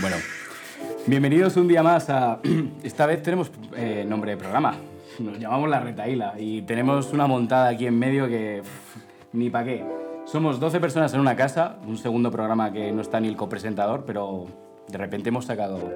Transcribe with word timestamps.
Bueno, 0.00 0.16
bienvenidos 1.06 1.56
un 1.56 1.68
día 1.68 1.82
más 1.82 2.08
a... 2.08 2.38
Esta 2.82 3.04
vez 3.06 3.22
tenemos 3.22 3.50
eh, 3.76 4.06
nombre 4.08 4.30
de 4.30 4.36
programa. 4.38 4.76
Nos 5.18 5.38
llamamos 5.38 5.68
La 5.68 5.80
Retaíla 5.80 6.34
y 6.38 6.62
tenemos 6.62 7.12
una 7.12 7.26
montada 7.26 7.68
aquí 7.68 7.86
en 7.86 7.98
medio 7.98 8.28
que... 8.28 8.62
ni 9.32 9.50
pa' 9.50 9.64
qué. 9.64 9.84
Somos 10.24 10.58
12 10.58 10.80
personas 10.80 11.12
en 11.12 11.20
una 11.20 11.36
casa, 11.36 11.76
un 11.86 11.98
segundo 11.98 12.30
programa 12.30 12.72
que 12.72 12.92
no 12.92 13.02
está 13.02 13.20
ni 13.20 13.28
el 13.28 13.36
copresentador, 13.36 14.04
pero 14.06 14.46
de 14.88 14.96
repente 14.96 15.28
hemos 15.28 15.44
sacado 15.44 15.92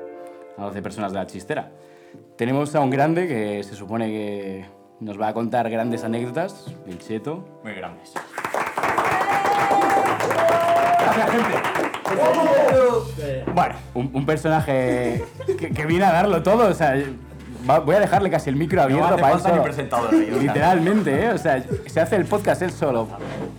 a 0.58 0.64
12 0.64 0.82
personas 0.82 1.12
de 1.12 1.18
la 1.18 1.26
chistera. 1.26 1.70
Tenemos 2.36 2.74
a 2.74 2.80
un 2.80 2.90
grande 2.90 3.26
que 3.26 3.62
se 3.62 3.74
supone 3.74 4.08
que 4.08 4.81
nos 5.02 5.20
va 5.20 5.28
a 5.28 5.34
contar 5.34 5.68
grandes 5.68 6.04
anécdotas, 6.04 6.66
Cheto. 6.98 7.44
Muy 7.64 7.74
grandes. 7.74 8.12
Bueno, 13.54 13.74
un, 13.94 14.10
un 14.12 14.26
personaje 14.26 15.24
que, 15.58 15.70
que 15.70 15.86
viene 15.86 16.04
a 16.04 16.12
darlo 16.12 16.42
todo, 16.42 16.68
o 16.68 16.74
sea, 16.74 16.94
va- 17.68 17.80
voy 17.80 17.96
a 17.96 18.00
dejarle 18.00 18.30
casi 18.30 18.50
el 18.50 18.56
micro 18.56 18.78
No 18.78 18.84
abierto 18.84 19.14
hace 19.14 19.20
para 19.22 19.38
solo. 19.38 19.62
presentador. 19.62 20.10
sea. 20.10 20.36
Literalmente, 20.38 21.24
¿eh? 21.24 21.30
O 21.32 21.38
sea, 21.38 21.62
se 21.86 22.00
hace 22.00 22.16
el 22.16 22.24
podcast 22.24 22.62
él 22.62 22.70
solo, 22.70 23.08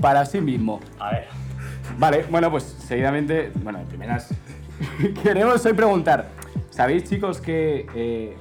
para 0.01 0.25
sí 0.25 0.41
mismo. 0.41 0.79
A 0.99 1.11
ver. 1.11 1.27
Vale, 1.97 2.25
bueno, 2.29 2.49
pues 2.49 2.63
seguidamente, 2.63 3.51
bueno, 3.63 3.79
de 3.79 3.85
primeras, 3.85 4.29
queremos 5.23 5.63
hoy 5.65 5.73
preguntar, 5.73 6.27
¿sabéis 6.71 7.03
chicos 7.03 7.39
que 7.39 7.85
eh, 7.95 8.35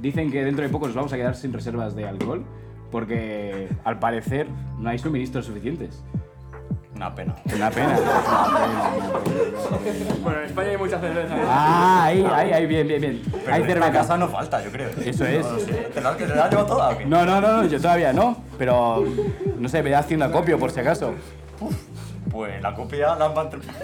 dicen 0.00 0.30
que 0.30 0.44
dentro 0.44 0.62
de 0.64 0.70
poco 0.70 0.86
nos 0.86 0.94
vamos 0.94 1.12
a 1.12 1.16
quedar 1.16 1.34
sin 1.34 1.52
reservas 1.52 1.94
de 1.94 2.06
alcohol? 2.06 2.44
Porque 2.90 3.68
al 3.84 3.98
parecer 3.98 4.48
no 4.78 4.88
hay 4.88 4.98
suministros 4.98 5.46
suficientes. 5.46 6.02
Una 6.94 7.14
pena. 7.14 7.36
Una 7.54 7.70
pena. 7.70 7.98
Bueno, 10.22 10.40
en 10.40 10.46
España 10.46 10.70
hay 10.70 10.76
mucha 10.76 10.98
cerveza. 10.98 11.36
¿eh? 11.36 11.42
Ah, 11.46 12.04
ahí, 12.06 12.26
ahí, 12.32 12.52
ahí, 12.52 12.66
bien, 12.66 12.88
bien, 12.88 13.00
bien. 13.00 13.22
Pero 13.30 13.54
hay 13.54 13.62
en 13.62 13.68
esta 13.68 13.80
cerveza. 13.84 13.92
casa 13.92 14.18
no 14.18 14.28
falta, 14.28 14.62
yo 14.64 14.70
creo. 14.72 14.90
Eso 15.04 15.24
es. 15.24 15.46
No 15.46 15.58
sé. 15.60 15.72
¿Te 15.94 16.00
la, 16.00 16.16
te 16.16 16.26
la 16.26 16.44
has 16.44 16.50
llevado 16.50 16.66
toda 16.66 16.90
o 16.90 16.98
qué? 16.98 17.06
No, 17.06 17.24
no, 17.24 17.40
no, 17.40 17.58
no, 17.58 17.64
yo 17.66 17.80
todavía 17.80 18.12
no, 18.12 18.36
pero 18.58 19.04
no 19.58 19.68
sé, 19.68 19.82
me 19.82 19.90
da 19.90 20.00
haciendo 20.00 20.26
acopio 20.26 20.58
por 20.58 20.70
si 20.72 20.80
acaso. 20.80 21.14
Pues 22.30 22.60
la 22.60 22.74
copia 22.74 23.14
la 23.14 23.26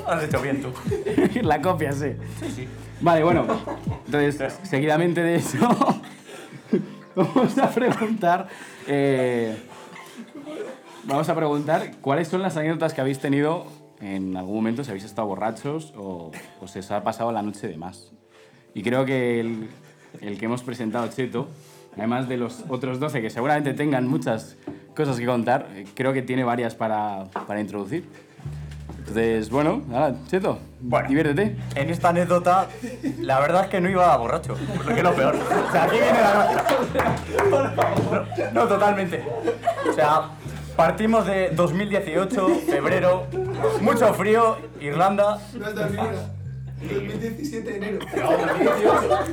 has 0.08 0.24
hecho 0.24 0.40
bien 0.40 0.60
tú. 0.60 0.72
La 1.42 1.62
copia, 1.62 1.92
sí. 1.92 2.16
Sí, 2.40 2.50
sí. 2.50 2.68
Vale, 3.00 3.22
bueno, 3.24 3.46
entonces, 4.06 4.58
seguidamente 4.62 5.22
de 5.22 5.36
eso, 5.36 5.58
vamos 7.14 7.58
a 7.58 7.70
preguntar. 7.70 8.48
eh, 8.86 9.56
vamos 11.04 11.28
a 11.28 11.34
preguntar 11.34 11.92
cuáles 12.00 12.28
son 12.28 12.42
las 12.42 12.56
anécdotas 12.56 12.94
que 12.94 13.00
habéis 13.00 13.18
tenido 13.18 13.66
en 14.00 14.36
algún 14.36 14.56
momento, 14.56 14.84
si 14.84 14.90
habéis 14.90 15.04
estado 15.04 15.28
borrachos 15.28 15.92
o, 15.96 16.30
o 16.60 16.68
se 16.68 16.80
os 16.80 16.90
ha 16.90 17.02
pasado 17.02 17.32
la 17.32 17.42
noche 17.42 17.68
de 17.68 17.76
más. 17.76 18.12
Y 18.74 18.82
creo 18.82 19.04
que 19.04 19.40
el, 19.40 19.68
el 20.20 20.38
que 20.38 20.46
hemos 20.46 20.62
presentado, 20.62 21.06
Cheto, 21.08 21.48
además 21.96 22.28
de 22.28 22.36
los 22.36 22.64
otros 22.68 22.98
12 23.00 23.22
que 23.22 23.30
seguramente 23.30 23.72
tengan 23.72 24.06
muchas 24.08 24.56
cosas 24.96 25.18
que 25.18 25.26
contar, 25.26 25.68
eh, 25.74 25.86
creo 25.94 26.12
que 26.12 26.22
tiene 26.22 26.44
varias 26.44 26.74
para, 26.74 27.24
para 27.46 27.60
introducir. 27.60 28.04
Entonces, 29.06 29.50
bueno, 29.50 29.82
nada, 29.86 30.14
Cheto, 30.28 30.58
Bueno. 30.80 31.06
diviértete. 31.08 31.56
En 31.74 31.90
esta 31.90 32.08
anécdota, 32.08 32.68
la 33.20 33.38
verdad 33.40 33.64
es 33.64 33.68
que 33.70 33.78
no 33.80 33.90
iba 33.90 34.16
borracho. 34.16 34.56
Lo 34.78 34.84
que 34.86 34.94
es 34.94 35.02
lo 35.02 35.14
peor. 35.14 35.36
O 35.36 35.72
sea, 35.72 35.84
aquí 35.84 35.96
viene 35.98 36.20
la 36.20 36.32
gracia. 36.32 36.64
No, 38.52 38.66
totalmente. 38.66 39.22
O 39.88 39.92
sea, 39.92 40.30
partimos 40.76 41.26
de 41.26 41.50
2018, 41.50 42.48
febrero, 42.70 43.26
mucho 43.82 44.12
frío, 44.14 44.56
Irlanda. 44.80 45.38
No 45.52 45.68
es 45.68 45.74
2017 45.74 47.70
de 47.70 47.76
enero. 47.76 47.98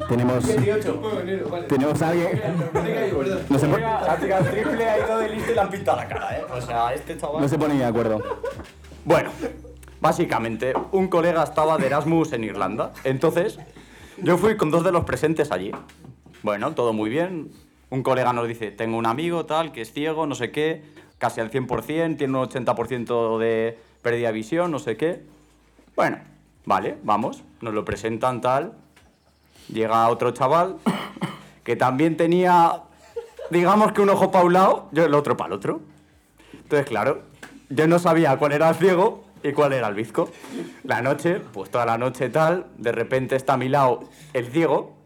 Tenemos, 0.09 0.45
18. 0.47 0.93
Bueno, 0.95 1.19
enero, 1.21 1.49
vale. 1.49 1.67
tenemos 1.67 2.01
a 2.01 2.09
alguien. 2.09 2.41
No 3.49 3.59
se, 3.59 3.67
po- 3.67 3.77
La 3.77 4.17
chica 4.21 4.39
triple 4.39 4.89
ha 4.89 4.97
ido 4.99 5.17
de 5.19 5.29
listo 5.29 5.51
y 5.51 5.55
le 5.55 5.61
han 5.61 5.69
pintado 5.69 5.97
la 5.97 6.07
cara, 6.07 6.37
¿eh? 6.37 6.43
O 6.53 6.61
sea, 6.61 6.93
este 6.93 7.17
chaval... 7.17 7.41
no 7.41 7.47
se 7.47 7.57
pone 7.57 7.75
de 7.77 7.85
acuerdo. 7.85 8.21
Bueno, 9.03 9.31
básicamente, 9.99 10.73
un 10.91 11.07
colega 11.07 11.43
estaba 11.43 11.77
de 11.77 11.87
Erasmus 11.87 12.33
en 12.33 12.43
Irlanda. 12.43 12.93
Entonces, 13.03 13.57
yo 14.17 14.37
fui 14.37 14.57
con 14.57 14.69
dos 14.69 14.83
de 14.83 14.91
los 14.91 15.05
presentes 15.05 15.51
allí. 15.51 15.71
Bueno, 16.43 16.73
todo 16.75 16.93
muy 16.93 17.09
bien. 17.09 17.51
Un 17.89 18.03
colega 18.03 18.31
nos 18.31 18.47
dice, 18.47 18.69
tengo 18.71 18.97
un 18.97 19.07
amigo 19.07 19.45
tal, 19.47 19.71
que 19.71 19.81
es 19.81 19.91
ciego, 19.91 20.27
no 20.27 20.35
sé 20.35 20.51
qué, 20.51 20.83
casi 21.17 21.41
al 21.41 21.49
100%, 21.49 22.17
tiene 22.17 22.37
un 22.37 22.47
80% 22.47 23.39
de 23.39 23.79
pérdida 24.03 24.27
de 24.27 24.33
visión, 24.33 24.69
no 24.69 24.77
sé 24.77 24.95
qué. 24.97 25.23
Bueno, 25.95 26.19
vale, 26.65 26.97
vamos, 27.03 27.43
nos 27.59 27.73
lo 27.73 27.83
presentan 27.83 28.39
tal. 28.39 28.73
Llega 29.67 30.07
otro 30.09 30.31
chaval 30.31 30.77
que 31.63 31.75
también 31.75 32.17
tenía, 32.17 32.83
digamos 33.49 33.93
que 33.93 34.01
un 34.01 34.09
ojo 34.09 34.31
para 34.31 34.45
un 34.45 34.53
lado, 34.53 34.89
yo 34.91 35.05
el 35.05 35.13
otro 35.15 35.35
para 35.35 35.47
el 35.47 35.53
otro. 35.53 35.81
Entonces, 36.53 36.87
claro, 36.87 37.30
yo 37.71 37.87
no 37.87 37.99
sabía 37.99 38.37
cuál 38.37 38.51
era 38.51 38.69
el 38.69 38.75
ciego 38.75 39.23
y 39.43 39.51
cuál 39.53 39.73
era 39.73 39.87
el 39.87 39.95
bizco. 39.95 40.29
La 40.83 41.01
noche, 41.01 41.39
pues 41.39 41.69
toda 41.71 41.85
la 41.85 41.97
noche 41.97 42.29
tal, 42.29 42.67
de 42.77 42.91
repente 42.91 43.35
está 43.35 43.53
a 43.53 43.57
mi 43.57 43.69
lado 43.69 44.03
el 44.33 44.47
ciego, 44.47 44.97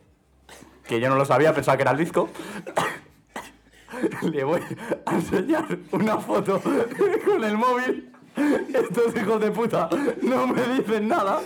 que 0.87 0.99
yo 0.99 1.09
no 1.09 1.15
lo 1.15 1.25
sabía, 1.25 1.53
pensaba 1.53 1.77
que 1.77 1.83
era 1.83 1.91
el 1.91 1.97
bizco. 1.97 2.29
Le 4.21 4.43
voy 4.43 4.61
a 5.05 5.13
enseñar 5.13 5.65
una 5.91 6.17
foto 6.17 6.61
con 7.25 7.43
el 7.43 7.57
móvil. 7.57 8.14
Estos 8.35 9.15
hijos 9.15 9.39
de 9.41 9.51
puta 9.51 9.89
no 10.21 10.47
me 10.47 10.61
dicen 10.77 11.07
nada. 11.07 11.39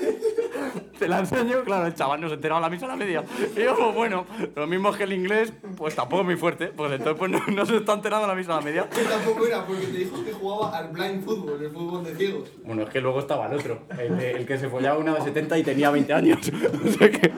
Te 0.98 1.08
la 1.08 1.20
enseño, 1.20 1.64
claro, 1.64 1.86
el 1.88 1.94
chaval 1.94 2.20
no 2.20 2.28
se 2.28 2.34
enteraba 2.36 2.60
la 2.60 2.70
misa 2.70 2.86
a 2.86 2.90
la 2.90 2.96
media. 2.96 3.24
Y 3.56 3.64
yo, 3.64 3.76
pues 3.76 3.96
bueno, 3.96 4.26
lo 4.56 4.68
mismo 4.68 4.92
que 4.92 5.04
el 5.04 5.14
inglés, 5.14 5.54
pues 5.78 5.96
tampoco 5.96 6.22
es 6.22 6.26
muy 6.26 6.36
fuerte, 6.36 6.68
pues 6.68 6.92
entonces 6.92 7.16
pues 7.18 7.32
no, 7.32 7.40
no 7.56 7.66
se 7.66 7.78
está 7.78 7.94
enterando 7.94 8.28
la 8.28 8.36
misa 8.36 8.54
a 8.54 8.56
la 8.58 8.62
media. 8.66 8.90
Que 8.90 9.04
tampoco 9.04 9.46
era 9.46 9.66
porque 9.66 9.86
te 9.86 9.98
dijo 10.00 10.24
que 10.24 10.34
jugaba 10.34 10.78
al 10.78 10.90
blind 10.90 11.24
football, 11.24 11.64
el 11.64 11.72
fútbol 11.72 12.04
de 12.04 12.16
ciegos. 12.16 12.50
Bueno, 12.66 12.82
es 12.84 12.90
que 12.90 13.00
luego 13.02 13.20
estaba 13.20 13.48
el 13.48 13.54
otro, 13.58 13.84
el, 13.98 14.18
de- 14.18 14.32
el 14.32 14.46
que 14.46 14.58
se 14.58 14.68
follaba 14.68 14.98
una 14.98 15.14
de 15.14 15.22
70 15.22 15.58
y 15.60 15.64
tenía 15.64 15.92
20 15.92 16.14
años. 16.14 16.40
O 16.86 16.92
sea 16.92 17.10
que... 17.12 17.32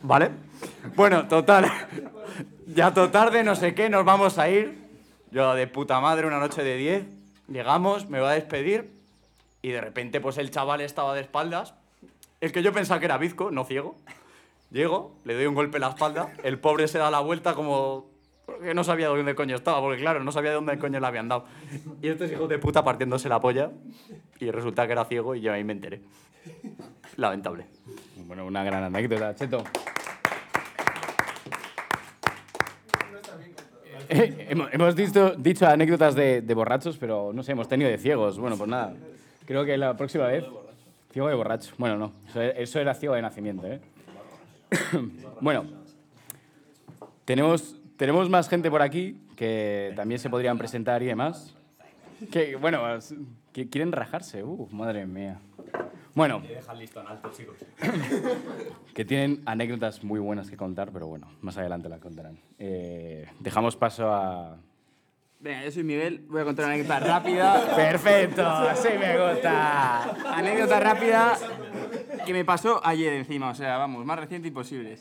¿Vale? 0.00 0.30
Bueno, 0.94 1.26
total. 1.28 1.70
Ya 2.66 2.94
todo 2.94 3.10
tarde, 3.10 3.42
no 3.42 3.54
sé 3.56 3.74
qué, 3.74 3.90
nos 3.90 4.04
vamos 4.04 4.38
a 4.38 4.48
ir. 4.48 4.78
Yo 5.30 5.54
de 5.54 5.66
puta 5.66 6.00
madre, 6.00 6.26
una 6.26 6.38
noche 6.38 6.62
de 6.62 6.76
10. 6.76 7.04
Llegamos, 7.48 8.08
me 8.08 8.20
voy 8.20 8.28
a 8.28 8.32
despedir. 8.32 8.92
Y 9.62 9.70
de 9.70 9.80
repente, 9.80 10.20
pues 10.20 10.38
el 10.38 10.50
chaval 10.50 10.80
estaba 10.80 11.14
de 11.14 11.22
espaldas. 11.22 11.74
El 12.40 12.52
que 12.52 12.62
yo 12.62 12.72
pensaba 12.72 13.00
que 13.00 13.06
era 13.06 13.18
bizco, 13.18 13.50
no 13.50 13.64
ciego. 13.64 13.96
Llego, 14.70 15.16
le 15.24 15.34
doy 15.34 15.46
un 15.46 15.54
golpe 15.54 15.78
en 15.78 15.80
la 15.80 15.88
espalda. 15.88 16.32
El 16.44 16.58
pobre 16.58 16.86
se 16.88 16.98
da 16.98 17.10
la 17.10 17.20
vuelta 17.20 17.54
como. 17.54 18.06
que 18.62 18.74
no 18.74 18.84
sabía 18.84 19.08
dónde 19.08 19.34
coño 19.34 19.56
estaba, 19.56 19.80
porque 19.80 20.00
claro, 20.00 20.22
no 20.22 20.30
sabía 20.30 20.50
de 20.50 20.56
dónde 20.56 20.78
coño 20.78 21.00
le 21.00 21.06
habían 21.06 21.28
dado. 21.28 21.46
Y 22.02 22.08
estos 22.08 22.30
hijos 22.30 22.48
de 22.48 22.58
puta 22.58 22.84
partiéndose 22.84 23.28
la 23.28 23.40
polla. 23.40 23.70
Y 24.38 24.50
resulta 24.50 24.86
que 24.86 24.92
era 24.92 25.04
ciego 25.06 25.34
y 25.34 25.40
yo 25.40 25.52
ahí 25.52 25.64
me 25.64 25.72
enteré. 25.72 26.02
Lamentable. 27.16 27.66
Bueno, 28.26 28.44
una 28.44 28.62
gran 28.62 28.84
anécdota, 28.84 29.34
Cheto. 29.34 29.64
Hemos 34.48 34.72
hemos 34.72 34.96
dicho, 34.96 35.34
dicho 35.36 35.66
anécdotas 35.66 36.14
de, 36.14 36.40
de 36.40 36.54
borrachos, 36.54 36.96
pero 36.96 37.32
no 37.32 37.42
sé, 37.42 37.52
hemos 37.52 37.68
tenido 37.68 37.90
de 37.90 37.98
ciegos. 37.98 38.38
Bueno, 38.38 38.56
pues 38.56 38.68
nada. 38.68 38.94
Creo 39.46 39.64
que 39.64 39.76
la 39.76 39.96
próxima 39.96 40.26
vez. 40.26 40.44
Ciego 41.12 41.28
de 41.28 41.34
borracho. 41.34 41.74
Bueno, 41.78 41.96
no. 41.96 42.12
Eso, 42.28 42.40
eso 42.42 42.80
era 42.80 42.94
ciego 42.94 43.14
de 43.14 43.22
nacimiento, 43.22 43.66
¿eh? 43.66 43.80
bueno. 45.40 45.64
Tenemos, 47.24 47.76
tenemos 47.98 48.30
más 48.30 48.48
gente 48.48 48.70
por 48.70 48.80
aquí 48.80 49.20
que 49.36 49.92
también 49.94 50.18
se 50.18 50.30
podrían 50.30 50.56
presentar 50.56 51.02
y 51.02 51.06
demás. 51.06 51.54
Que, 52.32 52.56
bueno, 52.56 52.82
quieren 53.52 53.92
rajarse. 53.92 54.42
Uh, 54.42 54.66
madre 54.70 55.06
mía. 55.06 55.38
Bueno. 56.18 56.42
que 58.92 59.04
tienen 59.04 59.40
anécdotas 59.46 60.02
muy 60.02 60.18
buenas 60.18 60.50
que 60.50 60.56
contar, 60.56 60.90
pero 60.90 61.06
bueno, 61.06 61.28
más 61.42 61.56
adelante 61.58 61.88
las 61.88 62.00
contarán. 62.00 62.40
Eh, 62.58 63.28
dejamos 63.38 63.76
paso 63.76 64.12
a... 64.12 64.56
Venga, 65.38 65.64
yo 65.64 65.70
soy 65.70 65.84
Miguel, 65.84 66.26
voy 66.28 66.40
a 66.40 66.44
contar 66.44 66.64
una 66.64 66.74
anécdota 66.74 66.98
rápida. 66.98 67.72
¡Perfecto! 67.76 68.44
¡Sí 68.74 68.88
me 68.98 69.16
gusta! 69.16 70.34
Anécdota 70.34 70.80
rápida 70.80 71.38
que 72.26 72.32
me 72.32 72.44
pasó 72.44 72.84
ayer 72.84 73.12
encima, 73.12 73.50
o 73.50 73.54
sea, 73.54 73.78
vamos, 73.78 74.04
más 74.04 74.18
reciente 74.18 74.48
imposible. 74.48 74.98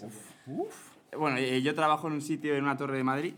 Bueno, 1.18 1.38
eh, 1.38 1.64
yo 1.64 1.74
trabajo 1.74 2.06
en 2.06 2.14
un 2.14 2.22
sitio 2.22 2.56
en 2.56 2.64
una 2.64 2.78
torre 2.78 2.98
de 2.98 3.04
Madrid 3.04 3.34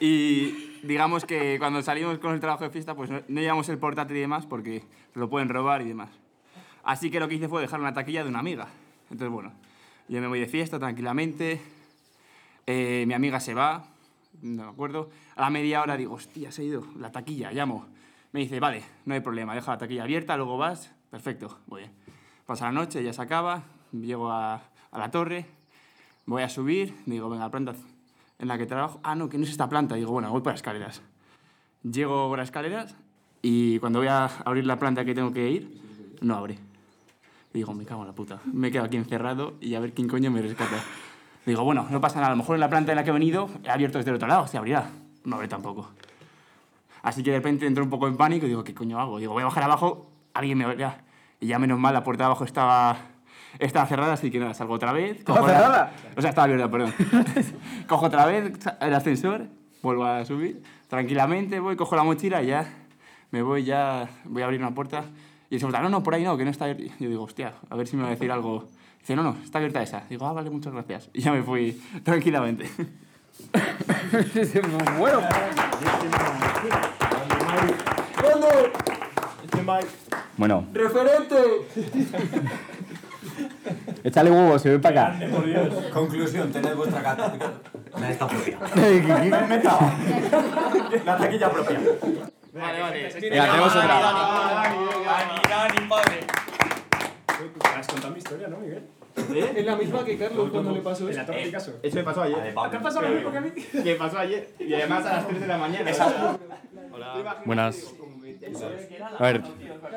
y 0.00 0.82
digamos 0.82 1.24
que 1.24 1.56
cuando 1.58 1.80
salimos 1.80 2.18
con 2.18 2.34
el 2.34 2.40
trabajo 2.40 2.64
de 2.64 2.70
fiesta, 2.70 2.94
pues 2.94 3.08
no, 3.08 3.22
no 3.26 3.40
llevamos 3.40 3.70
el 3.70 3.78
portátil 3.78 4.18
y 4.18 4.20
demás 4.20 4.44
porque 4.44 4.82
lo 5.14 5.30
pueden 5.30 5.48
robar 5.48 5.80
y 5.80 5.88
demás. 5.88 6.21
Así 6.84 7.10
que 7.10 7.20
lo 7.20 7.28
que 7.28 7.36
hice 7.36 7.48
fue 7.48 7.60
dejar 7.60 7.80
una 7.80 7.92
taquilla 7.92 8.22
de 8.22 8.28
una 8.28 8.40
amiga. 8.40 8.68
Entonces, 9.10 9.30
bueno, 9.30 9.52
yo 10.08 10.20
me 10.20 10.26
voy 10.26 10.40
de 10.40 10.46
fiesta 10.46 10.78
tranquilamente, 10.78 11.60
eh, 12.66 13.04
mi 13.06 13.14
amiga 13.14 13.40
se 13.40 13.54
va, 13.54 13.84
no 14.40 14.64
me 14.64 14.70
acuerdo. 14.70 15.10
A 15.36 15.42
la 15.42 15.50
media 15.50 15.82
hora 15.82 15.96
digo, 15.96 16.14
hostia, 16.14 16.50
se 16.50 16.62
ha 16.62 16.64
ido 16.64 16.86
la 16.98 17.12
taquilla, 17.12 17.52
llamo. 17.52 17.86
Me 18.32 18.40
dice, 18.40 18.60
vale, 18.60 18.82
no 19.04 19.14
hay 19.14 19.20
problema, 19.20 19.54
deja 19.54 19.72
la 19.72 19.78
taquilla 19.78 20.04
abierta, 20.04 20.36
luego 20.36 20.56
vas, 20.56 20.92
perfecto, 21.10 21.58
bien. 21.66 21.90
Pasa 22.46 22.66
la 22.66 22.72
noche, 22.72 23.02
ya 23.04 23.12
se 23.12 23.22
acaba, 23.22 23.62
llego 23.92 24.30
a, 24.30 24.54
a 24.90 24.98
la 24.98 25.10
torre, 25.10 25.46
voy 26.26 26.42
a 26.42 26.48
subir, 26.48 26.94
digo, 27.06 27.28
venga, 27.28 27.44
la 27.44 27.50
planta 27.50 27.74
en 28.38 28.48
la 28.48 28.58
que 28.58 28.66
trabajo, 28.66 29.00
ah, 29.04 29.14
no, 29.14 29.28
que 29.28 29.38
no 29.38 29.44
es 29.44 29.50
esta 29.50 29.68
planta, 29.68 29.94
digo, 29.94 30.10
bueno, 30.10 30.30
voy 30.30 30.40
por 30.40 30.52
las 30.52 30.58
escaleras. 30.58 31.00
Llego 31.84 32.28
por 32.28 32.38
las 32.38 32.48
escaleras 32.48 32.96
y 33.40 33.78
cuando 33.78 34.00
voy 34.00 34.08
a 34.08 34.24
abrir 34.24 34.66
la 34.66 34.78
planta 34.78 35.04
que 35.04 35.14
tengo 35.14 35.32
que 35.32 35.48
ir, 35.48 35.80
no 36.20 36.36
abre. 36.36 36.58
Digo, 37.52 37.74
me 37.74 37.84
cago 37.84 38.02
en 38.02 38.08
la 38.08 38.14
puta. 38.14 38.40
Me 38.52 38.70
quedo 38.70 38.84
aquí 38.84 38.96
encerrado 38.96 39.54
y 39.60 39.74
a 39.74 39.80
ver 39.80 39.92
quién 39.92 40.08
coño 40.08 40.30
me 40.30 40.40
rescata. 40.40 40.76
Digo, 41.44 41.64
bueno, 41.64 41.86
no 41.90 42.00
pasa 42.00 42.16
nada. 42.16 42.28
A 42.28 42.30
lo 42.30 42.36
mejor 42.36 42.54
en 42.56 42.60
la 42.60 42.68
planta 42.70 42.92
en 42.92 42.96
la 42.96 43.04
que 43.04 43.10
he 43.10 43.12
venido 43.12 43.48
he 43.64 43.70
abierto 43.70 43.98
desde 43.98 44.10
el 44.10 44.16
otro 44.16 44.28
lado. 44.28 44.46
Se 44.46 44.56
abrirá. 44.56 44.90
No 45.24 45.36
abre 45.36 45.48
tampoco. 45.48 45.90
Así 47.02 47.22
que 47.22 47.30
de 47.32 47.38
repente 47.38 47.66
entro 47.66 47.82
un 47.84 47.90
poco 47.90 48.06
en 48.08 48.16
pánico 48.16 48.46
y 48.46 48.48
digo, 48.48 48.62
¿qué 48.64 48.74
coño 48.74 48.98
hago? 49.00 49.18
Digo, 49.18 49.32
voy 49.32 49.42
a 49.42 49.46
bajar 49.46 49.64
abajo, 49.64 50.08
alguien 50.34 50.56
me 50.58 50.66
verá. 50.66 51.02
Y 51.40 51.48
ya 51.48 51.58
menos 51.58 51.78
mal, 51.78 51.92
la 51.92 52.04
puerta 52.04 52.22
de 52.22 52.26
abajo 52.26 52.44
estaba, 52.44 52.96
estaba 53.58 53.86
cerrada, 53.86 54.12
así 54.12 54.30
que 54.30 54.38
nada, 54.38 54.54
salgo 54.54 54.74
otra 54.74 54.92
vez. 54.92 55.24
la- 55.26 55.34
cerrada? 55.34 55.92
O 56.16 56.20
sea, 56.20 56.30
estaba 56.30 56.44
abierta, 56.44 56.70
perdón. 56.70 56.94
cojo 57.88 58.06
otra 58.06 58.24
vez 58.26 58.52
el 58.80 58.94
ascensor, 58.94 59.48
vuelvo 59.82 60.04
a 60.04 60.24
subir, 60.24 60.62
tranquilamente 60.88 61.58
voy, 61.58 61.74
cojo 61.74 61.96
la 61.96 62.04
mochila 62.04 62.40
y 62.42 62.46
ya 62.46 62.72
me 63.32 63.42
voy, 63.42 63.64
ya 63.64 64.08
voy 64.24 64.42
a 64.42 64.44
abrir 64.44 64.60
una 64.60 64.72
puerta. 64.72 65.04
Y 65.52 65.56
dice, 65.56 65.68
no, 65.68 65.88
no, 65.90 66.02
por 66.02 66.14
ahí 66.14 66.24
no, 66.24 66.34
que 66.38 66.46
no 66.46 66.50
está 66.50 66.64
abierta. 66.64 66.94
Yo 66.98 67.10
digo, 67.10 67.24
hostia, 67.24 67.52
a 67.68 67.76
ver 67.76 67.86
si 67.86 67.94
me 67.94 68.04
va 68.04 68.08
a 68.08 68.12
decir 68.12 68.32
algo. 68.32 68.70
Dice, 69.00 69.14
no, 69.14 69.22
no, 69.22 69.36
está 69.44 69.58
abierta 69.58 69.82
esa. 69.82 70.02
Digo, 70.08 70.24
ah, 70.24 70.32
vale, 70.32 70.48
muchas 70.48 70.72
gracias. 70.72 71.10
Y 71.12 71.20
ya 71.20 71.30
me 71.30 71.42
fui 71.42 71.72
tranquilamente. 72.02 72.70
bueno. 74.98 75.20
Bueno. 80.38 80.66
¡Referente! 80.72 81.36
Échale 84.04 84.30
huevos, 84.30 84.62
se 84.62 84.70
ve 84.70 84.78
para 84.78 85.08
acá. 85.08 85.20
Conclusión, 85.92 86.50
tened 86.50 86.74
vuestra 86.74 87.02
cata. 87.02 87.34
La 88.00 88.10
esta 88.10 88.26
propia. 88.26 88.58
La 91.04 91.18
taquilla 91.18 91.50
propia. 91.50 91.78
Vale, 92.52 92.80
vale. 92.80 93.02
Venga, 93.20 93.46
tenemos 93.46 93.76
otra. 93.76 94.62
Has 97.78 97.86
contado 97.86 98.12
mi 98.12 98.18
historia, 98.18 98.48
¿no, 98.48 98.58
Miguel? 98.58 98.84
Es 99.56 99.66
la 99.66 99.76
misma 99.76 100.04
que 100.04 100.16
Carlos 100.18 100.50
cuando 100.50 100.72
le 100.72 100.80
pasó 100.80 101.04
En 101.04 101.10
eso. 101.10 101.18
la 101.20 101.26
Torre 101.26 101.42
Picasso. 101.44 101.78
Eso 101.82 101.96
me 101.96 102.02
pasó 102.02 102.22
ayer. 102.22 102.54
¿Te 102.54 102.76
ha 102.76 102.80
pasado 102.80 103.08
lo 103.08 103.14
mismo 103.14 103.30
que 103.30 103.38
a 103.38 103.40
mí? 103.40 103.50
Que 103.82 103.94
pasó 103.94 104.18
ayer. 104.18 104.48
Y 104.58 104.74
además 104.74 105.06
a 105.06 105.12
las 105.14 105.28
3 105.28 105.40
de 105.40 105.46
la 105.46 105.58
mañana. 105.58 105.90
Buenas. 107.44 107.94
A 109.18 109.22
ver, 109.22 109.42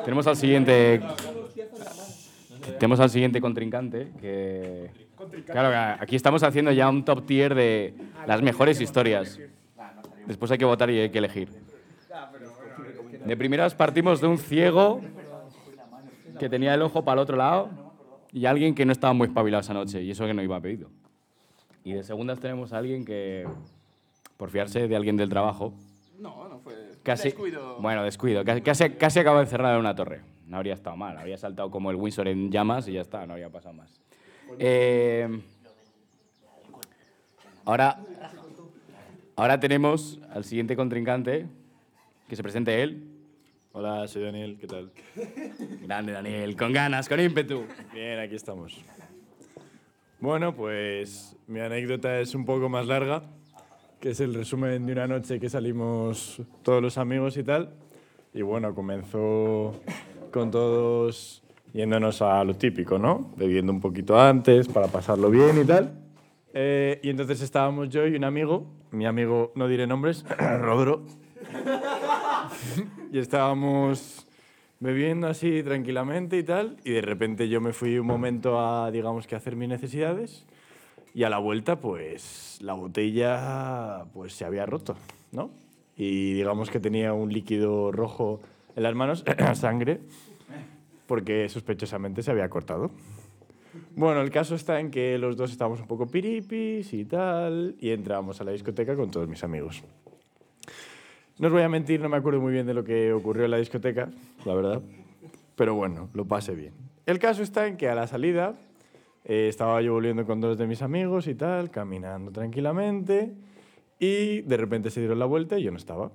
tenemos 0.04 0.28
al 0.28 0.36
siguiente. 0.36 1.02
Tenemos 2.80 3.00
al 3.00 3.10
siguiente 3.10 3.42
contrincante 3.42 4.12
que. 4.20 4.92
Claro, 5.46 5.70
que 5.70 6.04
aquí 6.04 6.16
estamos 6.16 6.44
haciendo 6.44 6.72
ya 6.72 6.90
un 6.90 7.04
top 7.06 7.26
tier 7.26 7.56
de 7.56 7.94
las 8.28 8.42
mejores 8.42 8.82
historias. 8.82 9.40
Después 10.26 10.52
hay 10.52 10.58
que 10.58 10.66
votar 10.66 10.90
y 10.90 11.00
hay 11.00 11.10
que 11.10 11.20
elegir. 11.20 11.65
De 13.26 13.36
primeras 13.36 13.74
partimos 13.74 14.22
de 14.22 14.28
un 14.28 14.38
ciego 14.38 15.02
que 16.40 16.50
tenía 16.50 16.74
el 16.74 16.82
ojo 16.82 17.04
para 17.04 17.22
el 17.22 17.24
otro 17.24 17.38
lado 17.38 17.70
y 18.32 18.46
alguien 18.46 18.76
que 18.76 18.86
no 18.86 18.92
estaba 18.92 19.14
muy 19.14 19.28
espabilado 19.28 19.62
esa 19.62 19.74
noche 19.74 20.04
y 20.04 20.12
eso 20.12 20.26
que 20.26 20.34
no 20.34 20.44
iba 20.44 20.60
pedido. 20.60 20.90
Y 21.84 21.94
de 21.94 22.04
segundas 22.04 22.40
tenemos 22.40 22.74
a 22.74 22.78
alguien 22.78 23.06
que, 23.06 23.48
por 24.38 24.50
fiarse 24.50 24.88
de 24.88 24.96
alguien 24.96 25.18
del 25.18 25.30
trabajo, 25.30 25.74
No, 26.20 26.48
no 26.48 26.60
fue. 26.60 26.74
Casi, 27.04 27.30
Descuido. 27.30 27.78
Bueno, 27.80 28.04
descuido. 28.04 28.44
Casi, 28.44 28.62
casi, 28.62 28.90
casi 28.92 29.20
acaba 29.20 29.42
encerrado 29.42 29.76
en 29.76 29.82
una 29.82 29.96
torre. 29.96 30.22
No 30.48 30.58
habría 30.58 30.74
estado 30.74 30.96
mal. 30.96 31.18
Habría 31.18 31.38
saltado 31.38 31.70
como 31.70 31.92
el 31.92 31.98
Windsor 31.98 32.28
en 32.28 32.52
llamas 32.52 32.88
y 32.88 32.94
ya 32.94 33.02
está. 33.02 33.26
No 33.26 33.34
habría 33.34 33.50
pasado 33.50 33.74
más. 33.74 34.00
Eh, 34.60 35.28
ahora, 37.66 38.00
ahora 39.36 39.60
tenemos 39.60 40.20
al 40.32 40.44
siguiente 40.46 40.76
contrincante. 40.76 41.48
Que 42.30 42.36
se 42.36 42.42
presente 42.42 42.82
él. 42.82 43.15
Hola, 43.78 44.08
soy 44.08 44.24
Daniel, 44.24 44.58
¿qué 44.58 44.68
tal? 44.68 44.90
Grande, 45.84 46.14
Daniel. 46.14 46.56
Con 46.56 46.72
ganas, 46.72 47.10
con 47.10 47.20
ímpetu. 47.20 47.66
Bien, 47.94 48.20
aquí 48.20 48.34
estamos. 48.34 48.82
Bueno, 50.22 50.56
pues 50.56 51.36
mi 51.48 51.60
anécdota 51.60 52.22
es 52.22 52.34
un 52.36 52.46
poco 52.46 52.70
más 52.70 52.88
larga, 52.88 53.24
que 54.00 54.12
es 54.12 54.22
el 54.22 54.34
resumen 54.34 54.86
de 54.86 54.94
una 54.94 55.08
noche 55.08 55.42
que 55.42 55.50
salimos 55.50 56.42
todos 56.64 56.82
los 56.82 56.98
amigos 56.98 57.36
y 57.36 57.44
tal. 57.44 57.74
Y 58.34 58.44
bueno, 58.44 58.74
comenzó 58.74 59.82
con 60.32 60.52
todos 60.52 61.44
yéndonos 61.74 62.22
a 62.22 62.46
lo 62.46 62.56
típico, 62.56 62.98
¿no? 62.98 63.34
Bebiendo 63.36 63.74
un 63.74 63.82
poquito 63.82 64.18
antes 64.18 64.70
para 64.70 64.88
pasarlo 64.88 65.30
bien 65.30 65.60
y 65.62 65.66
tal. 65.66 66.00
Eh, 66.54 67.02
y 67.04 67.10
entonces 67.10 67.42
estábamos 67.42 67.90
yo 67.90 68.08
y 68.08 68.16
un 68.16 68.24
amigo, 68.24 68.72
mi 68.92 69.06
amigo, 69.06 69.52
no 69.56 69.68
diré 69.68 69.86
nombres, 69.86 70.24
Rodro, 70.62 71.04
y 73.16 73.20
estábamos 73.20 74.28
bebiendo 74.82 75.28
así 75.28 75.64
tranquilamente 75.64 76.38
y 76.38 76.44
tal, 76.44 76.76
y 76.84 76.92
de 76.92 77.02
repente 77.02 77.48
yo 77.48 77.62
me 77.62 77.72
fui 77.72 77.98
un 77.98 78.08
momento 78.08 78.60
a, 78.60 78.92
digamos 78.92 79.26
que, 79.26 79.38
hacer 79.38 79.56
mis 79.56 79.70
necesidades, 79.70 80.46
y 81.14 81.24
a 81.24 81.30
la 81.30 81.38
vuelta, 81.38 81.80
pues, 81.80 82.60
la 82.62 82.74
botella, 82.74 84.04
pues, 84.14 84.34
se 84.34 84.44
había 84.44 84.66
roto, 84.66 84.98
¿no? 85.32 85.50
Y 85.96 86.34
digamos 86.34 86.70
que 86.70 86.82
tenía 86.82 87.14
un 87.14 87.32
líquido 87.32 87.90
rojo 87.94 88.42
en 88.76 88.84
las 88.84 88.94
manos, 88.96 89.24
sangre, 89.54 90.02
porque 91.08 91.48
sospechosamente 91.48 92.22
se 92.22 92.32
había 92.32 92.50
cortado. 92.50 92.92
Bueno, 93.96 94.20
el 94.20 94.30
caso 94.30 94.56
está 94.56 94.82
en 94.82 94.92
que 94.92 95.18
los 95.18 95.38
dos 95.38 95.54
estábamos 95.54 95.80
un 95.80 95.88
poco 95.88 96.06
piripis 96.06 96.92
y 96.92 97.06
tal, 97.06 97.78
y 97.80 97.92
entramos 97.92 98.42
a 98.42 98.44
la 98.44 98.52
discoteca 98.52 98.94
con 98.94 99.10
todos 99.10 99.30
mis 99.30 99.42
amigos. 99.42 99.86
No 101.38 101.48
os 101.48 101.54
voy 101.54 101.64
a 101.64 101.70
mentir, 101.70 102.00
no 102.00 102.08
me 102.08 102.16
acuerdo 102.16 102.40
muy 102.40 102.54
bien 102.54 102.66
de 102.66 102.74
lo 102.74 102.86
que 102.86 103.12
ocurrió 103.12 103.44
en 103.44 103.52
la 103.52 103.58
discoteca, 103.58 104.10
la 104.46 104.54
verdad. 104.54 104.82
Pero 105.58 105.76
bueno, 105.76 106.10
lo 106.14 106.24
pasé 106.24 106.56
bien. 106.56 106.74
El 107.06 107.20
caso 107.20 107.44
está 107.44 107.68
en 107.68 107.76
que 107.76 107.90
a 107.90 107.96
la 107.96 108.08
salida 108.08 108.56
eh, 109.26 109.48
estaba 109.50 109.82
yo 109.82 109.92
volviendo 109.92 110.26
con 110.26 110.40
dos 110.40 110.58
de 110.58 110.66
mis 110.66 110.82
amigos 110.82 111.28
y 111.28 111.36
tal, 111.36 111.72
caminando 111.72 112.32
tranquilamente, 112.32 113.34
y 114.00 114.42
de 114.42 114.58
repente 114.58 114.90
se 114.90 115.02
dieron 115.02 115.20
la 115.20 115.26
vuelta 115.26 115.60
y 115.60 115.64
yo 115.64 115.72
no 115.72 115.78
estaba. 115.78 116.10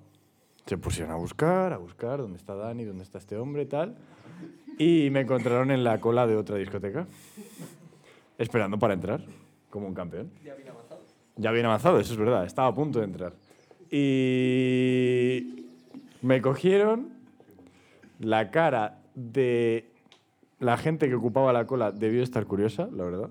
Se 0.64 0.78
pusieron 0.78 1.12
a 1.12 1.16
buscar, 1.16 1.74
a 1.74 1.76
buscar, 1.76 2.20
¿dónde 2.20 2.38
está 2.38 2.54
Dani? 2.54 2.84
¿Dónde 2.84 3.02
está 3.02 3.18
este 3.18 3.36
hombre? 3.36 3.66
Tal. 3.66 3.96
Y 4.78 5.10
me 5.10 5.20
encontraron 5.20 5.70
en 5.70 5.84
la 5.84 6.00
cola 6.00 6.26
de 6.26 6.36
otra 6.36 6.56
discoteca, 6.56 7.06
esperando 8.38 8.78
para 8.78 8.94
entrar, 8.94 9.22
como 9.68 9.86
un 9.86 9.94
campeón. 9.94 10.30
Ya 11.36 11.52
bien 11.52 11.66
avanzado, 11.66 12.00
eso 12.00 12.14
es 12.14 12.18
verdad, 12.18 12.46
estaba 12.46 12.68
a 12.68 12.74
punto 12.74 13.00
de 13.00 13.04
entrar. 13.04 13.34
Y 13.90 15.66
me 16.22 16.40
cogieron 16.40 17.08
la 18.20 18.50
cara 18.50 18.98
de 19.14 19.86
la 20.58 20.76
gente 20.76 21.08
que 21.08 21.14
ocupaba 21.14 21.52
la 21.52 21.66
cola 21.66 21.90
debió 21.90 22.22
estar 22.22 22.46
curiosa, 22.46 22.88
la 22.92 23.04
verdad. 23.04 23.30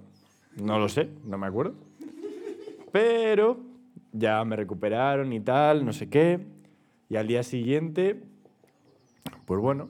No 0.61 0.79
lo 0.79 0.89
sé, 0.89 1.09
no 1.25 1.37
me 1.37 1.47
acuerdo. 1.47 1.75
Pero 2.91 3.59
ya 4.11 4.43
me 4.43 4.55
recuperaron 4.55 5.31
y 5.31 5.39
tal, 5.39 5.85
no 5.85 5.93
sé 5.93 6.09
qué. 6.09 6.39
Y 7.07 7.15
al 7.15 7.27
día 7.27 7.43
siguiente, 7.43 8.19
pues 9.45 9.61
bueno, 9.61 9.89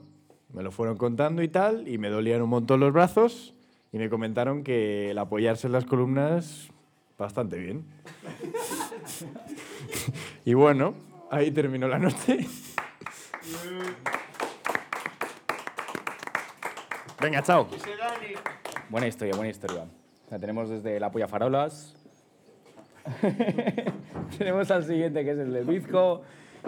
me 0.52 0.62
lo 0.62 0.70
fueron 0.70 0.96
contando 0.96 1.42
y 1.42 1.48
tal, 1.48 1.88
y 1.88 1.98
me 1.98 2.08
dolían 2.08 2.42
un 2.42 2.50
montón 2.50 2.80
los 2.80 2.92
brazos, 2.92 3.54
y 3.92 3.98
me 3.98 4.08
comentaron 4.08 4.62
que 4.62 5.10
el 5.10 5.18
apoyarse 5.18 5.66
en 5.66 5.72
las 5.72 5.84
columnas, 5.84 6.68
bastante 7.18 7.58
bien. 7.58 7.84
Y 10.44 10.54
bueno, 10.54 10.94
ahí 11.30 11.50
terminó 11.50 11.88
la 11.88 11.98
noche. 11.98 12.46
Venga, 17.20 17.42
chao. 17.42 17.68
Buena 18.88 19.06
historia, 19.06 19.34
buena 19.36 19.50
historia. 19.50 19.84
La 20.30 20.38
tenemos 20.38 20.68
desde 20.68 20.98
la 20.98 21.10
polla 21.10 21.28
farolas. 21.28 21.94
tenemos 24.38 24.70
al 24.70 24.84
siguiente 24.84 25.24
que 25.24 25.32
es 25.32 25.38
el 25.38 25.52
del 25.52 25.64
bizco 25.64 26.22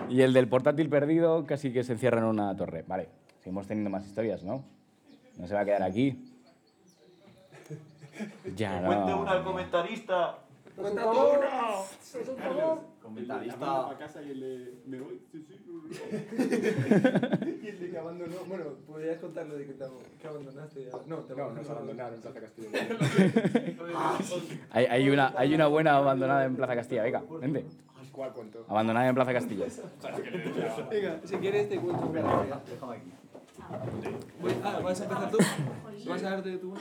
y 0.08 0.22
el 0.22 0.32
del 0.32 0.48
portátil 0.48 0.88
perdido, 0.88 1.46
casi 1.46 1.72
que 1.72 1.84
se 1.84 1.92
encierra 1.92 2.18
en 2.18 2.24
una 2.24 2.54
torre. 2.56 2.84
Vale, 2.86 3.08
seguimos 3.38 3.66
teniendo 3.66 3.90
más 3.90 4.06
historias, 4.06 4.42
¿no? 4.42 4.64
No 5.38 5.46
se 5.46 5.54
va 5.54 5.60
a 5.60 5.64
quedar 5.64 5.82
aquí. 5.82 6.22
Ya 8.54 8.80
no. 8.80 9.26
al 9.28 9.42
comentarista. 9.42 10.38
Comentarista. 13.02 13.96
Casa 13.98 14.22
y 14.22 14.30
el 14.30 14.40
de. 14.40 14.74
Me 14.86 15.00
voy. 15.00 15.20
Sí, 15.30 15.44
sí. 15.48 15.58
y 17.62 17.68
el 17.68 17.80
de 17.80 17.90
que 17.90 17.98
abandonó. 17.98 18.36
Bueno, 18.48 18.64
podrías 18.86 19.18
contar 19.18 19.46
lo 19.46 19.56
de 19.56 19.66
que, 19.66 19.72
te, 19.72 19.84
que 20.20 20.28
abandonaste. 20.28 20.88
a- 20.90 21.00
No, 21.06 21.16
te 21.18 21.34
No, 21.34 21.50
nos 21.50 21.68
abandonaron 21.68 22.14
en 22.14 22.20
Plaza 22.20 22.40
Castillo. 22.40 22.68
Hay, 24.70 24.86
hay 24.86 25.10
una, 25.10 25.32
hay 25.36 25.54
una 25.54 25.66
buena 25.66 25.96
abandonada 25.96 26.44
en 26.44 26.56
Plaza 26.56 26.74
Castilla. 26.74 27.02
Venga, 27.02 27.22
vente. 27.40 27.64
¿Cuál 28.12 28.32
cuento? 28.32 28.64
Abandonada 28.68 29.08
en 29.08 29.14
Plaza 29.14 29.32
Castilla. 29.32 29.66
Venga, 30.90 31.20
si 31.24 31.36
quieres 31.36 31.68
te 31.68 31.78
cuento 31.80 32.06
una 32.06 32.20
historia. 32.20 32.60
Voy- 34.40 34.52
Ah, 34.64 34.80
¿vas 34.82 35.00
a 35.00 35.04
empezar 35.04 35.30
tú? 35.30 35.38
¿Vas 36.08 36.22
a 36.24 36.30
darte 36.30 36.58
tú? 36.58 36.74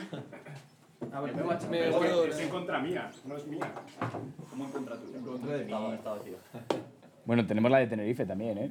A 1.12 1.20
ver, 1.20 1.34
me 1.34 1.42
guardo 1.90 2.26
Es 2.26 2.38
en 2.40 2.48
contra 2.48 2.78
mía, 2.80 3.10
no 3.26 3.36
es 3.36 3.46
mía. 3.46 3.72
¿Cómo 4.50 4.64
en 4.66 4.70
contra 4.70 4.96
tuya? 4.96 5.18
En 5.18 5.24
contra 5.24 5.56
de 5.56 5.64
mí. 5.64 5.72
Está 5.94 6.10
vacío. 6.10 6.36
Bueno, 7.24 7.46
tenemos 7.46 7.70
la 7.70 7.78
de 7.78 7.86
Tenerife 7.86 8.26
también, 8.26 8.58
¿eh? 8.58 8.70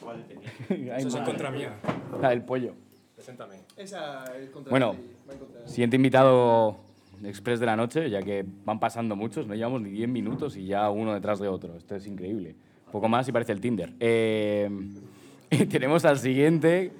¿Cuál 0.00 0.24
tenía? 0.24 0.48
Hay 0.94 1.00
Eso 1.00 1.08
es 1.08 1.14
en 1.14 1.24
contra 1.24 1.50
mía. 1.50 1.74
La 2.22 2.30
del 2.30 2.42
pollo. 2.42 2.74
Preséntame. 3.14 3.56
Esa 3.76 4.24
es 4.34 4.48
contra 4.48 4.70
Bueno. 4.70 4.96
contra. 5.26 5.68
Siguiente 5.68 5.96
invitado 5.96 6.78
express 7.22 7.60
de 7.60 7.66
la 7.66 7.76
noche, 7.76 8.08
ya 8.10 8.22
que 8.22 8.44
van 8.64 8.80
pasando 8.80 9.16
muchos, 9.16 9.46
no 9.46 9.54
llevamos 9.54 9.82
ni 9.82 9.90
10 9.90 10.08
minutos 10.08 10.56
y 10.56 10.66
ya 10.66 10.88
uno 10.90 11.14
detrás 11.14 11.38
de 11.38 11.48
otro. 11.48 11.76
Esto 11.76 11.94
es 11.94 12.06
increíble. 12.06 12.56
Poco 12.90 13.08
más 13.08 13.28
y 13.28 13.32
parece 13.32 13.52
el 13.52 13.60
Tinder. 13.60 13.92
Eh, 14.00 14.68
y 15.50 15.66
tenemos 15.66 16.04
al 16.04 16.18
siguiente 16.18 16.92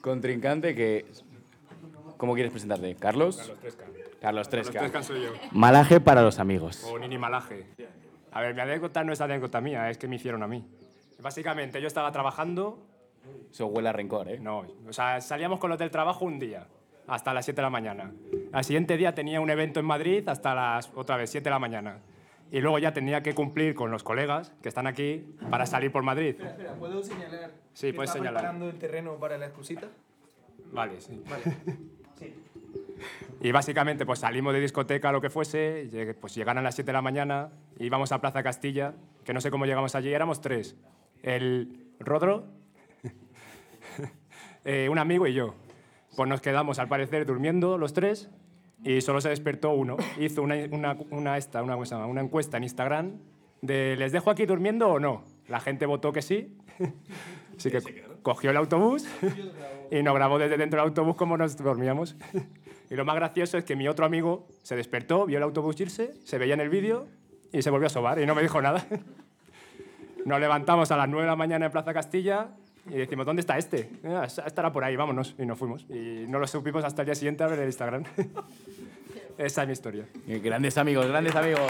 contrincante 0.00 0.74
que... 0.74 1.06
¿Cómo 2.16 2.34
quieres 2.34 2.52
presentarte? 2.52 2.94
¿Carlos? 2.94 3.36
Los 3.36 3.76
Carlos 4.24 4.46
Los 4.46 4.48
Tresca. 4.48 4.78
tres 4.78 4.90
can 4.90 5.04
soy 5.04 5.20
yo. 5.22 5.32
Malaje 5.52 6.00
para 6.00 6.22
los 6.22 6.38
amigos. 6.38 6.82
O 6.84 6.98
Nini 6.98 7.18
Malaje. 7.18 7.66
A 8.32 8.40
ver, 8.40 8.54
mi 8.54 8.62
anécdota 8.62 9.04
no 9.04 9.12
es 9.12 9.20
anécdota 9.20 9.60
mía, 9.60 9.90
es 9.90 9.98
que 9.98 10.08
me 10.08 10.16
hicieron 10.16 10.42
a 10.42 10.48
mí. 10.48 10.64
Básicamente, 11.20 11.78
yo 11.78 11.86
estaba 11.86 12.10
trabajando, 12.10 12.78
Eso 13.52 13.66
huele 13.66 13.90
a 13.90 13.92
rencor, 13.92 14.30
¿eh? 14.30 14.38
no, 14.40 14.64
o 14.88 14.92
sea, 14.94 15.20
salíamos 15.20 15.58
con 15.58 15.68
los 15.68 15.78
del 15.78 15.90
trabajo 15.90 16.24
un 16.24 16.38
día, 16.38 16.66
hasta 17.06 17.34
las 17.34 17.44
7 17.44 17.56
de 17.56 17.62
la 17.62 17.68
mañana. 17.68 18.12
Al 18.52 18.64
siguiente 18.64 18.96
día 18.96 19.14
tenía 19.14 19.42
un 19.42 19.50
evento 19.50 19.78
en 19.80 19.84
Madrid 19.86 20.26
hasta 20.26 20.54
las, 20.54 20.90
otra 20.94 21.18
vez, 21.18 21.28
7 21.28 21.44
de 21.44 21.50
la 21.50 21.58
mañana. 21.58 21.98
Y 22.50 22.62
luego 22.62 22.78
ya 22.78 22.94
tenía 22.94 23.22
que 23.22 23.34
cumplir 23.34 23.74
con 23.74 23.90
los 23.90 24.02
colegas 24.02 24.54
que 24.62 24.70
están 24.70 24.86
aquí 24.86 25.36
para 25.50 25.66
salir 25.66 25.92
por 25.92 26.02
Madrid. 26.02 26.28
Espera, 26.30 26.50
espera, 26.50 26.74
¿puedo 26.76 27.02
señalar? 27.02 27.50
Sí, 27.74 27.88
que 27.88 27.92
puedes 27.92 28.10
señalar. 28.10 28.34
preparando 28.40 28.70
el 28.70 28.78
terreno 28.78 29.16
para 29.16 29.36
la 29.36 29.46
excusita? 29.46 29.88
Vale, 30.72 31.00
sí. 31.02 31.22
Vale. 31.28 31.42
Y 33.40 33.52
básicamente 33.52 34.06
pues 34.06 34.20
salimos 34.20 34.52
de 34.52 34.60
discoteca, 34.60 35.12
lo 35.12 35.20
que 35.20 35.30
fuese, 35.30 36.16
pues 36.20 36.34
llegaron 36.34 36.60
a 36.60 36.62
las 36.62 36.74
7 36.74 36.86
de 36.86 36.92
la 36.92 37.02
mañana, 37.02 37.50
íbamos 37.78 38.12
a 38.12 38.20
Plaza 38.20 38.42
Castilla, 38.42 38.94
que 39.24 39.32
no 39.32 39.40
sé 39.40 39.50
cómo 39.50 39.66
llegamos 39.66 39.94
allí, 39.94 40.12
éramos 40.12 40.40
tres. 40.40 40.76
El 41.22 41.86
Rodro, 41.98 42.46
eh, 44.64 44.88
un 44.90 44.98
amigo 44.98 45.26
y 45.26 45.34
yo. 45.34 45.54
Pues 46.16 46.28
nos 46.28 46.40
quedamos 46.40 46.78
al 46.78 46.88
parecer 46.88 47.26
durmiendo 47.26 47.76
los 47.76 47.92
tres 47.92 48.30
y 48.84 49.00
solo 49.00 49.20
se 49.20 49.30
despertó 49.30 49.70
uno. 49.70 49.96
Hizo 50.18 50.42
una, 50.42 50.56
una, 50.70 50.96
una, 51.10 51.36
esta, 51.36 51.62
una, 51.62 51.76
una 51.76 52.20
encuesta 52.20 52.56
en 52.56 52.64
Instagram 52.64 53.18
de 53.62 53.96
¿les 53.96 54.12
dejo 54.12 54.30
aquí 54.30 54.46
durmiendo 54.46 54.88
o 54.88 55.00
no? 55.00 55.24
La 55.48 55.60
gente 55.60 55.86
votó 55.86 56.12
que 56.12 56.22
sí. 56.22 56.56
Así 57.56 57.70
que 57.70 57.80
cogió 58.22 58.50
el 58.50 58.56
autobús 58.56 59.06
y 59.90 60.02
nos 60.02 60.14
grabó 60.14 60.38
desde 60.38 60.56
dentro 60.56 60.80
del 60.80 60.88
autobús 60.88 61.16
cómo 61.16 61.36
nos 61.36 61.56
dormíamos. 61.56 62.16
Y 62.90 62.94
lo 62.96 63.04
más 63.04 63.16
gracioso 63.16 63.58
es 63.58 63.64
que 63.64 63.76
mi 63.76 63.88
otro 63.88 64.04
amigo 64.04 64.46
se 64.62 64.76
despertó, 64.76 65.26
vio 65.26 65.38
el 65.38 65.42
autobús 65.44 65.80
irse, 65.80 66.14
se 66.24 66.38
veía 66.38 66.54
en 66.54 66.60
el 66.60 66.68
vídeo 66.68 67.06
y 67.52 67.62
se 67.62 67.70
volvió 67.70 67.86
a 67.86 67.90
sobar 67.90 68.18
y 68.20 68.26
no 68.26 68.34
me 68.34 68.42
dijo 68.42 68.60
nada. 68.60 68.84
Nos 70.24 70.40
levantamos 70.40 70.90
a 70.90 70.96
las 70.96 71.08
9 71.08 71.22
de 71.22 71.28
la 71.28 71.36
mañana 71.36 71.66
en 71.66 71.72
Plaza 71.72 71.92
Castilla 71.92 72.48
y 72.88 72.94
decimos, 72.96 73.26
¿dónde 73.26 73.40
está 73.40 73.56
este? 73.58 73.90
"Ah, 74.04 74.24
estará 74.26 74.72
por 74.72 74.84
ahí, 74.84 74.96
vámonos. 74.96 75.34
Y 75.38 75.44
nos 75.46 75.58
fuimos. 75.58 75.84
Y 75.88 76.24
no 76.28 76.38
lo 76.38 76.46
supimos 76.46 76.84
hasta 76.84 77.02
el 77.02 77.06
día 77.06 77.14
siguiente 77.14 77.42
a 77.44 77.46
ver 77.46 77.58
el 77.60 77.66
Instagram. 77.66 78.04
Esa 79.38 79.62
es 79.62 79.66
mi 79.68 79.72
historia. 79.72 80.06
Eh, 80.28 80.38
Grandes 80.38 80.78
amigos, 80.78 81.06
grandes 81.08 81.34
amigos. 81.34 81.62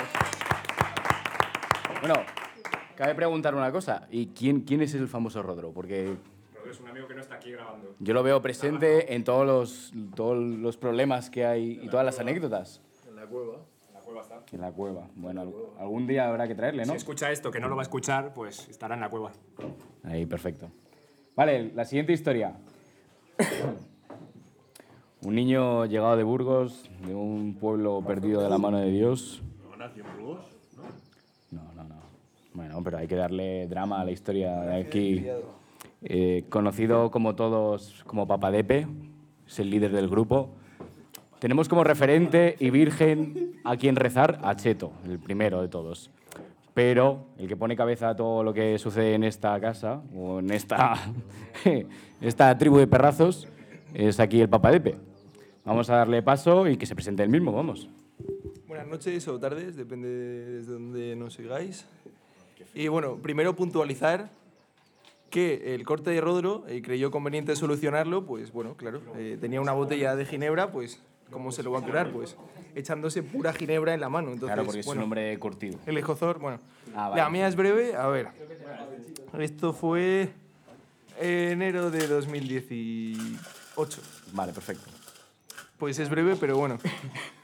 Bueno, 2.01 2.17
cabe 2.97 3.15
preguntar 3.15 3.55
una 3.55 3.71
cosa. 3.73 4.07
¿Y 4.11 4.27
quién, 4.29 4.61
quién 4.61 4.83
es 4.83 4.95
el 4.95 5.09
famoso 5.09 5.43
Rodro? 5.43 5.73
Porque 5.73 6.15
Es 6.71 6.81
un 6.81 6.89
amigo 6.89 7.07
que 7.07 7.15
no 7.15 7.21
está 7.21 7.35
aquí 7.37 7.53
grabando. 7.53 7.95
yo 7.99 8.15
lo 8.15 8.23
veo 8.23 8.41
presente 8.43 9.15
en 9.15 9.23
todos 9.25 9.47
los, 9.47 9.93
todos 10.15 10.37
los 10.39 10.77
problemas 10.77 11.31
que 11.31 11.45
hay 11.45 11.81
y 11.83 11.89
todas 11.89 12.05
las 12.07 12.19
anécdotas. 12.19 12.81
En 13.09 13.17
la 13.17 13.27
cueva. 13.27 13.59
La 13.93 14.01
cueva 14.01 14.23
está. 14.23 14.43
En 14.53 14.61
la 14.61 14.73
cueva. 14.73 15.09
Bueno, 15.15 15.41
al- 15.43 15.55
algún 15.79 16.07
día 16.07 16.29
habrá 16.29 16.49
que 16.49 16.55
traerle, 16.55 16.85
¿no? 16.87 16.93
Si 16.93 16.97
escucha 16.99 17.31
esto, 17.31 17.51
que 17.51 17.61
no 17.61 17.69
lo 17.69 17.77
va 17.77 17.83
a 17.83 17.85
escuchar, 17.85 18.33
pues 18.35 18.69
estará 18.69 18.95
en 18.95 19.01
la 19.03 19.09
cueva. 19.11 19.33
Ahí, 20.03 20.27
perfecto. 20.27 20.71
Vale, 21.37 21.73
la 21.75 21.85
siguiente 21.85 22.13
historia. 22.13 22.57
un 25.23 25.35
niño 25.35 25.87
llegado 25.87 26.17
de 26.17 26.23
Burgos, 26.23 26.91
de 27.07 27.15
un 27.15 27.55
pueblo 27.55 28.03
perdido 28.07 28.43
de 28.43 28.49
la 28.51 28.59
mano 28.59 28.79
de 28.79 28.91
Dios. 28.91 29.43
No, 31.51 31.63
no, 31.75 31.85
no. 31.85 31.95
Bueno, 32.53 32.81
pero 32.85 32.99
hay 32.99 33.07
que 33.09 33.17
darle 33.17 33.67
drama 33.69 34.01
a 34.01 34.05
la 34.05 34.11
historia 34.11 34.61
de 34.61 34.77
aquí. 34.81 35.27
Eh, 36.07 36.45
conocido 36.51 37.11
como 37.11 37.35
todos 37.35 38.05
como 38.07 38.27
Papadepe, 38.27 38.87
es 39.47 39.59
el 39.59 39.71
líder 39.71 39.91
del 39.93 40.09
grupo. 40.09 40.51
Tenemos 41.39 41.69
como 41.69 41.83
referente 41.83 42.57
y 42.61 42.69
virgen 42.69 43.61
a 43.65 43.77
quien 43.77 43.97
rezar 43.97 44.39
a 44.43 44.55
Cheto, 44.55 44.93
el 45.07 45.19
primero 45.19 45.63
de 45.63 45.69
todos. 45.69 46.11
Pero 46.75 47.27
el 47.39 47.49
que 47.49 47.57
pone 47.57 47.75
cabeza 47.75 48.11
a 48.11 48.17
todo 48.17 48.43
lo 48.43 48.53
que 48.53 48.79
sucede 48.79 49.15
en 49.15 49.25
esta 49.25 49.59
casa, 49.61 50.03
o 50.15 50.41
en 50.41 50.51
esta, 50.51 50.95
esta 52.21 52.59
tribu 52.59 52.79
de 52.79 52.87
perrazos, 52.87 53.49
es 53.95 54.21
aquí 54.21 54.41
el 54.41 54.49
Papadepe. 54.49 54.97
Vamos 55.65 55.89
a 55.89 55.97
darle 55.97 56.23
paso 56.23 56.69
y 56.69 56.77
que 56.77 56.85
se 56.85 56.95
presente 56.95 57.23
él 57.23 57.31
mismo, 57.31 57.51
vamos. 57.53 57.89
Buenas 58.69 58.89
noches 58.89 59.27
o 59.29 59.39
tardes, 59.39 59.77
depende 59.77 60.09
desde 60.09 60.73
donde 60.73 61.17
nos 61.17 61.33
sigáis. 61.33 61.87
Y 62.75 62.89
bueno, 62.89 63.17
primero 63.23 63.57
puntualizar 63.57 64.29
que 65.35 65.75
el 65.75 65.85
corte 65.85 66.11
de 66.11 66.21
Rodro 66.21 66.63
eh, 66.69 66.81
creyó 66.81 67.11
conveniente 67.11 67.57
solucionarlo, 67.57 68.25
pues 68.25 68.53
bueno, 68.53 68.77
claro, 68.77 69.01
eh, 69.17 69.37
tenía 69.41 69.61
una 69.61 69.73
botella 69.73 70.15
de 70.15 70.25
ginebra, 70.27 70.71
pues 70.71 71.03
¿cómo 71.33 71.51
se 71.51 71.65
lo 71.65 71.73
va 71.73 71.81
a 71.81 71.83
curar? 71.83 72.13
Pues 72.13 72.37
echándose 72.77 73.25
pura 73.25 73.53
ginebra 73.53 73.95
en 73.95 74.01
la 74.01 74.09
mano. 74.09 74.29
Entonces, 74.29 74.55
Claro, 74.55 74.65
porque 74.65 74.79
es 74.79 74.87
bueno, 74.87 75.01
un 75.01 75.05
hombre 75.07 75.37
curtido. 75.41 75.81
El 75.87 75.99
escozor, 75.99 76.39
bueno. 76.39 76.61
Ah, 76.95 77.09
vale. 77.09 77.21
La 77.21 77.31
mía 77.31 77.49
es 77.49 77.57
breve, 77.57 77.97
a 77.97 78.07
ver. 78.07 78.29
Esto 79.37 79.73
fue 79.73 80.31
enero 81.19 81.91
de 81.91 82.07
2018. 82.07 84.03
Vale, 84.35 84.53
perfecto. 84.53 84.89
Pues 85.79 85.99
es 85.99 86.09
breve, 86.09 86.37
pero 86.39 86.57
bueno. 86.57 86.79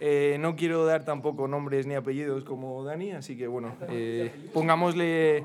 Eh, 0.02 0.38
no 0.40 0.56
quiero 0.56 0.87
dar 0.87 1.04
tampoco 1.04 1.47
nombres 1.47 1.87
ni 1.87 1.94
apellidos 1.94 2.42
como 2.44 2.82
Dani, 2.85 3.12
así 3.12 3.37
que 3.37 3.47
bueno, 3.47 3.75
eh, 3.90 4.32
pongámosle. 4.54 5.44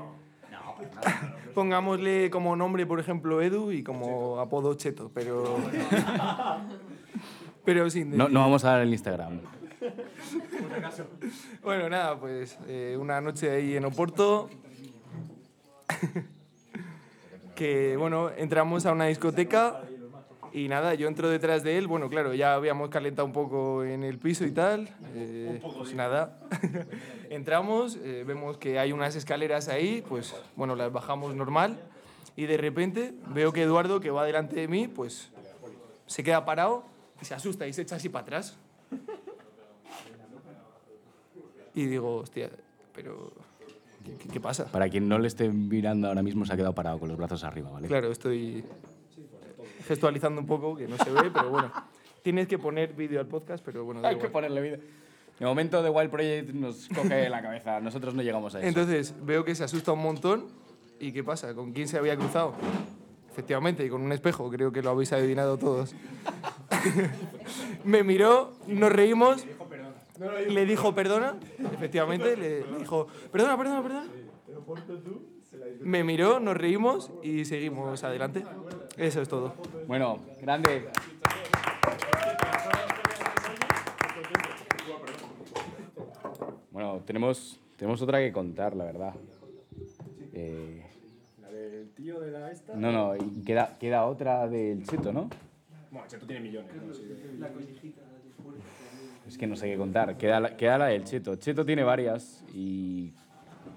Pongámosle 1.54 2.30
como 2.30 2.56
nombre, 2.56 2.86
por 2.86 3.00
ejemplo, 3.00 3.40
Edu 3.40 3.72
y 3.72 3.82
como 3.82 4.40
apodo 4.40 4.74
Cheto, 4.74 5.10
pero. 5.14 5.56
Pero 7.64 7.90
sin. 7.90 8.16
No, 8.16 8.28
no 8.28 8.40
vamos 8.46 8.64
a 8.64 8.72
dar 8.72 8.82
el 8.82 8.90
Instagram. 8.90 9.40
Bueno, 11.62 11.88
nada, 11.88 12.18
pues 12.18 12.58
eh, 12.68 12.96
una 12.98 13.20
noche 13.20 13.50
ahí 13.50 13.76
en 13.76 13.84
Oporto. 13.84 14.48
que 17.54 17.96
bueno, 17.96 18.30
entramos 18.36 18.84
a 18.86 18.92
una 18.92 19.06
discoteca 19.06 19.80
y 20.56 20.68
nada, 20.68 20.94
yo 20.94 21.06
entro 21.06 21.28
detrás 21.28 21.62
de 21.62 21.76
él. 21.76 21.86
Bueno, 21.86 22.08
claro, 22.08 22.32
ya 22.32 22.54
habíamos 22.54 22.88
calentado 22.88 23.26
un 23.26 23.32
poco 23.34 23.84
en 23.84 24.02
el 24.02 24.18
piso 24.18 24.44
y 24.46 24.52
tal. 24.52 24.88
eh, 25.14 25.60
pues 25.76 25.94
nada, 25.94 26.38
entramos, 27.30 27.96
eh, 28.02 28.24
vemos 28.26 28.56
que 28.56 28.78
hay 28.78 28.90
unas 28.92 29.14
escaleras 29.16 29.68
ahí, 29.68 30.02
pues 30.08 30.34
bueno, 30.56 30.74
las 30.74 30.90
bajamos 30.90 31.34
normal. 31.34 31.78
Y 32.36 32.46
de 32.46 32.56
repente 32.56 33.12
veo 33.34 33.52
que 33.52 33.62
Eduardo, 33.62 34.00
que 34.00 34.10
va 34.10 34.24
delante 34.24 34.56
de 34.56 34.66
mí, 34.68 34.88
pues 34.88 35.30
se 36.06 36.22
queda 36.24 36.44
parado 36.46 36.84
y 37.20 37.24
se 37.26 37.34
asusta 37.34 37.66
y 37.66 37.72
se 37.74 37.82
echa 37.82 37.96
así 37.96 38.08
para 38.08 38.22
atrás. 38.22 38.58
Y 41.74 41.84
digo, 41.86 42.16
hostia, 42.16 42.48
pero 42.94 43.30
¿qué, 44.04 44.14
qué- 44.16 44.28
qué 44.28 44.40
pasa? 44.40 44.64
Para 44.72 44.88
quien 44.88 45.06
no 45.08 45.18
le 45.18 45.28
esté 45.28 45.50
mirando 45.50 46.08
ahora 46.08 46.22
mismo, 46.22 46.46
se 46.46 46.52
ha 46.54 46.56
quedado 46.56 46.74
parado 46.74 46.98
con 46.98 47.08
los 47.08 47.18
brazos 47.18 47.44
arriba, 47.44 47.70
¿vale? 47.70 47.88
Claro, 47.88 48.10
estoy 48.10 48.64
gestualizando 49.86 50.40
un 50.40 50.46
poco, 50.46 50.76
que 50.76 50.86
no 50.86 50.96
se 50.98 51.10
ve, 51.10 51.30
pero 51.32 51.50
bueno. 51.50 51.72
Tienes 52.22 52.48
que 52.48 52.58
poner 52.58 52.92
vídeo 52.92 53.20
al 53.20 53.26
podcast, 53.26 53.64
pero 53.64 53.84
bueno. 53.84 54.00
Hay 54.04 54.16
que 54.16 54.26
igual. 54.26 54.32
ponerle 54.32 54.60
vida. 54.60 54.78
El 55.38 55.46
momento 55.46 55.82
de 55.82 55.90
Wild 55.90 56.10
Project 56.10 56.50
nos 56.54 56.88
coge 56.88 57.28
la 57.28 57.42
cabeza. 57.42 57.80
Nosotros 57.80 58.14
no 58.14 58.22
llegamos 58.22 58.54
a 58.54 58.58
eso. 58.58 58.66
Entonces 58.66 59.14
veo 59.22 59.44
que 59.44 59.54
se 59.54 59.64
asusta 59.64 59.92
un 59.92 60.02
montón. 60.02 60.46
¿Y 60.98 61.12
qué 61.12 61.22
pasa? 61.22 61.54
¿Con 61.54 61.72
quién 61.72 61.88
se 61.88 61.98
había 61.98 62.16
cruzado? 62.16 62.54
Efectivamente, 63.30 63.84
y 63.84 63.90
con 63.90 64.00
un 64.00 64.12
espejo, 64.12 64.50
creo 64.50 64.72
que 64.72 64.80
lo 64.80 64.90
habéis 64.90 65.12
adivinado 65.12 65.58
todos. 65.58 65.94
Me 67.84 68.02
miró, 68.02 68.54
nos 68.66 68.90
reímos. 68.90 69.46
Le 70.48 70.64
dijo 70.64 70.94
perdona, 70.94 71.36
efectivamente, 71.74 72.34
le 72.34 72.62
dijo 72.78 73.06
perdona, 73.30 73.58
perdona, 73.58 73.82
perdona. 73.82 74.06
Me 75.80 76.02
miró, 76.02 76.40
nos 76.40 76.56
reímos 76.56 77.10
y 77.22 77.44
seguimos 77.44 78.02
adelante. 78.02 78.42
Eso 78.96 79.22
es 79.22 79.28
todo. 79.28 79.54
Bueno, 79.86 80.18
grande. 80.40 80.88
Bueno, 86.70 87.00
tenemos, 87.06 87.60
tenemos 87.76 88.00
otra 88.02 88.18
que 88.18 88.32
contar, 88.32 88.74
la 88.74 88.84
verdad. 88.84 89.14
Eh, 90.32 90.82
La 91.40 91.50
del 91.50 91.90
tío 91.90 92.20
de 92.20 92.30
la 92.30 92.50
esta. 92.50 92.74
no, 92.74 92.92
no, 92.92 93.16
y 93.16 93.42
queda, 93.44 93.76
queda 93.78 94.06
otra 94.06 94.46
del 94.48 94.84
Cheto, 94.86 95.12
¿no? 95.12 95.28
Bueno, 95.90 96.06
Cheto 96.08 96.26
tiene 96.26 96.42
millones. 96.42 96.70
¿no? 96.74 96.92
Sí. 96.94 97.94
Es 99.26 99.38
que 99.38 99.46
no 99.46 99.56
sé 99.56 99.66
qué 99.66 99.76
contar. 99.76 100.16
Queda 100.16 100.40
la, 100.40 100.56
queda 100.56 100.78
la 100.78 100.86
del 100.86 101.04
Cheto. 101.04 101.36
Cheto 101.36 101.64
tiene 101.64 101.82
varias 101.82 102.44
y 102.54 103.12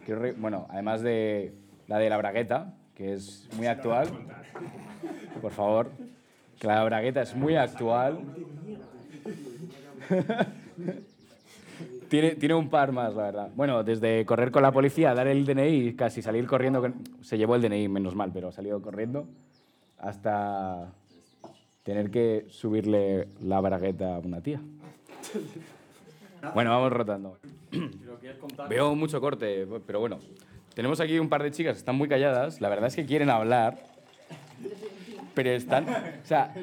creo 0.06 0.34
bueno, 0.38 0.68
además 0.70 1.02
de 1.02 1.54
la 1.88 1.98
de 1.98 2.10
la 2.10 2.18
bragueta, 2.18 2.76
que 3.00 3.14
es 3.14 3.48
muy 3.56 3.66
actual. 3.66 4.10
Por 5.42 5.54
favor, 5.54 5.90
que 6.60 6.68
la 6.68 6.84
bragueta 6.84 7.22
es 7.22 7.34
muy 7.34 7.56
actual. 7.56 8.20
tiene, 12.10 12.32
tiene 12.36 12.56
un 12.56 12.70
par 12.70 12.92
más, 12.92 13.16
la 13.16 13.24
verdad. 13.24 13.50
Bueno, 13.56 13.86
desde 13.86 14.26
correr 14.26 14.52
con 14.52 14.64
la 14.64 14.74
policía, 14.74 15.14
dar 15.14 15.28
el 15.28 15.46
DNI 15.46 15.68
y 15.88 15.94
casi 15.96 16.22
salir 16.22 16.46
corriendo. 16.46 16.82
con- 16.82 16.96
Se 17.22 17.38
llevó 17.38 17.56
el 17.56 17.62
DNI, 17.62 17.88
menos 17.88 18.16
mal, 18.16 18.32
pero 18.34 18.52
salió 18.52 18.82
corriendo. 18.82 19.26
Hasta 19.98 20.92
tener 21.84 22.12
que 22.12 22.48
subirle 22.50 23.30
la 23.42 23.62
bragueta 23.62 24.18
a 24.18 24.20
una 24.20 24.42
tía. 24.42 24.60
Bueno, 26.54 26.72
vamos 26.72 26.92
rotando. 26.92 27.38
Veo 28.70 28.94
mucho 28.94 29.22
corte, 29.22 29.66
pero 29.88 30.02
bueno. 30.02 30.20
Tenemos 30.80 31.02
aquí 31.02 31.20
un 31.20 31.28
par 31.28 31.44
de 31.44 31.52
chicas 31.52 31.74
que 31.74 31.80
están 31.80 31.98
muy 31.98 32.08
calladas. 32.08 32.62
La 32.62 32.70
verdad 32.70 32.88
es 32.88 32.96
que 32.96 33.06
quieren 33.06 33.30
hablar. 33.30 33.80
Pero 35.34 35.50
están. 35.50 35.84
O 35.90 36.26
sea, 36.26 36.54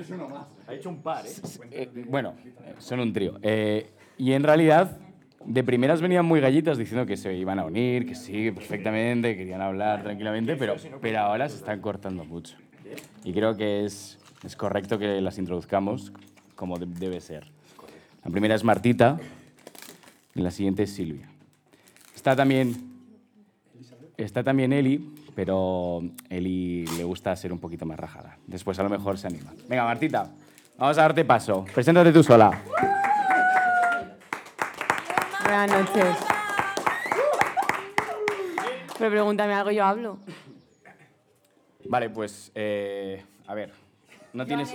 Ha 0.66 0.72
hecho 0.72 0.88
un 0.88 1.02
par, 1.02 1.26
¿eh? 1.26 1.30
eh, 1.70 2.04
bueno, 2.08 2.32
son 2.78 3.00
un 3.00 3.12
trío. 3.12 3.38
Eh, 3.42 3.90
y 4.16 4.32
en 4.32 4.42
realidad, 4.42 4.96
de 5.44 5.62
primeras 5.62 6.00
venían 6.00 6.24
muy 6.24 6.40
gallitas 6.40 6.78
diciendo 6.78 7.04
que 7.04 7.18
se 7.18 7.34
iban 7.34 7.58
a 7.58 7.66
unir, 7.66 8.06
que 8.06 8.14
sí, 8.14 8.50
perfectamente, 8.52 9.32
que 9.32 9.40
querían 9.40 9.60
hablar 9.60 10.02
tranquilamente, 10.02 10.56
pero, 10.56 10.76
pero 11.02 11.18
ahora 11.20 11.46
se 11.50 11.56
están 11.56 11.82
cortando 11.82 12.24
mucho. 12.24 12.56
Y 13.22 13.34
creo 13.34 13.54
que 13.54 13.84
es, 13.84 14.18
es 14.46 14.56
correcto 14.56 14.98
que 14.98 15.20
las 15.20 15.36
introduzcamos 15.36 16.10
como 16.54 16.78
de- 16.78 16.86
debe 16.86 17.20
ser. 17.20 17.48
La 18.24 18.30
primera 18.30 18.54
es 18.54 18.64
Martita 18.64 19.18
y 20.34 20.40
la 20.40 20.50
siguiente 20.50 20.84
es 20.84 20.90
Silvia. 20.94 21.28
Está 22.14 22.34
también, 22.34 22.95
está 24.16 24.42
también 24.42 24.72
Eli, 24.72 25.14
pero 25.34 26.02
Eli 26.30 26.86
le 26.86 27.04
gusta 27.04 27.34
ser 27.36 27.52
un 27.52 27.58
poquito 27.58 27.84
más 27.86 27.98
rajada. 27.98 28.36
Después 28.46 28.78
a 28.78 28.82
lo 28.82 28.88
mejor 28.88 29.18
se 29.18 29.26
anima. 29.26 29.52
Venga, 29.68 29.84
Martita, 29.84 30.30
vamos 30.78 30.98
a 30.98 31.02
darte 31.02 31.24
paso. 31.24 31.64
Preséntate 31.74 32.12
tú 32.12 32.22
sola. 32.22 32.62
Buenas 35.44 35.70
noches. 35.70 36.16
Pero 38.98 39.10
pregúntame 39.10 39.52
algo, 39.52 39.70
yo 39.70 39.84
hablo. 39.84 40.18
Vale, 41.88 42.10
pues, 42.10 42.50
eh, 42.54 43.22
a 43.46 43.54
ver. 43.54 43.72
¿No 44.32 44.44
tienes, 44.44 44.74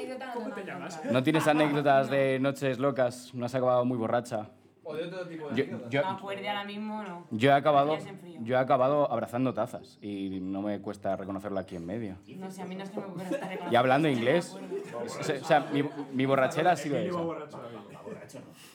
¿No 1.12 1.22
tienes 1.22 1.48
anécdotas 1.48 2.10
de 2.10 2.40
noches 2.40 2.80
locas? 2.80 3.32
¿No 3.34 3.46
has 3.46 3.54
acabado 3.54 3.86
muy 3.86 3.98
borracha? 3.98 4.48
O 4.92 4.96
de 4.96 5.04
otro 5.06 5.28
tipo 5.28 5.50
de 5.50 5.56
Yo, 5.56 5.90
yo- 5.90 6.02
Me 6.02 6.08
acuerdo 6.10 6.48
ahora 6.48 6.64
mismo, 6.66 7.04
no. 7.04 7.26
yo 7.32 7.50
he 7.50 7.54
acabado, 7.54 7.98
yo 8.42 8.56
he 8.56 8.60
acabado 8.60 9.12
abrazando 9.12 9.54
tazas 9.54 9.98
y 10.02 10.40
no 10.42 10.62
me 10.62 10.80
cuesta 10.82 11.16
reconocerlo 11.16 11.60
aquí 11.60 11.76
en 11.76 11.86
medio. 11.86 12.16
No 12.38 12.52
sé, 12.52 12.62
a 12.62 12.66
mí 12.66 12.76
no 12.76 12.84
es 12.84 12.90
que 12.90 12.98
me 13.00 13.06
ocurra 13.06 13.24
estar 13.24 13.40
reconociendo. 13.40 13.72
Y 13.72 13.76
hablando 13.76 14.08
inglés. 14.10 14.58
O 15.04 15.24
sea, 15.24 15.36
o 15.42 15.46
sea, 15.46 15.60
mi, 15.72 15.84
mi 16.14 16.26
borrachera 16.26 16.72
ha 16.72 16.76
sido 16.76 16.98
esa. 16.98 17.20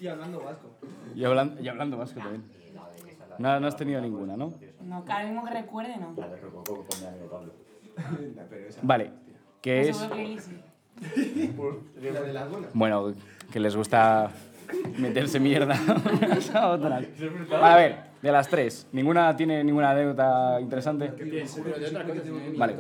Y 0.01 0.07
hablando 0.07 0.41
vasco. 0.41 0.71
Y 1.15 1.25
hablando, 1.25 1.61
y 1.63 1.69
hablando 1.69 1.97
vasco 1.99 2.21
también. 2.21 2.45
No, 3.39 3.61
no 3.61 3.67
has 3.67 3.77
tenido 3.77 4.01
ninguna, 4.01 4.37
¿no? 4.37 4.53
No, 4.81 5.05
que 5.05 5.13
ahora 5.13 5.25
mismo 5.27 5.45
que 5.45 5.51
recuerde, 5.51 5.97
no. 5.99 6.15
Vale. 8.83 9.11
Que 9.61 9.89
es, 9.89 9.97
seguro 9.97 10.17
que 10.17 10.25
Eli 10.25 10.39
sí. 10.39 10.61
La 12.01 12.21
de 12.23 12.33
las 12.33 12.51
buenas. 12.51 12.71
bueno, 12.73 13.13
que 13.53 13.61
les 13.61 13.77
gusta 13.77 14.31
meterse 14.99 15.41
mierda 15.41 15.79
unas 16.21 16.55
a 16.55 16.69
otras. 16.69 17.05
A 17.61 17.77
ver, 17.77 17.97
de 18.23 18.33
las 18.33 18.49
tres, 18.49 18.87
¿ninguna 18.93 19.37
tiene 19.37 19.63
ninguna 19.63 19.91
anécdota 19.91 20.61
interesante? 20.61 21.13
Vale. 22.57 22.77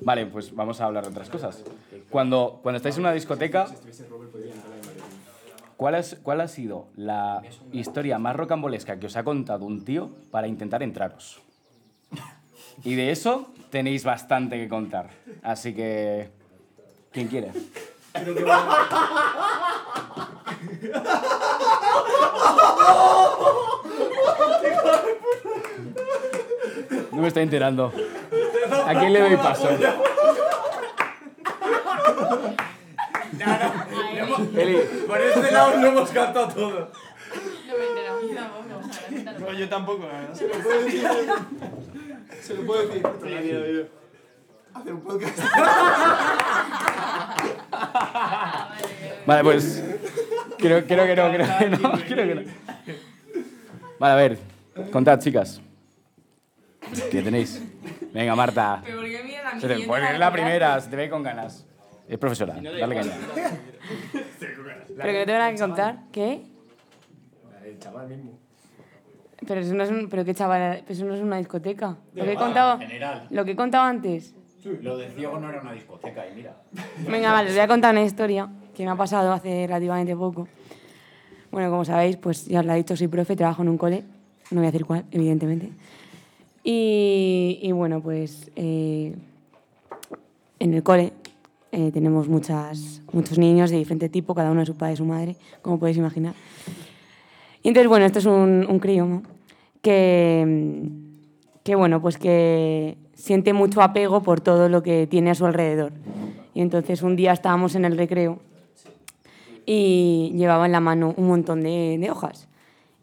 Vale, 0.00 0.26
pues 0.26 0.54
vamos 0.54 0.80
a 0.80 0.86
hablar 0.86 1.04
de 1.04 1.10
otras 1.10 1.28
cosas. 1.28 1.64
Cuando, 2.10 2.60
cuando 2.62 2.76
estáis 2.76 2.96
en 2.96 3.02
una 3.02 3.12
discoteca, 3.12 3.66
¿cuál, 5.76 5.94
es, 5.96 6.18
¿cuál 6.22 6.40
ha 6.40 6.48
sido 6.48 6.88
la 6.96 7.42
historia 7.72 8.18
más 8.18 8.36
rocambolesca 8.36 8.98
que 8.98 9.06
os 9.06 9.16
ha 9.16 9.24
contado 9.24 9.64
un 9.64 9.84
tío 9.84 10.10
para 10.30 10.46
intentar 10.46 10.82
entraros? 10.82 11.40
Y 12.84 12.94
de 12.94 13.10
eso 13.10 13.52
tenéis 13.70 14.04
bastante 14.04 14.58
que 14.58 14.68
contar. 14.68 15.10
Así 15.42 15.74
que, 15.74 16.28
¿quién 17.10 17.28
quiere? 17.28 17.50
No 27.12 27.22
me 27.22 27.28
estoy 27.28 27.42
enterando. 27.42 27.92
¿A 28.86 28.94
quién 28.94 29.12
le 29.12 29.20
doy 29.20 29.36
paso? 29.36 29.68
Eli, 34.56 34.78
Por 35.06 35.20
este 35.20 35.50
lado 35.52 35.76
lo 35.76 35.86
hemos 35.88 36.10
cantado 36.10 36.48
todo. 36.48 36.90
No 37.66 37.74
me 37.76 37.84
he 37.84 37.88
enterado. 37.88 38.20
Yo 38.22 38.34
tampoco. 38.34 39.40
No, 39.40 39.52
yo 39.52 39.68
tampoco, 39.68 40.06
la 40.06 40.20
verdad. 40.20 40.34
Se 40.34 40.48
lo 42.54 42.64
puedo 42.66 42.86
decir. 42.86 43.90
Hacer 44.74 44.92
un 44.92 45.00
podcast. 45.00 45.38
Vale, 49.26 49.42
pues. 49.42 49.84
Creo, 50.58 50.86
creo 50.86 51.06
que 51.06 51.16
no, 51.16 51.30
creo 51.30 51.58
que 51.58 51.68
no, 51.68 51.92
creo 51.92 52.28
que 52.28 52.34
no. 52.34 52.42
Vale, 53.98 54.12
a 54.12 54.16
ver. 54.16 54.38
Contad, 54.92 55.18
chicas. 55.20 55.60
¿Qué 57.10 57.22
tenéis? 57.22 57.62
Venga, 58.12 58.36
Marta. 58.36 58.80
Pero 58.84 58.98
¿por 58.98 59.06
qué 59.06 59.22
miras 59.22 59.52
a 59.52 59.54
mí? 59.54 59.60
Se 59.60 59.68
te, 59.68 60.18
la 60.18 60.32
primera, 60.32 60.80
se 60.80 60.90
te 60.90 60.96
ve 60.96 61.10
con 61.10 61.22
ganas. 61.22 61.66
Es 62.08 62.18
profesora, 62.18 62.54
dale 62.54 62.94
caña. 62.94 63.12
Pero 64.96 65.12
que 65.12 65.18
no 65.18 65.26
tengo 65.26 65.38
nada 65.38 65.50
que 65.50 65.58
contar. 65.58 65.98
¿Qué? 66.12 66.42
El 67.64 67.78
chaval 67.78 68.08
mismo. 68.08 68.38
Pero 69.46 69.60
eso 69.60 69.74
no 69.74 69.82
es 69.82 69.90
un, 69.90 70.08
pero 70.08 70.24
qué 70.24 70.34
chaval, 70.34 70.82
pero 70.82 70.94
eso 70.94 71.04
no 71.04 71.14
es 71.14 71.20
una 71.20 71.36
discoteca. 71.38 71.96
Lo 72.14 72.24
que 72.24 72.32
he 72.32 72.36
contado, 72.36 72.78
lo 73.30 73.44
que 73.44 73.50
he 73.50 73.56
contado 73.56 73.84
antes. 73.84 74.34
Lo 74.82 74.96
de 74.96 75.08
ciego 75.10 75.38
no 75.38 75.48
era 75.48 75.60
una 75.60 75.72
discoteca, 75.72 76.26
y 76.28 76.34
mira. 76.34 76.56
Venga, 77.08 77.32
vale, 77.32 77.48
os 77.48 77.54
voy 77.54 77.62
a 77.62 77.68
contar 77.68 77.92
una 77.92 78.02
historia 78.02 78.48
que 78.74 78.84
me 78.84 78.90
ha 78.90 78.96
pasado 78.96 79.32
hace 79.32 79.66
relativamente 79.66 80.16
poco. 80.16 80.48
Bueno, 81.52 81.70
como 81.70 81.84
sabéis, 81.84 82.16
pues 82.16 82.46
ya 82.46 82.60
os 82.60 82.66
lo 82.66 82.72
he 82.72 82.76
dicho, 82.76 82.96
soy 82.96 83.08
profe, 83.08 83.36
trabajo 83.36 83.62
en 83.62 83.68
un 83.68 83.78
cole. 83.78 84.04
No 84.50 84.60
voy 84.60 84.68
a 84.68 84.72
decir 84.72 84.84
cuál, 84.84 85.04
evidentemente. 85.10 85.70
Y, 86.64 87.60
y 87.62 87.72
bueno, 87.72 88.00
pues 88.00 88.50
eh, 88.56 89.14
en 90.58 90.74
el 90.74 90.82
cole 90.82 91.12
eh, 91.70 91.90
tenemos 91.92 92.28
muchas, 92.28 93.02
muchos 93.12 93.38
niños 93.38 93.70
de 93.70 93.76
diferente 93.76 94.08
tipo, 94.08 94.34
cada 94.34 94.50
uno 94.50 94.60
de 94.60 94.66
su 94.66 94.76
padre 94.76 94.94
y 94.94 94.96
su 94.96 95.04
madre, 95.04 95.36
como 95.62 95.78
podéis 95.78 95.98
imaginar. 95.98 96.34
Y 97.62 97.68
entonces, 97.68 97.88
bueno, 97.88 98.04
esto 98.04 98.18
es 98.18 98.26
un, 98.26 98.66
un 98.68 98.78
crío 98.78 99.06
¿no? 99.06 99.22
que, 99.80 101.05
que, 101.66 101.74
bueno, 101.74 102.00
pues 102.00 102.16
que 102.16 102.96
siente 103.14 103.52
mucho 103.52 103.82
apego 103.82 104.22
por 104.22 104.40
todo 104.40 104.68
lo 104.68 104.84
que 104.84 105.08
tiene 105.08 105.30
a 105.30 105.34
su 105.34 105.46
alrededor. 105.46 105.92
Y 106.54 106.60
entonces 106.60 107.02
un 107.02 107.16
día 107.16 107.32
estábamos 107.32 107.74
en 107.74 107.84
el 107.84 107.98
recreo 107.98 108.38
y 109.66 110.30
llevaba 110.36 110.66
en 110.66 110.72
la 110.72 110.78
mano 110.78 111.12
un 111.16 111.26
montón 111.26 111.62
de, 111.62 112.06
hojas. 112.08 112.46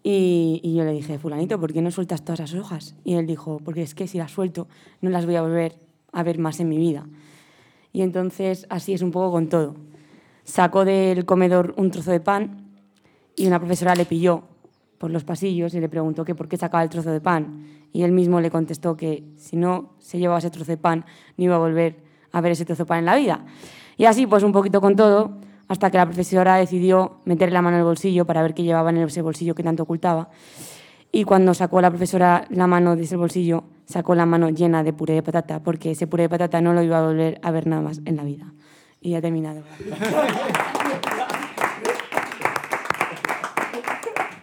Y, 0.02 0.62
y 0.64 0.76
yo 0.76 0.86
le 0.86 0.94
dije, 0.94 1.20
fulanito, 1.20 1.60
¿por 1.60 1.74
qué 1.74 1.82
no 1.82 1.92
sueltas 1.92 2.24
todas 2.24 2.40
esas 2.40 2.58
hojas? 2.58 2.96
Y 3.04 3.16
él 3.16 3.28
dijo, 3.28 3.60
porque 3.66 3.82
es 3.82 3.94
que 3.96 4.08
si 4.08 4.18
las 4.18 4.32
suelto 4.32 4.70
no 5.02 5.10
las 5.10 5.26
voy 5.26 5.36
a 5.36 5.42
volver 5.42 5.76
a 6.14 6.24
ver 6.24 6.40
más 6.40 6.62
en 6.62 6.70
mi 6.70 6.78
vida. 6.78 7.06
Y 7.92 8.02
entonces 8.02 8.66
así 8.70 8.94
es 8.94 9.02
un 9.02 9.12
poco 9.12 9.34
con 9.34 9.50
todo. 9.50 9.76
Sacó 10.46 10.86
del 10.86 11.26
comedor 11.26 11.74
un 11.76 11.92
trozo 11.92 12.12
de 12.12 12.22
pan 12.22 12.72
y 13.36 13.46
una 13.46 13.60
profesora 13.60 13.94
le 13.94 14.06
pilló 14.06 14.44
por 15.04 15.12
los 15.12 15.26
pasillos 15.26 15.74
y 15.74 15.82
le 15.82 15.90
preguntó 15.90 16.24
que 16.24 16.34
por 16.34 16.48
qué 16.48 16.56
sacaba 16.56 16.82
el 16.82 16.90
trozo 16.90 17.12
de 17.12 17.20
pan. 17.20 17.66
Y 17.92 18.04
él 18.04 18.14
mismo 18.14 18.40
le 18.40 18.50
contestó 18.50 18.96
que 18.96 19.26
si 19.36 19.58
no 19.58 19.96
se 20.00 20.18
llevaba 20.18 20.40
ese 20.40 20.50
trozo 20.50 20.72
de 20.72 20.78
pan, 20.78 21.04
no 21.36 21.44
iba 21.44 21.56
a 21.56 21.58
volver 21.58 21.98
a 22.32 22.40
ver 22.40 22.54
ese 22.54 22.64
trozo 22.64 22.84
de 22.84 22.88
pan 22.88 23.00
en 23.00 23.06
la 23.08 23.18
vida. 23.18 23.44
Y 23.98 24.06
así, 24.06 24.28
pues 24.28 24.44
un 24.44 24.54
poquito 24.54 24.80
con 24.80 24.96
todo, 24.96 25.40
hasta 25.68 25.92
que 25.92 25.98
la 25.98 26.06
profesora 26.06 26.56
decidió 26.56 27.18
meterle 27.26 27.56
la 27.56 27.62
mano 27.62 27.76
en 27.76 27.82
el 27.82 27.86
bolsillo 27.86 28.24
para 28.24 28.42
ver 28.42 28.54
qué 28.54 28.64
llevaba 28.64 28.92
en 28.92 28.98
ese 29.00 29.22
bolsillo 29.22 29.54
que 29.56 29.62
tanto 29.62 29.84
ocultaba. 29.84 30.30
Y 31.12 31.26
cuando 31.26 31.54
sacó 31.54 31.82
la 31.82 31.90
profesora 31.90 32.46
la 32.50 32.66
mano 32.66 32.96
de 32.96 33.04
ese 33.04 33.18
bolsillo, 33.18 33.66
sacó 33.84 34.16
la 34.16 34.26
mano 34.26 34.52
llena 34.52 34.84
de 34.84 34.94
puré 34.94 35.16
de 35.16 35.22
patata, 35.22 35.62
porque 35.62 35.92
ese 35.92 36.08
puré 36.08 36.24
de 36.24 36.30
patata 36.30 36.62
no 36.62 36.72
lo 36.72 36.82
iba 36.82 37.00
a 37.00 37.06
volver 37.06 37.42
a 37.44 37.52
ver 37.52 37.68
nada 37.68 37.82
más 37.82 38.00
en 38.06 38.16
la 38.16 38.24
vida. 38.24 38.54
Y 39.02 39.10
ya 39.10 39.18
he 39.18 39.22
terminado. 39.22 39.64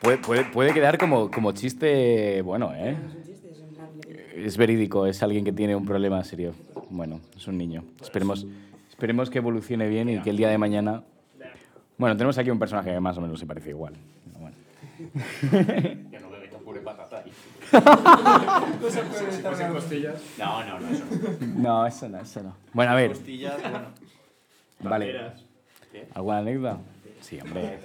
Puede, 0.01 0.19
puede, 0.19 0.45
puede 0.45 0.73
quedar 0.73 0.99
como, 0.99 1.31
como 1.31 1.53
chiste 1.53 2.41
bueno, 2.43 2.73
¿eh? 2.75 2.97
es 4.35 4.57
verídico, 4.57 5.07
es 5.07 5.23
alguien 5.23 5.45
que 5.45 5.53
tiene 5.53 5.77
un 5.77 5.85
problema 5.85 6.23
serio. 6.25 6.55
Bueno, 6.89 7.21
es 7.37 7.47
un 7.47 7.59
niño. 7.59 7.85
Esperemos, 8.01 8.47
esperemos 8.89 9.31
que 9.31 9.39
evolucione 9.39 9.89
bien 9.89 10.09
y 10.09 10.21
que 10.21 10.31
el 10.31 10.37
día 10.37 10.49
de 10.49 10.59
mañana... 10.59 11.03
Bueno, 11.99 12.17
tenemos 12.17 12.39
aquí 12.39 12.51
un 12.51 12.59
personaje 12.59 12.93
que 12.93 13.01
más 13.01 13.19
o 13.19 13.21
menos 13.21 13.39
se 13.39 13.47
parece 13.47 13.71
igual. 13.71 13.95
Bueno. 14.39 14.57
No, 20.39 20.65
no, 20.65 20.81
no, 20.81 20.89
eso 20.89 21.05
no. 21.05 21.47
No, 21.63 21.87
eso 21.87 22.09
no, 22.09 22.21
eso 22.21 22.43
no. 22.43 22.57
Bueno, 22.73 22.93
a 22.93 22.95
ver, 22.95 23.13
Costillas, 23.13 23.61
bueno. 23.63 23.89
vale. 24.81 25.33
¿Alguna 26.15 26.39
anécdota? 26.39 26.79
Sí, 27.21 27.39
hombre. 27.41 27.79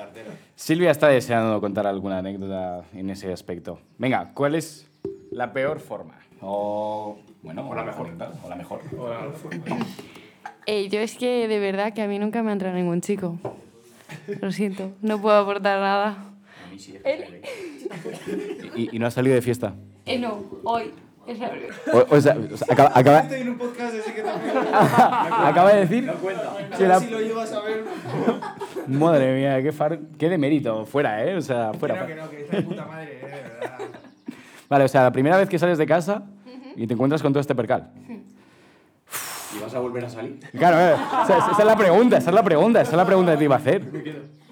Silvia 0.55 0.91
está 0.91 1.07
deseando 1.07 1.59
contar 1.61 1.87
alguna 1.87 2.19
anécdota 2.19 2.83
en 2.93 3.09
ese 3.09 3.31
aspecto. 3.31 3.79
Venga, 3.97 4.31
¿cuál 4.33 4.55
es 4.55 4.87
la 5.31 5.51
peor 5.53 5.79
forma? 5.79 6.15
O, 6.41 7.17
bueno, 7.43 7.69
o 7.69 7.75
la 7.75 7.83
mejor. 7.83 8.09
O 8.43 8.49
la 8.49 8.55
mejor. 8.55 8.81
Eh, 10.67 10.89
yo 10.89 10.99
es 10.99 11.15
que 11.15 11.47
de 11.47 11.59
verdad 11.59 11.93
que 11.93 12.01
a 12.01 12.07
mí 12.07 12.17
nunca 12.17 12.41
me 12.41 12.49
ha 12.49 12.53
entrado 12.53 12.75
ningún 12.75 12.99
chico. 12.99 13.37
Lo 14.41 14.51
siento, 14.51 14.93
no 14.99 15.21
puedo 15.21 15.37
aportar 15.37 15.79
nada. 15.79 16.17
¿Y, 18.75 18.95
y 18.95 18.97
no 18.97 19.05
has 19.05 19.13
salido 19.13 19.35
de 19.35 19.43
fiesta? 19.43 19.75
Eh, 20.07 20.17
no, 20.17 20.43
hoy. 20.63 20.91
O, 21.91 22.15
o 22.15 22.21
sea, 22.21 22.37
o 22.53 22.57
sea, 22.57 22.67
acaba, 22.69 22.91
acaba- 22.93 23.35
en 23.35 23.49
un 23.49 23.57
podcast, 23.57 23.95
así 23.95 24.11
que 24.11 24.21
también. 24.21 24.55
acaba 24.73 25.73
de 25.73 25.79
decir 25.81 26.11
que 26.77 26.87
la... 26.87 26.99
Si 26.99 27.09
lo 27.09 27.19
llevas 27.19 27.51
a 27.51 27.61
ver. 27.61 27.83
Madre 28.87 29.35
mía, 29.35 29.61
qué, 29.63 29.71
far... 29.71 29.99
qué 30.19 30.29
de 30.29 30.37
mérito. 30.37 30.85
Fuera, 30.85 31.23
¿eh? 31.25 31.35
O 31.35 31.41
sea, 31.41 31.73
fuera. 31.73 32.05
Que 32.05 32.15
no, 32.15 32.29
que 32.29 32.41
está 32.41 32.57
de 32.57 32.63
puta 32.63 32.85
madre, 32.85 33.19
eh, 33.21 33.25
de 33.25 33.31
verdad. 33.31 33.77
Vale, 34.69 34.83
o 34.85 34.87
sea, 34.87 35.03
la 35.03 35.11
primera 35.11 35.37
vez 35.37 35.49
que 35.49 35.57
sales 35.57 35.77
de 35.77 35.85
casa 35.85 36.23
y 36.75 36.85
te 36.85 36.93
encuentras 36.93 37.21
con 37.21 37.33
todo 37.33 37.41
este 37.41 37.55
percal. 37.55 37.89
¿Y 39.57 39.61
vas 39.61 39.73
a 39.73 39.79
volver 39.79 40.05
a 40.05 40.09
salir? 40.09 40.39
Claro, 40.57 40.77
eh, 40.79 40.93
o 41.23 41.25
sea, 41.25 41.37
esa 41.37 41.51
es 41.57 41.65
la 41.65 41.77
pregunta, 41.77 42.17
esa 42.17 42.29
es 42.29 42.35
la 42.35 42.43
pregunta, 42.43 42.81
esa 42.81 42.91
es 42.91 42.97
la 42.97 43.05
pregunta 43.05 43.31
que 43.31 43.37
te 43.37 43.43
iba 43.45 43.55
a 43.55 43.59
hacer. 43.59 43.83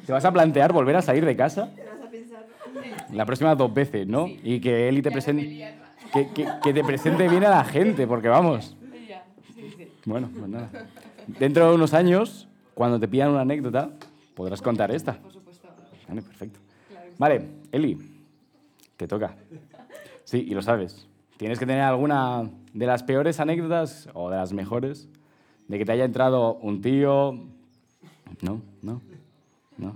¿Te 0.06 0.12
vas 0.12 0.26
a 0.26 0.32
plantear 0.32 0.72
volver 0.74 0.96
a 0.96 1.02
salir 1.02 1.26
de 1.26 1.36
casa? 1.36 1.70
La 3.12 3.26
próxima 3.26 3.54
dos 3.54 3.74
veces, 3.74 4.08
¿no? 4.08 4.28
Y 4.28 4.60
que 4.60 4.88
Eli 4.90 5.02
te 5.02 5.12
presente... 5.12 5.83
Que, 6.14 6.30
que, 6.30 6.48
que 6.64 6.74
te 6.74 6.84
presente 6.84 7.28
bien 7.28 7.44
a 7.44 7.50
la 7.50 7.66
gente, 7.66 8.06
porque 8.06 8.30
vamos. 8.30 8.76
Bueno, 10.06 10.30
pues 10.38 10.50
nada. 10.50 10.70
Dentro 11.28 11.70
de 11.70 11.76
unos 11.76 11.94
años, 11.94 12.48
cuando 12.74 13.00
te 13.00 13.08
pidan 13.08 13.30
una 13.30 13.42
anécdota, 13.42 13.90
podrás 14.36 14.62
contar 14.62 14.92
esta. 14.92 15.14
Por 15.14 15.32
supuesto. 15.32 15.68
Vale, 16.08 16.22
perfecto. 16.22 16.60
Vale, 17.18 17.48
Eli, 17.72 17.98
te 18.98 19.08
toca. 19.08 19.36
Sí, 20.24 20.46
y 20.48 20.54
lo 20.54 20.62
sabes. 20.62 21.08
Tienes 21.38 21.60
que 21.60 21.66
tener 21.66 21.82
alguna 21.82 22.50
de 22.74 22.86
las 22.86 23.04
peores 23.04 23.40
anécdotas 23.40 24.10
o 24.14 24.30
de 24.30 24.38
las 24.38 24.54
mejores 24.54 25.08
de 25.68 25.78
que 25.78 25.86
te 25.86 25.92
haya 25.94 26.06
entrado 26.06 26.56
un 26.56 26.82
tío. 26.82 27.34
No, 28.42 28.62
no, 28.82 29.02
no. 29.78 29.96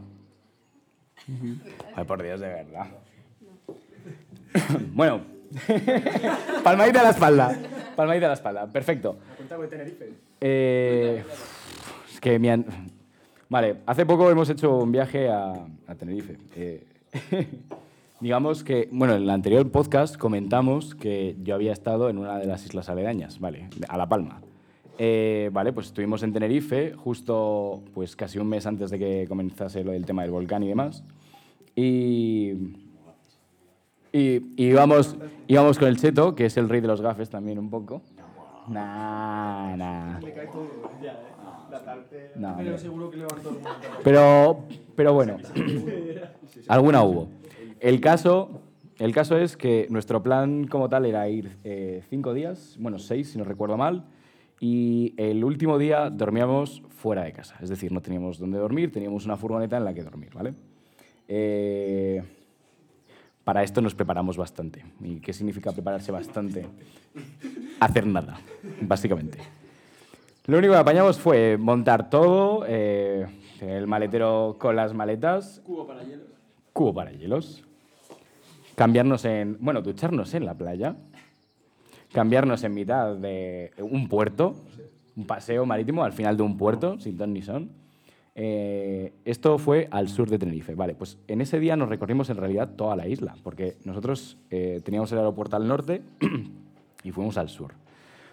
Ay, 1.96 2.06
por 2.06 2.24
Dios, 2.24 2.40
de 2.40 2.48
verdad. 2.48 2.88
bueno, 4.94 5.22
palmadita 6.64 7.02
a 7.02 7.04
la 7.04 7.10
espalda. 7.10 7.58
Palmadita 7.96 8.26
a 8.26 8.30
la 8.30 8.36
espalda, 8.36 8.68
perfecto. 8.68 9.18
Eh, 10.42 11.24
es 12.12 12.20
que 12.20 12.40
me 12.40 12.52
han... 12.52 12.66
Vale, 13.50 13.78
hace 13.86 14.06
poco 14.06 14.30
hemos 14.30 14.50
hecho 14.50 14.78
un 14.78 14.92
viaje 14.92 15.30
a, 15.30 15.54
a 15.88 15.96
Tenerife. 15.96 16.38
Eh, 16.56 16.84
digamos 18.20 18.64
que, 18.64 18.90
bueno, 18.92 19.16
en 19.16 19.24
el 19.24 19.30
anterior 19.30 19.70
podcast 19.72 20.18
comentamos 20.18 20.96
que 20.96 21.36
yo 21.44 21.56
había 21.56 21.72
estado 21.72 22.10
en 22.10 22.18
una 22.18 22.38
de 22.38 22.46
las 22.46 22.66
islas 22.66 22.90
aledañas, 22.90 23.40
¿vale? 23.40 23.70
A 23.88 23.98
La 23.98 24.10
Palma. 24.10 24.42
Eh, 25.00 25.50
vale, 25.54 25.74
pues 25.74 25.88
estuvimos 25.88 26.24
en 26.24 26.34
Tenerife 26.34 26.94
justo 26.94 27.84
pues 27.94 28.16
casi 28.16 28.40
un 28.40 28.48
mes 28.48 28.66
antes 28.66 28.90
de 28.90 28.98
que 28.98 29.26
comenzase 29.28 29.84
lo 29.84 29.92
del 29.92 30.06
tema 30.06 30.24
del 30.24 30.32
volcán 30.32 30.64
y 30.64 30.70
demás. 30.70 31.04
Y, 31.76 32.54
y, 34.12 34.38
y 34.56 34.68
íbamos, 34.68 35.18
íbamos 35.48 35.78
con 35.80 35.88
el 35.88 35.98
Cheto, 35.98 36.36
que 36.36 36.46
es 36.46 36.58
el 36.58 36.70
rey 36.70 36.82
de 36.82 36.88
los 36.88 37.02
gafes 37.02 37.30
también 37.30 37.60
un 37.60 37.70
poco. 37.70 38.02
Nah, 38.68 39.76
nah. 39.76 40.20
No, 42.36 42.50
hombre. 42.50 42.66
Pero 42.66 42.78
seguro 42.78 43.10
que 43.10 43.18
levantó 43.18 43.50
el 43.50 43.56
mundo. 43.56 43.70
Pero, 44.04 44.64
pero 44.96 45.14
bueno, 45.14 45.38
alguna 46.68 47.04
hubo. 47.04 47.30
El 47.80 48.02
caso, 48.02 48.62
el 49.00 49.14
caso 49.14 49.38
es 49.38 49.58
que 49.58 49.88
nuestro 49.90 50.24
plan 50.24 50.68
como 50.68 50.90
tal 50.90 51.06
era 51.06 51.28
ir 51.30 51.58
eh, 51.64 52.04
cinco 52.10 52.34
días, 52.34 52.78
bueno, 52.80 53.00
seis 53.00 53.32
si 53.32 53.38
no 53.38 53.44
recuerdo 53.44 53.78
mal, 53.78 54.06
y 54.60 55.14
el 55.18 55.44
último 55.44 55.78
día 55.78 56.10
dormíamos 56.10 56.82
fuera 56.90 57.24
de 57.24 57.34
casa. 57.34 57.56
Es 57.62 57.70
decir, 57.70 57.92
no 57.92 58.02
teníamos 58.02 58.40
dónde 58.40 58.58
dormir, 58.58 58.92
teníamos 58.92 59.26
una 59.26 59.38
furgoneta 59.38 59.78
en 59.78 59.86
la 59.86 59.94
que 59.94 60.04
dormir, 60.04 60.32
¿vale? 60.34 60.54
Eh, 61.28 62.24
para 63.48 63.64
esto 63.64 63.80
nos 63.80 63.96
preparamos 63.96 64.36
bastante. 64.36 64.84
¿Y 65.00 65.22
qué 65.22 65.32
significa 65.32 65.72
prepararse 65.72 66.12
bastante? 66.12 66.68
Hacer 67.80 68.06
nada, 68.06 68.42
básicamente. 68.82 69.38
Lo 70.48 70.58
único 70.58 70.74
que 70.74 70.80
apañamos 70.80 71.18
fue 71.18 71.56
montar 71.56 72.10
todo, 72.10 72.66
eh, 72.68 73.26
el 73.62 73.88
maletero 73.88 74.58
con 74.60 74.76
las 74.76 74.94
maletas. 74.94 75.62
Cubo 75.66 75.88
para 75.88 76.04
hielos. 76.04 76.28
Cubo 76.74 76.94
para 76.94 77.12
hielos. 77.14 77.64
Cambiarnos 78.76 79.24
en. 79.24 79.56
Bueno, 79.62 79.82
ducharnos 79.82 80.34
en 80.34 80.46
la 80.46 80.54
playa. 80.54 80.98
Cambiarnos 82.12 82.66
en 82.66 82.74
mitad 82.74 83.16
de 83.16 83.72
un 83.80 84.10
puerto, 84.10 84.58
un 85.16 85.26
paseo 85.26 85.66
marítimo 85.66 86.04
al 86.04 86.12
final 86.12 86.36
de 86.36 86.44
un 86.44 86.58
puerto, 86.58 87.00
sin 87.00 87.16
ton 87.16 87.32
ni 87.32 87.42
son. 87.42 87.72
Eh, 88.40 89.14
esto 89.26 89.58
fue 89.58 89.88
al 89.90 90.10
sur 90.10 90.30
de 90.30 90.38
Tenerife. 90.38 90.76
Vale, 90.76 90.94
pues 90.94 91.18
en 91.28 91.42
ese 91.42 91.60
día 91.60 91.76
nos 91.76 91.90
recorrimos 91.90 92.30
en 92.30 92.38
realidad 92.38 92.70
toda 92.76 92.96
la 92.96 93.08
isla, 93.08 93.36
porque 93.44 93.78
nosotros 93.84 94.38
eh, 94.52 94.80
teníamos 94.86 95.12
el 95.12 95.18
aeropuerto 95.18 95.56
al 95.56 95.68
norte 95.68 96.04
y 97.04 97.12
fuimos 97.12 97.38
al 97.38 97.50
sur. 97.50 97.74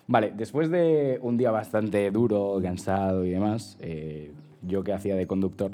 Vale, 0.07 0.33
después 0.37 0.71
de 0.71 1.19
un 1.23 1.39
día 1.39 1.51
bastante 1.51 2.11
duro, 2.11 2.59
cansado 2.63 3.25
y 3.25 3.31
demás, 3.31 3.79
eh, 3.81 4.33
yo 4.61 4.85
que 4.85 4.93
hacía 4.93 5.17
de 5.17 5.27
conductor, 5.27 5.71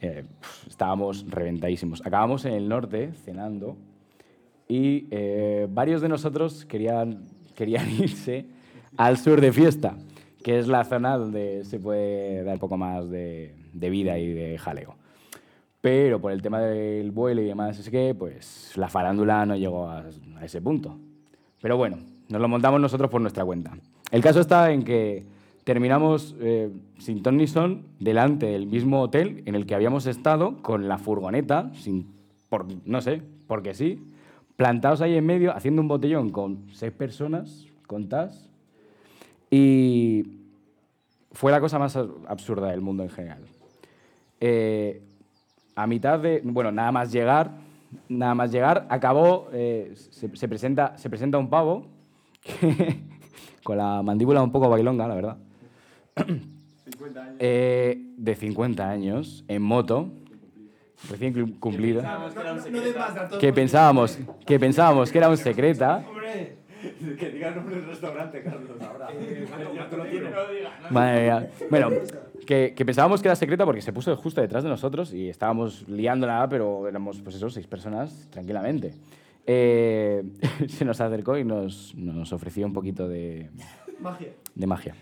eh, 0.00 0.24
estábamos 0.66 1.30
reventadísimos. 1.30 2.00
Acabamos 2.04 2.46
en 2.46 2.54
el 2.54 2.68
norte 2.68 3.12
cenando 3.24 3.76
y 4.66 5.06
eh, 5.10 5.68
varios 5.70 6.00
de 6.00 6.08
nosotros 6.08 6.64
querían, 6.64 7.24
querían 7.54 7.90
irse 8.00 8.46
al 8.96 9.18
sur 9.18 9.42
de 9.42 9.52
fiesta, 9.52 9.98
que 10.42 10.58
es 10.58 10.68
la 10.68 10.82
zona 10.84 11.18
donde 11.18 11.64
se 11.64 11.78
puede 11.78 12.44
dar 12.44 12.54
un 12.54 12.60
poco 12.60 12.78
más 12.78 13.10
de, 13.10 13.54
de 13.78 13.90
vida 13.90 14.18
y 14.18 14.32
de 14.32 14.58
jaleo. 14.58 14.96
Pero 15.80 16.20
por 16.20 16.32
el 16.32 16.42
tema 16.42 16.60
del 16.60 17.10
vuelo 17.12 17.42
y 17.42 17.46
demás, 17.46 17.78
es 17.78 17.88
que 17.90 18.14
pues 18.14 18.72
la 18.76 18.88
farándula 18.88 19.46
no 19.46 19.56
llegó 19.56 19.88
a, 19.88 20.04
a 20.38 20.44
ese 20.44 20.60
punto. 20.60 20.98
Pero 21.60 21.76
bueno, 21.76 21.98
nos 22.28 22.40
lo 22.40 22.48
montamos 22.48 22.80
nosotros 22.80 23.10
por 23.10 23.20
nuestra 23.20 23.44
cuenta. 23.44 23.76
El 24.10 24.22
caso 24.22 24.40
está 24.40 24.72
en 24.72 24.82
que 24.82 25.24
terminamos 25.66 26.36
eh, 26.38 26.70
sin 26.98 27.24
ton 27.24 27.36
ni 27.36 27.48
son 27.48 27.86
delante 27.98 28.46
del 28.46 28.68
mismo 28.68 29.02
hotel 29.02 29.42
en 29.46 29.56
el 29.56 29.66
que 29.66 29.74
habíamos 29.74 30.06
estado 30.06 30.62
con 30.62 30.86
la 30.86 30.96
furgoneta, 30.96 31.72
sin, 31.74 32.06
por, 32.48 32.66
no 32.84 33.00
sé, 33.00 33.20
porque 33.48 33.74
sí, 33.74 34.00
plantados 34.54 35.00
ahí 35.00 35.16
en 35.16 35.26
medio 35.26 35.54
haciendo 35.54 35.82
un 35.82 35.88
botellón 35.88 36.30
con 36.30 36.66
seis 36.72 36.92
personas, 36.92 37.66
contadas, 37.88 38.48
y 39.50 40.24
fue 41.32 41.50
la 41.50 41.60
cosa 41.60 41.80
más 41.80 41.96
absurda 41.96 42.70
del 42.70 42.80
mundo 42.80 43.02
en 43.02 43.10
general. 43.10 43.42
Eh, 44.40 45.02
a 45.74 45.86
mitad 45.86 46.18
de, 46.18 46.40
bueno, 46.44 46.70
nada 46.72 46.92
más 46.92 47.12
llegar, 47.12 47.50
nada 48.08 48.34
más 48.34 48.50
llegar, 48.52 48.86
acabó, 48.88 49.48
eh, 49.52 49.92
se, 50.10 50.34
se 50.34 50.48
presenta, 50.48 50.96
se 50.98 51.08
presenta 51.10 51.38
un 51.38 51.48
pavo 51.48 51.86
con 53.62 53.76
la 53.76 54.02
mandíbula 54.02 54.42
un 54.42 54.52
poco 54.52 54.68
bailonga, 54.68 55.06
la 55.08 55.14
verdad. 55.14 55.36
Eh, 57.38 58.12
de 58.16 58.34
50 58.34 58.88
años, 58.88 59.44
en 59.48 59.60
moto, 59.62 60.08
recién 61.10 61.34
cum- 61.34 61.58
cumplida, 61.58 62.02
que 63.38 63.52
que 64.46 64.58
pensábamos 64.58 65.12
que 65.12 65.18
era 65.18 65.28
un 65.28 65.36
secreta. 65.36 66.02
Que 67.18 67.30
diga 67.30 67.48
el 67.48 67.56
nombre 67.56 67.76
del 67.76 67.86
restaurante, 67.86 68.42
Carlos, 68.42 68.70
ahora. 68.80 69.08
Ya 69.74 69.88
te 69.88 69.96
lo 69.96 70.04
tienes. 70.04 70.32
Madre 70.90 71.22
mía. 71.22 71.50
Bueno, 71.70 71.90
que, 72.46 72.74
que 72.74 72.84
pensábamos 72.84 73.22
que 73.22 73.28
era 73.28 73.36
secreta 73.36 73.64
porque 73.64 73.82
se 73.82 73.92
puso 73.92 74.16
justo 74.16 74.40
detrás 74.40 74.62
de 74.62 74.70
nosotros 74.70 75.12
y 75.12 75.28
estábamos 75.28 75.88
liándola, 75.88 76.46
pero 76.48 76.88
éramos, 76.88 77.20
pues 77.20 77.36
eso, 77.36 77.50
seis 77.50 77.66
personas 77.66 78.28
tranquilamente. 78.30 78.94
Eh, 79.46 80.24
se 80.68 80.84
nos 80.84 81.00
acercó 81.00 81.38
y 81.38 81.44
nos, 81.44 81.94
nos 81.94 82.32
ofreció 82.32 82.66
un 82.66 82.72
poquito 82.72 83.08
de, 83.08 83.50
magia. 84.00 84.28
de 84.54 84.66
magia. 84.66 84.94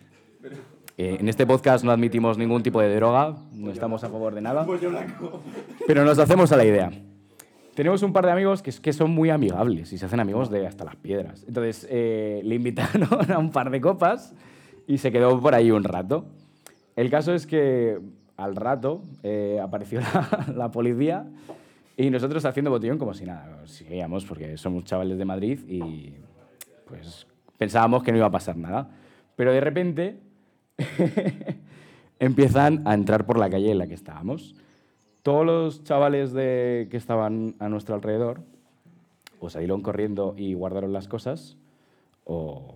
Eh, 0.96 1.16
en 1.18 1.28
este 1.28 1.46
podcast 1.46 1.84
no 1.84 1.90
admitimos 1.90 2.38
ningún 2.38 2.62
tipo 2.62 2.80
de 2.80 2.94
droga, 2.94 3.36
no 3.52 3.70
estamos 3.70 4.04
a 4.04 4.08
favor 4.08 4.34
de 4.34 4.42
nada, 4.42 4.66
pero 5.86 6.04
nos 6.04 6.18
hacemos 6.18 6.52
a 6.52 6.56
la 6.56 6.64
idea. 6.64 6.92
Tenemos 7.74 8.02
un 8.02 8.12
par 8.12 8.24
de 8.26 8.32
amigos 8.32 8.62
que, 8.62 8.72
que 8.72 8.92
son 8.92 9.10
muy 9.10 9.30
amigables 9.30 9.92
y 9.92 9.98
se 9.98 10.06
hacen 10.06 10.20
amigos 10.20 10.50
de 10.50 10.66
hasta 10.66 10.84
las 10.84 10.96
piedras. 10.96 11.44
Entonces 11.46 11.86
eh, 11.90 12.40
le 12.44 12.54
invitaron 12.54 13.08
a 13.32 13.38
un 13.38 13.50
par 13.50 13.70
de 13.70 13.80
copas 13.80 14.34
y 14.86 14.98
se 14.98 15.10
quedó 15.12 15.40
por 15.40 15.54
ahí 15.54 15.70
un 15.70 15.84
rato. 15.84 16.26
El 16.96 17.10
caso 17.10 17.34
es 17.34 17.46
que 17.46 17.98
al 18.36 18.56
rato 18.56 19.02
eh, 19.22 19.60
apareció 19.62 20.00
la, 20.14 20.46
la 20.54 20.70
policía 20.70 21.26
y 21.96 22.10
nosotros 22.10 22.44
haciendo 22.44 22.70
botellón 22.70 22.98
como 22.98 23.14
si 23.14 23.24
nada. 23.24 23.66
Seguíamos 23.66 24.24
porque 24.24 24.56
somos 24.56 24.84
chavales 24.84 25.18
de 25.18 25.24
Madrid 25.24 25.60
y 25.68 26.14
pues 26.86 27.26
pensábamos 27.58 28.02
que 28.02 28.12
no 28.12 28.18
iba 28.18 28.26
a 28.26 28.30
pasar 28.30 28.56
nada. 28.56 28.90
Pero 29.36 29.52
de 29.52 29.60
repente 29.60 30.20
empiezan 32.18 32.86
a 32.86 32.94
entrar 32.94 33.26
por 33.26 33.38
la 33.38 33.50
calle 33.50 33.70
en 33.70 33.78
la 33.78 33.86
que 33.86 33.94
estábamos. 33.94 34.54
Todos 35.24 35.46
los 35.46 35.84
chavales 35.84 36.34
de, 36.34 36.86
que 36.90 36.98
estaban 36.98 37.54
a 37.58 37.70
nuestro 37.70 37.94
alrededor 37.94 38.42
o 39.40 39.48
salieron 39.48 39.80
corriendo 39.80 40.34
y 40.36 40.52
guardaron 40.52 40.92
las 40.92 41.08
cosas 41.08 41.56
o, 42.26 42.74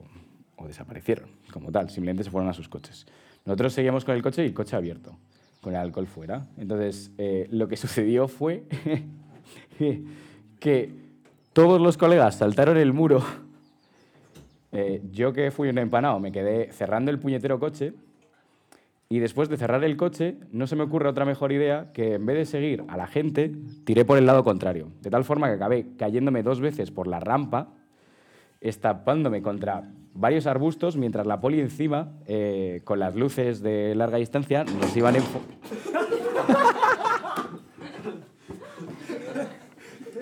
desaparecieron 0.66 1.28
como 1.52 1.70
tal, 1.70 1.90
simplemente 1.90 2.24
se 2.24 2.30
fueron 2.30 2.48
a 2.48 2.54
sus 2.54 2.70
coches. 2.70 3.06
Nosotros 3.44 3.74
seguíamos 3.74 4.06
con 4.06 4.14
el 4.14 4.22
coche 4.22 4.44
y 4.44 4.46
el 4.46 4.54
coche 4.54 4.76
abierto, 4.76 5.14
con 5.60 5.74
el 5.74 5.78
alcohol 5.78 6.06
fuera. 6.06 6.46
Entonces, 6.56 7.10
eh, 7.18 7.48
lo 7.50 7.68
que 7.68 7.76
sucedió 7.76 8.28
fue 8.28 8.62
que 10.58 10.90
todos 11.52 11.82
los 11.82 11.98
colegas 11.98 12.36
saltaron 12.36 12.78
el 12.78 12.94
muro. 12.94 13.22
Eh, 14.72 15.02
yo 15.12 15.34
que 15.34 15.50
fui 15.50 15.68
un 15.68 15.76
empanado 15.76 16.18
me 16.18 16.32
quedé 16.32 16.72
cerrando 16.72 17.10
el 17.10 17.18
puñetero 17.18 17.60
coche 17.60 17.92
y 19.10 19.20
después 19.20 19.48
de 19.48 19.56
cerrar 19.56 19.84
el 19.84 19.96
coche 19.96 20.36
no 20.52 20.66
se 20.66 20.76
me 20.76 20.82
ocurre 20.82 21.08
otra 21.08 21.24
mejor 21.24 21.50
idea 21.52 21.92
que 21.94 22.14
en 22.14 22.26
vez 22.26 22.36
de 22.36 22.44
seguir 22.44 22.84
a 22.88 22.96
la 22.96 23.06
gente, 23.06 23.52
tiré 23.84 24.04
por 24.04 24.18
el 24.18 24.26
lado 24.26 24.44
contrario. 24.44 24.88
De 25.00 25.08
tal 25.10 25.24
forma 25.24 25.48
que 25.48 25.54
acabé 25.54 25.86
cayéndome 25.96 26.42
dos 26.42 26.60
veces 26.60 26.90
por 26.90 27.06
la 27.06 27.18
rampa, 27.18 27.68
estapándome 28.60 29.40
contra 29.40 29.90
varios 30.14 30.46
arbustos 30.46 30.96
mientras 30.96 31.26
la 31.26 31.40
poli 31.40 31.60
encima, 31.60 32.12
eh, 32.26 32.80
con 32.84 32.98
las 32.98 33.14
luces 33.14 33.62
de 33.62 33.94
larga 33.94 34.18
distancia, 34.18 34.64
nos 34.64 34.94
iban 34.96 35.14
enfo- 35.14 35.40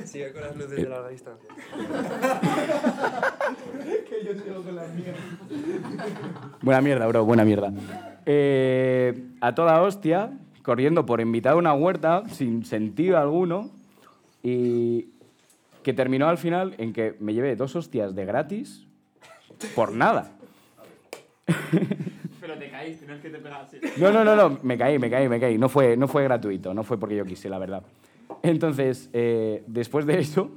Sigue 0.06 0.32
con 0.32 0.42
las 0.42 0.56
luces 0.56 0.76
de 0.76 0.88
larga 0.88 1.08
distancia. 1.08 1.50
Buena 6.62 6.80
mierda, 6.80 7.06
bro, 7.06 7.24
buena 7.24 7.44
mierda. 7.44 7.72
Eh, 8.24 9.26
a 9.40 9.54
toda 9.54 9.82
hostia, 9.82 10.30
corriendo 10.62 11.06
por 11.06 11.20
invitar 11.20 11.52
a 11.54 11.56
una 11.56 11.74
huerta 11.74 12.22
sin 12.28 12.64
sentido 12.64 13.18
alguno 13.18 13.70
y 14.42 15.08
que 15.82 15.92
terminó 15.92 16.28
al 16.28 16.38
final 16.38 16.74
en 16.78 16.92
que 16.92 17.16
me 17.20 17.34
llevé 17.34 17.56
dos 17.56 17.76
hostias 17.76 18.14
de 18.14 18.24
gratis 18.24 18.86
por 19.74 19.92
nada. 19.92 20.32
Pero 22.40 22.58
te 22.58 22.70
caíste, 22.70 23.06
no 23.06 23.14
es 23.14 23.20
que 23.20 23.30
te 23.30 23.38
pegaste. 23.38 23.80
No, 23.96 24.12
no, 24.12 24.24
no, 24.24 24.36
no, 24.36 24.58
me 24.62 24.78
caí, 24.78 24.98
me 24.98 25.10
caí, 25.10 25.28
me 25.28 25.40
caí. 25.40 25.58
No 25.58 25.68
fue, 25.68 25.96
no 25.96 26.08
fue 26.08 26.24
gratuito, 26.24 26.74
no 26.74 26.84
fue 26.84 26.98
porque 26.98 27.16
yo 27.16 27.24
quise, 27.24 27.48
la 27.48 27.58
verdad. 27.58 27.82
Entonces, 28.46 29.10
eh, 29.12 29.64
después 29.66 30.06
de 30.06 30.20
eso, 30.20 30.50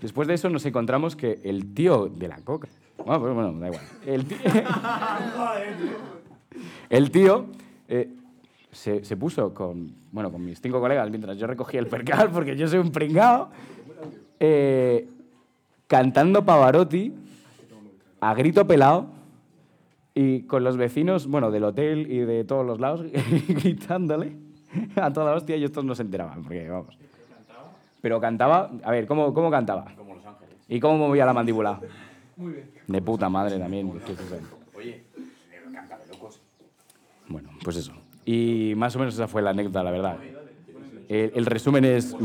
después 0.00 0.26
de 0.26 0.34
eso 0.34 0.48
nos 0.48 0.66
encontramos 0.66 1.14
que 1.14 1.38
el 1.44 1.72
tío 1.74 2.08
de 2.08 2.26
la 2.26 2.38
coca... 2.38 2.68
Bueno, 2.98 3.20
pues, 3.20 3.34
bueno, 3.34 3.52
da 3.60 3.68
igual. 3.68 3.82
El 6.90 7.10
tío, 7.10 7.46
eh, 7.88 8.10
se, 8.72 9.04
se 9.04 9.16
puso 9.16 9.54
con, 9.54 9.94
bueno, 10.10 10.32
con 10.32 10.44
mis 10.44 10.60
cinco 10.60 10.80
colegas 10.80 11.08
mientras 11.08 11.38
yo 11.38 11.46
recogía 11.46 11.78
el 11.78 11.86
percal, 11.86 12.30
porque 12.32 12.56
yo 12.56 12.66
soy 12.66 12.80
un 12.80 12.90
pringao, 12.90 13.50
eh, 14.40 15.08
cantando 15.86 16.44
Pavarotti 16.44 17.14
a 18.20 18.34
grito 18.34 18.66
pelado 18.66 19.06
y 20.14 20.42
con 20.42 20.64
los 20.64 20.76
vecinos, 20.76 21.28
bueno, 21.28 21.52
del 21.52 21.64
hotel 21.64 22.10
y 22.10 22.18
de 22.18 22.42
todos 22.44 22.66
los 22.66 22.80
lados, 22.80 23.04
gritándole 23.48 24.41
a 24.96 25.12
toda 25.12 25.34
hostia 25.34 25.56
y 25.56 25.64
estos 25.64 25.84
no 25.84 25.94
se 25.94 26.02
enteraban, 26.02 26.42
porque 26.42 26.68
vamos. 26.68 26.98
Pero 28.00 28.20
cantaba, 28.20 28.70
a 28.82 28.90
ver, 28.90 29.06
¿cómo, 29.06 29.32
cómo 29.32 29.50
cantaba? 29.50 29.92
Como 29.96 30.14
Los 30.16 30.26
Ángeles. 30.26 30.56
¿Y 30.68 30.80
cómo 30.80 30.98
movía 30.98 31.24
la 31.24 31.32
mandíbula? 31.32 31.80
Muy 32.36 32.52
bien. 32.52 32.70
De 32.86 33.00
puta 33.00 33.28
madre 33.28 33.58
también. 33.58 33.92
¿qué 34.04 34.12
es 34.12 34.20
eso? 34.20 34.36
Bueno, 37.28 37.50
pues 37.62 37.76
eso. 37.76 37.92
Y 38.24 38.74
más 38.76 38.94
o 38.96 38.98
menos 38.98 39.14
esa 39.14 39.28
fue 39.28 39.42
la 39.42 39.50
anécdota, 39.50 39.82
la 39.82 39.90
verdad. 39.90 40.16
El, 41.08 41.32
el 41.34 41.46
resumen 41.46 41.84
es 41.84 42.16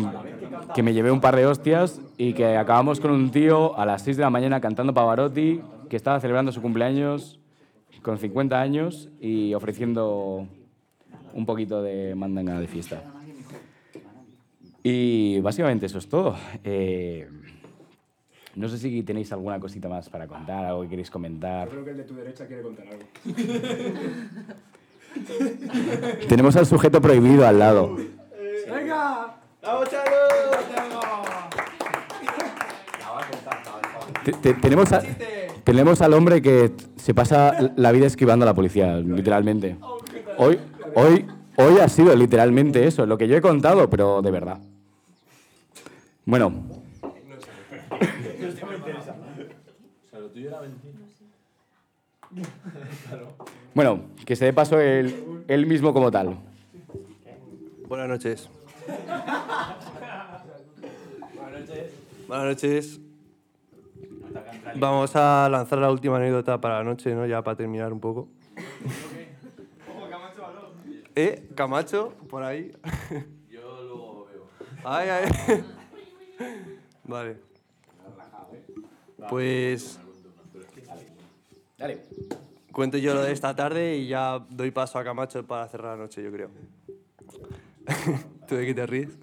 que 0.73 0.83
me 0.83 0.93
llevé 0.93 1.11
un 1.11 1.21
par 1.21 1.35
de 1.35 1.45
hostias 1.45 2.01
y 2.17 2.33
que 2.33 2.57
acabamos 2.57 2.99
con 2.99 3.11
un 3.11 3.31
tío 3.31 3.77
a 3.77 3.85
las 3.85 4.01
6 4.03 4.17
de 4.17 4.23
la 4.23 4.29
mañana 4.29 4.59
cantando 4.61 4.93
Pavarotti, 4.93 5.61
que 5.89 5.95
estaba 5.95 6.19
celebrando 6.19 6.51
su 6.51 6.61
cumpleaños 6.61 7.39
con 8.01 8.17
50 8.17 8.59
años 8.59 9.09
y 9.19 9.53
ofreciendo 9.53 10.47
un 11.37 11.45
poquito 11.45 11.81
de 11.81 12.13
mandanga 12.15 12.59
de 12.59 12.67
fiesta. 12.67 13.01
Y 14.83 15.39
básicamente 15.39 15.85
eso 15.85 15.99
es 15.99 16.09
todo. 16.09 16.35
Eh, 16.63 17.29
no 18.55 18.67
sé 18.67 18.77
si 18.79 19.03
tenéis 19.03 19.31
alguna 19.31 19.59
cosita 19.59 19.87
más 19.87 20.09
para 20.09 20.27
contar, 20.27 20.65
algo 20.65 20.81
que 20.81 20.89
queréis 20.89 21.11
comentar. 21.11 21.69
Creo 21.69 21.85
que 21.85 21.91
el 21.91 21.97
de 21.97 22.03
tu 22.03 22.15
derecha 22.15 22.47
quiere 22.47 22.63
contar 22.63 22.85
algo. 22.87 23.05
Tenemos 26.27 26.55
al 26.55 26.65
sujeto 26.65 27.01
prohibido 27.01 27.45
al 27.47 27.59
lado. 27.59 27.95
¡Venga! 28.69 29.35
¡Vamos, 29.61 29.89
Te- 34.23 34.31
te- 34.33 34.53
tenemos, 34.55 34.91
a- 34.91 35.01
tenemos 35.63 36.01
al 36.01 36.13
hombre 36.13 36.41
que 36.41 36.71
se 36.97 37.13
pasa 37.13 37.71
la 37.75 37.91
vida 37.91 38.05
esquivando 38.07 38.43
a 38.43 38.47
la 38.47 38.53
policía, 38.53 38.97
literalmente. 38.97 39.77
Hoy, 40.37 40.59
hoy, 40.95 41.25
hoy 41.55 41.79
ha 41.79 41.89
sido 41.89 42.15
literalmente 42.15 42.85
eso, 42.85 43.05
lo 43.05 43.17
que 43.17 43.27
yo 43.27 43.35
he 43.37 43.41
contado, 43.41 43.89
pero 43.89 44.21
de 44.21 44.31
verdad. 44.31 44.59
Bueno, 46.25 46.51
bueno, 53.73 54.01
que 54.25 54.35
se 54.35 54.45
dé 54.45 54.53
paso 54.53 54.79
él, 54.79 55.43
él 55.47 55.65
mismo 55.65 55.93
como 55.93 56.11
tal. 56.11 56.37
Buenas 57.87 58.09
noches. 58.09 58.49
Buenas 62.27 62.45
noches. 62.45 62.99
Vamos 64.75 65.15
a 65.15 65.47
lanzar 65.49 65.79
la 65.79 65.89
última 65.89 66.17
anécdota 66.17 66.59
para 66.59 66.79
la 66.79 66.83
noche, 66.83 67.15
¿no? 67.15 67.25
Ya 67.25 67.41
para 67.41 67.55
terminar 67.55 67.93
un 67.93 67.99
poco. 67.99 68.27
¿Eh? 71.17 71.49
¿Camacho? 71.55 72.13
Por 72.29 72.43
ahí. 72.43 72.71
Yo 73.49 73.81
luego 73.81 74.27
veo. 74.31 74.47
Ay, 74.83 75.09
ay. 75.09 75.63
Vale. 77.05 77.37
Pues 79.27 79.99
Dale. 81.75 82.03
cuento 82.71 82.99
yo 82.99 83.15
lo 83.15 83.23
de 83.23 83.31
esta 83.31 83.55
tarde 83.55 83.97
y 83.97 84.09
ya 84.09 84.45
doy 84.47 84.69
paso 84.69 84.99
a 84.99 85.03
Camacho 85.03 85.43
para 85.43 85.67
cerrar 85.67 85.97
la 85.97 86.03
noche, 86.03 86.21
yo 86.21 86.31
creo. 86.31 86.51
¿Tú 88.47 88.53
de 88.53 88.67
qué 88.67 88.75
te 88.75 88.85
ríes? 88.85 89.17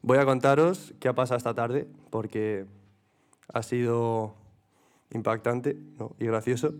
Voy 0.00 0.18
a 0.18 0.24
contaros 0.24 0.94
qué 1.00 1.08
ha 1.08 1.12
pasado 1.12 1.38
esta 1.38 1.54
tarde, 1.54 1.88
porque 2.10 2.66
ha 3.52 3.64
sido 3.64 4.36
impactante 5.10 5.76
¿no? 5.98 6.14
y 6.20 6.26
gracioso. 6.26 6.72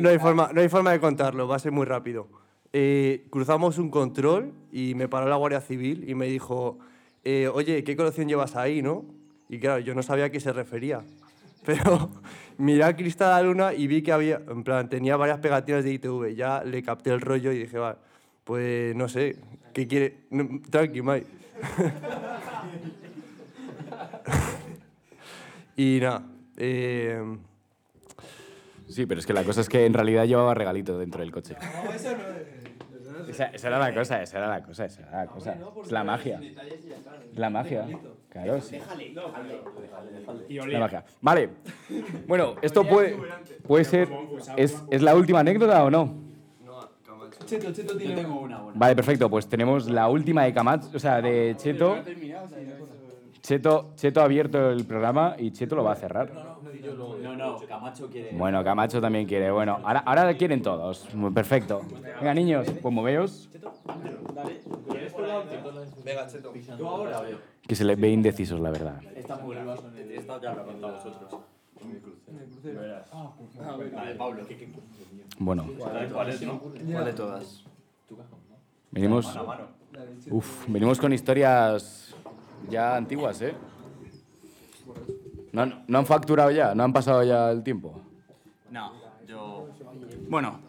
No 0.00 0.08
hay, 0.08 0.18
forma, 0.18 0.50
no 0.52 0.60
hay 0.60 0.68
forma 0.68 0.92
de 0.92 1.00
contarlo, 1.00 1.46
va 1.46 1.56
a 1.56 1.58
ser 1.58 1.72
muy 1.72 1.86
rápido. 1.86 2.28
Eh, 2.72 3.26
cruzamos 3.30 3.78
un 3.78 3.90
control 3.90 4.52
y 4.72 4.94
me 4.94 5.08
paró 5.08 5.28
la 5.28 5.36
Guardia 5.36 5.60
Civil 5.60 6.08
y 6.08 6.14
me 6.14 6.26
dijo, 6.26 6.78
eh, 7.24 7.48
oye, 7.52 7.84
¿qué 7.84 7.96
colección 7.96 8.28
llevas 8.28 8.56
ahí, 8.56 8.82
no? 8.82 9.04
Y 9.48 9.58
claro, 9.58 9.80
yo 9.80 9.94
no 9.94 10.02
sabía 10.02 10.26
a 10.26 10.30
qué 10.30 10.40
se 10.40 10.52
refería. 10.52 11.02
Pero 11.64 12.10
miré 12.56 12.84
al 12.84 12.96
cristal 12.96 13.42
de 13.42 13.48
luna 13.48 13.74
y 13.74 13.86
vi 13.86 14.02
que 14.02 14.12
había, 14.12 14.40
en 14.48 14.64
plan, 14.64 14.88
tenía 14.88 15.16
varias 15.16 15.38
pegatinas 15.38 15.84
de 15.84 15.92
ITV. 15.92 16.34
Ya 16.34 16.64
le 16.64 16.82
capté 16.82 17.10
el 17.10 17.20
rollo 17.20 17.52
y 17.52 17.58
dije, 17.58 17.78
va, 17.78 17.98
pues 18.44 18.96
no 18.96 19.08
sé, 19.08 19.36
¿qué 19.72 19.86
quiere? 19.86 20.24
No, 20.30 20.60
tranqui, 20.70 21.02
Mike. 21.02 21.26
y 25.76 25.98
nada, 26.00 26.24
eh, 26.56 27.22
Sí, 28.88 29.06
pero 29.06 29.20
es 29.20 29.26
que 29.26 29.32
la 29.32 29.44
cosa 29.44 29.60
es 29.60 29.68
que 29.68 29.84
en 29.86 29.94
realidad 29.94 30.24
llevaba 30.24 30.54
regalito 30.54 30.98
dentro 30.98 31.20
del 31.20 31.30
coche. 31.30 31.56
Esa, 33.28 33.46
esa 33.46 33.68
era 33.68 33.78
la 33.78 33.94
cosa, 33.94 34.22
esa 34.22 34.38
era 34.38 34.48
la 34.48 34.62
cosa, 34.62 34.86
esa 34.86 35.02
era 35.02 35.24
la 35.24 35.26
cosa. 35.26 35.56
Es 35.84 35.92
la 35.92 36.04
magia. 36.04 36.40
Es 36.40 37.38
la 37.38 37.50
magia. 37.50 37.86
Claro, 38.30 38.60
sí. 38.60 38.78
Y 40.48 40.54
La 40.58 40.80
magia. 40.80 41.04
Vale. 41.20 41.50
Bueno, 42.26 42.54
esto 42.62 42.84
puede, 42.84 43.16
puede 43.66 43.84
ser. 43.84 44.08
¿es, 44.56 44.82
¿Es 44.90 45.02
la 45.02 45.14
última 45.14 45.40
anécdota 45.40 45.84
o 45.84 45.90
no? 45.90 46.28
Cheto, 47.44 47.72
Cheto 47.72 47.96
tiene 47.96 48.14
Yo 48.14 48.20
tengo 48.20 48.40
una 48.40 48.60
buena. 48.60 48.78
Vale, 48.78 48.94
perfecto. 48.94 49.30
Pues 49.30 49.48
tenemos 49.48 49.88
la 49.88 50.08
última 50.08 50.44
de 50.44 50.52
Camacho, 50.52 50.88
o 50.94 50.98
sea, 50.98 51.22
de 51.22 51.54
Cheto. 51.56 51.96
Cheto, 53.40 53.92
Cheto 53.96 54.20
ha 54.20 54.24
abierto 54.24 54.70
el 54.70 54.84
programa 54.84 55.34
y 55.38 55.50
Cheto 55.52 55.74
lo 55.74 55.84
va 55.84 55.92
a 55.92 55.96
cerrar. 55.96 56.47
No, 57.22 57.36
no, 57.36 57.56
Camacho 57.66 58.08
quiere. 58.08 58.30
Bueno, 58.32 58.62
Camacho 58.64 59.00
también 59.00 59.26
quiere. 59.26 59.50
Bueno, 59.50 59.80
ahora, 59.82 60.00
ahora 60.00 60.34
quieren 60.36 60.62
todos. 60.62 61.12
Muy 61.14 61.30
Perfecto. 61.30 61.82
Venga, 62.20 62.34
niños, 62.34 62.66
pues 62.80 62.94
moveos. 62.94 63.48
Venga, 66.04 66.26
Cheto. 66.26 66.52
Yo 66.78 66.88
ahora 66.88 67.20
veo. 67.20 67.38
Que 67.66 67.74
se 67.74 67.84
les 67.84 68.00
ve 68.00 68.10
indecisos, 68.10 68.60
la 68.60 68.70
verdad. 68.70 69.00
Esta 69.14 69.36
muy 69.36 69.56
Esta 69.56 70.40
ya 70.40 70.54
lo 70.54 70.62
he 70.62 70.64
contado 70.64 70.94
vosotros. 70.94 71.40
Vale, 73.94 74.14
Pablo. 74.14 74.42
Bueno, 75.38 75.66
¿Sabes 75.78 76.12
cuál 76.12 76.28
es, 76.28 76.42
no? 76.42 76.58
¿Cuál 76.58 77.04
de 77.04 77.12
todas? 77.12 77.64
venimos, 78.90 79.38
uf, 80.30 80.64
venimos 80.66 80.98
con 80.98 81.12
historias 81.12 82.14
ya 82.68 82.96
antiguas, 82.96 83.40
¿eh? 83.42 83.54
No, 85.52 85.62
han- 85.62 85.84
no 85.86 85.98
han 85.98 86.06
facturado 86.06 86.50
ya, 86.50 86.74
no 86.74 86.84
han 86.84 86.92
pasado 86.92 87.22
ya 87.24 87.50
el 87.50 87.62
tiempo. 87.62 88.00
No, 88.70 88.92
yo... 89.26 89.68
Bueno, 90.28 90.60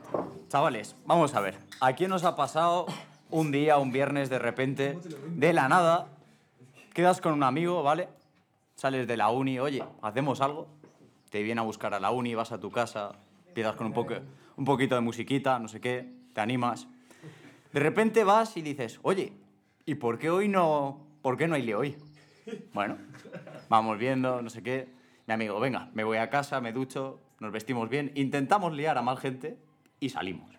chavales, 0.47 0.95
vamos 1.05 1.33
a 1.35 1.41
ver. 1.41 1.57
¿A 1.81 1.93
quién 1.93 2.09
nos 2.09 2.23
ha 2.23 2.35
pasado 2.35 2.85
un 3.29 3.51
día, 3.51 3.77
un 3.77 3.91
viernes, 3.91 4.29
de 4.29 4.39
repente, 4.39 4.97
de 5.35 5.53
la 5.53 5.67
nada, 5.67 6.07
quedas 6.93 7.21
con 7.21 7.33
un 7.33 7.43
amigo, 7.43 7.83
¿vale? 7.83 8.07
Sales 8.75 9.07
de 9.07 9.17
la 9.17 9.29
uni, 9.29 9.59
oye, 9.59 9.83
¿hacemos 10.01 10.41
algo? 10.41 10.67
Te 11.29 11.43
viene 11.43 11.59
a 11.61 11.63
buscar 11.63 11.93
a 11.93 11.99
la 11.99 12.11
uni, 12.11 12.33
vas 12.33 12.51
a 12.51 12.59
tu 12.59 12.71
casa, 12.71 13.11
empiezas 13.47 13.75
con 13.75 13.87
un, 13.87 13.93
poco, 13.93 14.13
un 14.57 14.65
poquito 14.65 14.95
de 14.95 15.01
musiquita, 15.01 15.59
no 15.59 15.67
sé 15.67 15.79
qué, 15.81 16.09
te 16.33 16.41
animas. 16.41 16.87
De 17.73 17.79
repente 17.79 18.23
vas 18.23 18.55
y 18.57 18.61
dices, 18.61 18.99
oye, 19.03 19.33
¿y 19.85 19.95
por 19.95 20.17
qué 20.17 20.29
hoy 20.29 20.47
no, 20.47 20.99
por 21.21 21.37
qué 21.37 21.47
no 21.47 21.55
hay 21.55 21.71
hoy? 21.73 21.97
Bueno, 22.73 22.97
vamos 23.69 23.97
viendo, 23.97 24.41
no 24.41 24.49
sé 24.49 24.63
qué. 24.63 24.88
Mi 25.27 25.33
amigo, 25.33 25.59
venga, 25.59 25.89
me 25.93 26.03
voy 26.03 26.17
a 26.17 26.29
casa, 26.29 26.59
me 26.62 26.71
ducho, 26.71 27.19
nos 27.39 27.51
vestimos 27.51 27.89
bien, 27.89 28.12
intentamos 28.15 28.73
liar 28.73 28.97
a 28.97 29.01
más 29.01 29.19
gente 29.19 29.57
y 29.99 30.09
salimos. 30.09 30.49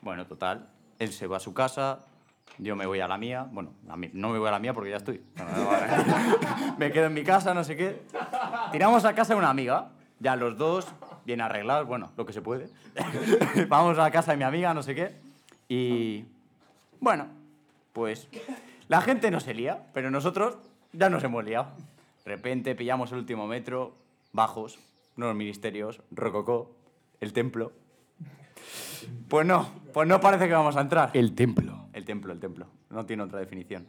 Bueno, 0.00 0.26
total, 0.26 0.68
él 0.98 1.12
se 1.12 1.26
va 1.26 1.38
a 1.38 1.40
su 1.40 1.54
casa, 1.54 2.00
yo 2.58 2.76
me 2.76 2.86
voy 2.86 3.00
a 3.00 3.08
la 3.08 3.18
mía. 3.18 3.46
Bueno, 3.50 3.72
no 3.84 4.28
me 4.28 4.38
voy 4.38 4.48
a 4.48 4.52
la 4.52 4.58
mía 4.58 4.74
porque 4.74 4.90
ya 4.90 4.96
estoy. 4.96 5.22
me 6.78 6.92
quedo 6.92 7.06
en 7.06 7.14
mi 7.14 7.24
casa, 7.24 7.54
no 7.54 7.64
sé 7.64 7.76
qué. 7.76 8.02
Tiramos 8.70 9.04
a 9.04 9.14
casa 9.14 9.34
de 9.34 9.38
una 9.38 9.50
amiga, 9.50 9.90
ya 10.20 10.36
los 10.36 10.56
dos, 10.56 10.86
bien 11.24 11.40
arreglados, 11.40 11.86
bueno, 11.86 12.12
lo 12.16 12.26
que 12.26 12.32
se 12.32 12.42
puede. 12.42 12.68
Vamos 13.68 13.98
a 13.98 14.10
casa 14.10 14.32
de 14.32 14.36
mi 14.36 14.44
amiga, 14.44 14.74
no 14.74 14.82
sé 14.82 14.94
qué. 14.94 15.16
Y 15.68 16.24
bueno, 17.00 17.26
pues 17.92 18.28
la 18.88 19.00
gente 19.00 19.30
no 19.30 19.40
se 19.40 19.54
lía, 19.54 19.84
pero 19.92 20.10
nosotros 20.10 20.58
ya 20.92 21.10
nos 21.10 21.24
hemos 21.24 21.44
liado. 21.44 21.68
De 22.24 22.30
repente 22.30 22.74
pillamos 22.74 23.12
el 23.12 23.18
último 23.18 23.46
metro, 23.46 23.94
bajos, 24.32 24.78
nuevos 25.16 25.36
ministerios, 25.36 26.00
rococó, 26.10 26.74
el 27.20 27.32
templo. 27.32 27.72
Pues 29.28 29.46
no, 29.46 29.68
pues 29.92 30.06
no 30.08 30.20
parece 30.20 30.46
que 30.46 30.54
vamos 30.54 30.76
a 30.76 30.80
entrar. 30.80 31.10
El 31.14 31.34
templo. 31.34 31.86
El 31.92 32.04
templo, 32.04 32.32
el 32.32 32.40
templo. 32.40 32.66
No 32.90 33.06
tiene 33.06 33.22
otra 33.22 33.40
definición. 33.40 33.86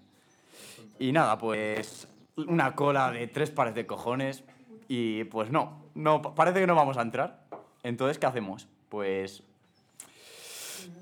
Y 1.00 1.12
nada, 1.12 1.38
pues 1.38 2.08
una 2.36 2.76
cola 2.76 3.12
de 3.12 3.28
tres 3.28 3.52
pares 3.52 3.76
de 3.76 3.86
cojones 3.86 4.44
y 4.88 5.24
pues 5.26 5.52
no, 5.52 5.84
no 5.94 6.22
parece 6.22 6.60
que 6.60 6.68
no 6.68 6.76
vamos 6.76 6.98
a 6.98 7.02
entrar. 7.02 7.46
Entonces, 7.84 8.18
¿qué 8.18 8.26
hacemos? 8.26 8.68
Pues 8.90 9.44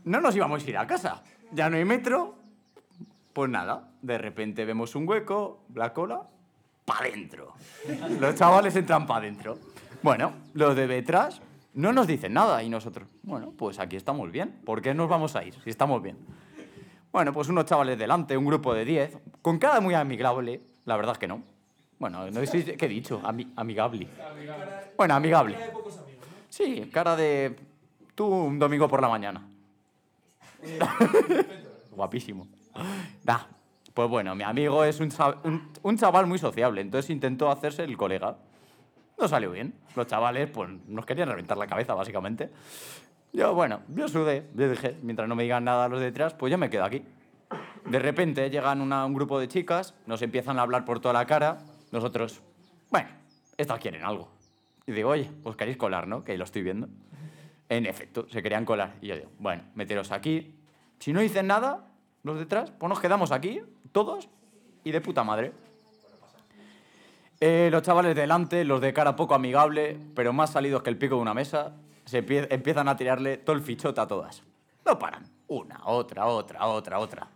no 0.03 0.21
nos 0.21 0.35
íbamos 0.35 0.65
a 0.65 0.69
ir 0.69 0.77
a 0.77 0.87
casa. 0.87 1.23
Ya 1.51 1.69
no 1.69 1.77
hay 1.77 1.85
metro. 1.85 2.35
Pues 3.33 3.49
nada, 3.49 3.87
de 4.01 4.17
repente 4.17 4.65
vemos 4.65 4.95
un 4.95 5.07
hueco, 5.07 5.61
la 5.73 5.93
cola, 5.93 6.21
pa' 6.85 7.03
dentro. 7.03 7.53
Los 8.19 8.35
chavales 8.35 8.75
entran 8.75 9.05
pa' 9.07 9.21
dentro. 9.21 9.57
Bueno, 10.03 10.33
los 10.53 10.75
de 10.75 10.87
detrás 10.87 11.41
no 11.73 11.93
nos 11.93 12.07
dicen 12.07 12.33
nada 12.33 12.61
y 12.63 12.69
nosotros, 12.69 13.07
bueno, 13.23 13.53
pues 13.57 13.79
aquí 13.79 13.95
estamos 13.95 14.29
bien. 14.31 14.59
¿Por 14.65 14.81
qué 14.81 14.93
nos 14.93 15.07
vamos 15.07 15.35
a 15.35 15.43
ir 15.45 15.53
si 15.63 15.69
estamos 15.69 16.01
bien? 16.01 16.17
Bueno, 17.13 17.31
pues 17.33 17.47
unos 17.49 17.65
chavales 17.65 17.97
delante, 17.97 18.35
un 18.35 18.45
grupo 18.45 18.73
de 18.73 18.83
10, 18.85 19.17
con 19.41 19.59
cara 19.59 19.79
muy 19.79 19.93
amigable, 19.93 20.61
la 20.85 20.95
verdad 20.97 21.13
es 21.13 21.17
que 21.19 21.27
no. 21.27 21.41
Bueno, 21.99 22.29
no 22.31 22.45
sé 22.45 22.65
qué 22.77 22.85
he 22.85 22.89
dicho, 22.89 23.21
Ami- 23.23 23.51
amigable. 23.55 24.07
Bueno, 24.97 25.13
amigable. 25.13 25.57
Sí, 26.49 26.89
cara 26.91 27.15
de 27.15 27.55
tú 28.15 28.25
un 28.25 28.57
domingo 28.59 28.87
por 28.89 29.01
la 29.01 29.07
mañana. 29.09 29.47
Guapísimo. 31.91 32.47
Da, 33.23 33.47
pues 33.93 34.09
bueno, 34.09 34.35
mi 34.35 34.43
amigo 34.43 34.83
es 34.83 34.99
un, 34.99 35.11
un- 35.83 35.97
chaval 35.97 36.27
muy 36.27 36.37
sociable, 36.37 36.81
entonces 36.81 37.09
intentó 37.09 37.51
hacerse 37.51 37.83
el 37.83 37.97
colega. 37.97 38.37
No 39.19 39.27
salió 39.27 39.51
bien. 39.51 39.73
Los 39.95 40.07
chavales, 40.07 40.49
pues, 40.49 40.69
nos 40.87 41.05
querían 41.05 41.29
reventar 41.29 41.57
la 41.57 41.67
cabeza, 41.67 41.93
básicamente. 41.93 42.49
Yo, 43.33 43.53
bueno, 43.53 43.81
yo 43.89 44.07
sudé. 44.07 44.47
Yo 44.55 44.69
dije, 44.69 44.97
mientras 45.03 45.27
no 45.29 45.35
me 45.35 45.43
digan 45.43 45.63
nada 45.63 45.87
los 45.87 45.99
de 45.99 46.05
detrás, 46.05 46.33
pues 46.33 46.51
yo 46.51 46.57
me 46.57 46.69
quedo 46.69 46.83
aquí. 46.85 47.03
De 47.85 47.99
repente 47.99 48.49
llegan 48.49 48.81
un 48.81 49.13
grupo 49.13 49.39
de 49.39 49.47
chicas, 49.47 49.93
nos 50.05 50.21
empiezan 50.21 50.57
a 50.59 50.63
hablar 50.63 50.85
por 50.85 50.99
toda 50.99 51.13
la 51.13 51.25
cara. 51.25 51.59
Nosotros, 51.91 52.41
bueno, 52.89 53.09
estas 53.57 53.79
quieren 53.79 54.03
algo. 54.03 54.29
Y 54.87 54.93
digo, 54.93 55.09
oye, 55.09 55.29
os 55.43 55.55
queréis 55.55 55.77
colar, 55.77 56.07
¿no? 56.07 56.23
Que 56.23 56.37
lo 56.37 56.43
estoy 56.45 56.63
viendo. 56.63 56.87
En 57.69 57.85
efecto, 57.85 58.27
se 58.29 58.41
querían 58.41 58.65
colar. 58.65 58.95
Y 59.01 59.07
yo 59.07 59.15
digo, 59.15 59.29
bueno, 59.39 59.63
meteros 59.75 60.11
aquí. 60.11 60.55
Si 60.99 61.13
no 61.13 61.19
dicen 61.19 61.47
nada, 61.47 61.90
los 62.23 62.37
detrás, 62.39 62.71
pues 62.71 62.89
nos 62.89 62.99
quedamos 62.99 63.31
aquí, 63.31 63.61
todos, 63.91 64.29
y 64.83 64.91
de 64.91 65.01
puta 65.01 65.23
madre. 65.23 65.53
Eh, 67.39 67.69
los 67.71 67.81
chavales 67.81 68.15
delante, 68.15 68.63
los 68.63 68.81
de 68.81 68.93
cara 68.93 69.15
poco 69.15 69.33
amigable, 69.33 69.97
pero 70.15 70.31
más 70.31 70.51
salidos 70.51 70.83
que 70.83 70.91
el 70.91 70.97
pico 70.97 71.15
de 71.15 71.21
una 71.21 71.33
mesa, 71.33 71.73
se 72.05 72.23
empie- 72.25 72.47
empiezan 72.51 72.87
a 72.87 72.95
tirarle 72.95 73.37
todo 73.37 73.55
el 73.55 73.61
fichote 73.63 73.99
a 73.99 74.07
todas. 74.07 74.43
No 74.85 74.99
paran. 74.99 75.25
Una, 75.47 75.81
otra, 75.85 76.27
otra, 76.27 76.67
otra, 76.67 76.99
otra. 76.99 77.27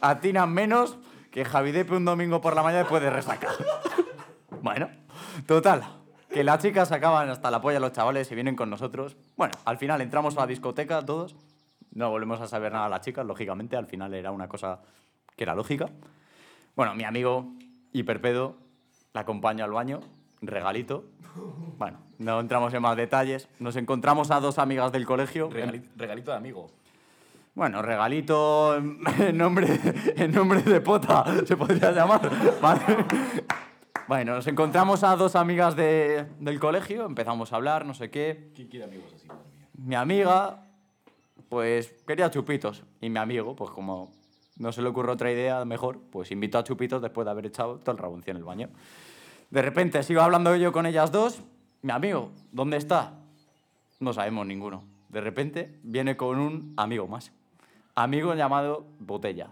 Atinan 0.00 0.52
menos 0.52 0.96
que 1.30 1.44
Javidepe 1.44 1.94
un 1.96 2.04
domingo 2.04 2.40
por 2.40 2.54
la 2.54 2.62
mañana 2.62 2.80
después 2.80 3.02
de 3.02 3.10
resaca. 3.10 3.48
bueno, 4.62 4.88
total. 5.46 5.82
Que 6.32 6.44
las 6.44 6.62
chicas 6.62 6.92
acaban 6.92 7.28
hasta 7.28 7.50
la 7.50 7.60
polla 7.60 7.80
los 7.80 7.92
chavales 7.92 8.30
y 8.30 8.34
vienen 8.36 8.54
con 8.56 8.70
nosotros. 8.70 9.16
Bueno, 9.36 9.52
al 9.64 9.76
final 9.76 10.00
entramos 10.00 10.36
a 10.36 10.40
la 10.40 10.46
discoteca 10.46 11.04
todos. 11.04 11.34
No 11.92 12.10
volvemos 12.10 12.40
a 12.40 12.46
saber 12.46 12.72
nada 12.72 12.84
de 12.84 12.90
las 12.90 13.00
chicas, 13.00 13.26
lógicamente. 13.26 13.76
Al 13.76 13.86
final 13.86 14.14
era 14.14 14.30
una 14.30 14.48
cosa 14.48 14.80
que 15.36 15.44
era 15.44 15.54
lógica. 15.54 15.86
Bueno, 16.76 16.94
mi 16.94 17.04
amigo 17.04 17.52
hiperpedo 17.92 18.56
la 19.12 19.22
acompaña 19.22 19.64
al 19.64 19.72
baño, 19.72 20.00
regalito. 20.40 21.04
Bueno, 21.78 21.98
no 22.18 22.38
entramos 22.40 22.72
en 22.74 22.82
más 22.82 22.96
detalles. 22.96 23.48
Nos 23.58 23.76
encontramos 23.76 24.30
a 24.30 24.40
dos 24.40 24.58
amigas 24.58 24.92
del 24.92 25.04
colegio. 25.06 25.48
regalito 25.96 26.30
de 26.30 26.36
amigo. 26.36 26.70
Bueno, 27.54 27.82
regalito 27.82 28.76
en 28.76 29.00
en 29.18 29.36
nombre, 29.36 29.66
en 30.16 30.30
nombre 30.32 30.62
de 30.62 30.80
pota, 30.80 31.24
se 31.44 31.56
podría 31.56 31.90
llamar. 31.90 32.20
Vale. 32.62 32.80
Bueno, 34.06 34.34
nos 34.34 34.46
encontramos 34.46 35.02
a 35.04 35.16
dos 35.16 35.34
amigas 35.36 35.74
de- 35.76 36.26
del 36.38 36.58
colegio, 36.60 37.06
empezamos 37.06 37.52
a 37.52 37.56
hablar, 37.56 37.84
no 37.84 37.94
sé 37.94 38.10
qué. 38.10 38.50
¿Quién 38.54 38.68
quiere 38.68 38.84
amigos 38.86 39.12
así? 39.14 39.26
Mi 39.74 39.94
amiga, 39.94 40.64
pues 41.50 41.92
quería 42.06 42.30
chupitos. 42.30 42.84
Y 43.02 43.10
mi 43.10 43.18
amigo, 43.18 43.54
pues 43.54 43.70
como 43.70 44.10
no 44.56 44.72
se 44.72 44.80
le 44.80 44.88
ocurre 44.88 45.12
otra 45.12 45.30
idea 45.30 45.62
mejor, 45.66 45.98
pues 46.10 46.30
invitó 46.30 46.56
a 46.56 46.64
chupitos 46.64 47.02
después 47.02 47.26
de 47.26 47.32
haber 47.32 47.46
echado 47.46 47.78
todo 47.78 47.90
el 47.90 47.98
raboncio 47.98 48.30
en 48.30 48.36
el 48.38 48.44
baño. 48.44 48.70
De 49.50 49.60
repente 49.60 50.02
sigo 50.02 50.22
hablando 50.22 50.54
yo 50.56 50.72
con 50.72 50.86
ellas 50.86 51.12
dos. 51.12 51.42
Mi 51.82 51.92
amigo, 51.92 52.30
¿dónde 52.52 52.76
está? 52.76 53.14
No 53.98 54.12
sabemos 54.12 54.46
ninguno. 54.46 54.84
De 55.08 55.20
repente 55.20 55.76
viene 55.82 56.16
con 56.16 56.38
un 56.38 56.72
amigo 56.76 57.08
más. 57.08 57.32
Amigo 57.96 58.34
llamado 58.34 58.86
Botella. 59.00 59.48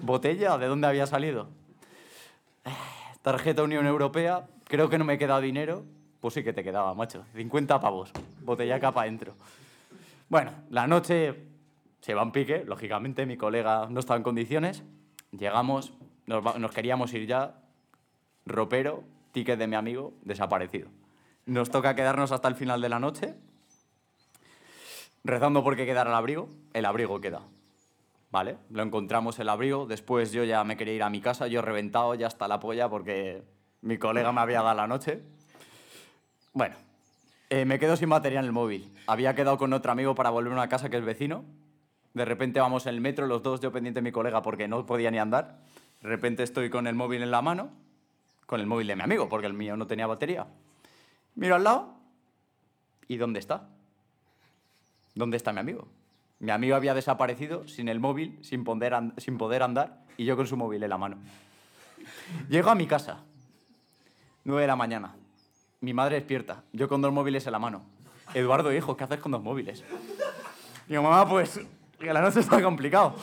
¿Botella? 0.00 0.56
¿De 0.56 0.66
dónde 0.66 0.86
había 0.86 1.06
salido? 1.06 1.48
Tarjeta 3.20 3.62
Unión 3.62 3.86
Europea. 3.86 4.46
Creo 4.64 4.88
que 4.88 4.96
no 4.96 5.04
me 5.04 5.14
he 5.14 5.18
quedado 5.18 5.42
dinero. 5.42 5.84
Pues 6.20 6.34
sí 6.34 6.42
que 6.42 6.54
te 6.54 6.64
quedaba, 6.64 6.94
macho. 6.94 7.24
50 7.34 7.80
pavos. 7.80 8.12
Botellaca 8.40 8.92
para 8.92 9.08
adentro. 9.08 9.34
Bueno, 10.32 10.52
la 10.70 10.86
noche 10.86 11.44
se 12.00 12.14
va 12.14 12.22
en 12.22 12.32
pique. 12.32 12.64
Lógicamente, 12.64 13.26
mi 13.26 13.36
colega 13.36 13.88
no 13.90 14.00
estaba 14.00 14.16
en 14.16 14.22
condiciones. 14.22 14.82
Llegamos, 15.30 15.92
nos, 16.24 16.72
queríamos 16.72 17.12
ir 17.12 17.26
ya. 17.26 17.60
Ropero, 18.46 19.04
ticket 19.32 19.58
de 19.58 19.66
mi 19.66 19.76
amigo, 19.76 20.14
desaparecido. 20.22 20.88
Nos 21.44 21.68
toca 21.68 21.94
quedarnos 21.94 22.32
hasta 22.32 22.48
el 22.48 22.54
final 22.54 22.80
de 22.80 22.88
la 22.88 22.98
noche. 22.98 23.34
Rezando 25.22 25.62
porque 25.62 25.84
quedara 25.84 26.08
el 26.08 26.16
abrigo. 26.16 26.48
El 26.72 26.86
abrigo 26.86 27.20
queda. 27.20 27.42
¿Vale? 28.30 28.56
Lo 28.70 28.82
encontramos 28.82 29.38
el 29.38 29.50
abrigo. 29.50 29.84
Después 29.84 30.32
yo 30.32 30.44
ya 30.44 30.64
me 30.64 30.78
quería 30.78 30.94
ir 30.94 31.02
a 31.02 31.10
mi 31.10 31.20
casa. 31.20 31.46
Yo 31.46 31.60
reventado 31.60 32.14
ya 32.14 32.28
hasta 32.28 32.48
la 32.48 32.58
polla 32.58 32.88
porque 32.88 33.42
mi 33.82 33.98
colega 33.98 34.32
me 34.32 34.40
había 34.40 34.62
dado 34.62 34.76
la 34.76 34.86
noche. 34.86 35.20
Bueno, 36.54 36.76
Eh, 37.54 37.66
me 37.66 37.78
quedo 37.78 37.98
sin 37.98 38.08
batería 38.08 38.38
en 38.38 38.46
el 38.46 38.52
móvil. 38.52 38.90
Había 39.06 39.34
quedado 39.34 39.58
con 39.58 39.74
otro 39.74 39.92
amigo 39.92 40.14
para 40.14 40.30
volver 40.30 40.52
a 40.52 40.54
una 40.54 40.70
casa 40.70 40.88
que 40.88 40.96
es 40.96 41.04
vecino. 41.04 41.44
De 42.14 42.24
repente 42.24 42.60
vamos 42.60 42.86
en 42.86 42.94
el 42.94 43.02
metro, 43.02 43.26
los 43.26 43.42
dos, 43.42 43.60
yo 43.60 43.70
pendiente 43.70 44.00
de 44.00 44.04
mi 44.04 44.10
colega 44.10 44.40
porque 44.40 44.68
no 44.68 44.86
podía 44.86 45.10
ni 45.10 45.18
andar. 45.18 45.58
De 46.00 46.08
repente 46.08 46.44
estoy 46.44 46.70
con 46.70 46.86
el 46.86 46.94
móvil 46.94 47.22
en 47.22 47.30
la 47.30 47.42
mano, 47.42 47.68
con 48.46 48.58
el 48.58 48.66
móvil 48.66 48.86
de 48.86 48.96
mi 48.96 49.02
amigo, 49.02 49.28
porque 49.28 49.48
el 49.48 49.52
mío 49.52 49.76
no 49.76 49.86
tenía 49.86 50.06
batería. 50.06 50.46
Miro 51.34 51.56
al 51.56 51.64
lado 51.64 51.94
y 53.06 53.18
¿dónde 53.18 53.38
está? 53.38 53.68
¿Dónde 55.14 55.36
está 55.36 55.52
mi 55.52 55.60
amigo? 55.60 55.88
Mi 56.38 56.52
amigo 56.52 56.74
había 56.74 56.94
desaparecido 56.94 57.68
sin 57.68 57.90
el 57.90 58.00
móvil, 58.00 58.38
sin 58.40 58.64
poder, 58.64 58.94
sin 59.18 59.36
poder 59.36 59.62
andar 59.62 60.00
y 60.16 60.24
yo 60.24 60.38
con 60.38 60.46
su 60.46 60.56
móvil 60.56 60.82
en 60.82 60.88
la 60.88 60.96
mano. 60.96 61.18
Llego 62.48 62.70
a 62.70 62.74
mi 62.74 62.86
casa, 62.86 63.18
9 64.44 64.62
de 64.62 64.68
la 64.68 64.76
mañana. 64.76 65.16
Mi 65.82 65.92
madre 65.92 66.14
despierta, 66.14 66.62
yo 66.72 66.88
con 66.88 67.02
dos 67.02 67.12
móviles 67.12 67.44
en 67.44 67.52
la 67.52 67.58
mano. 67.58 67.82
Eduardo, 68.34 68.72
hijo, 68.72 68.96
¿qué 68.96 69.02
haces 69.02 69.18
con 69.18 69.32
dos 69.32 69.42
móviles? 69.42 69.82
Digo, 70.86 71.02
mamá, 71.02 71.28
pues 71.28 71.60
que 71.98 72.12
la 72.12 72.20
noche 72.20 72.38
está 72.38 72.62
complicado. 72.62 73.16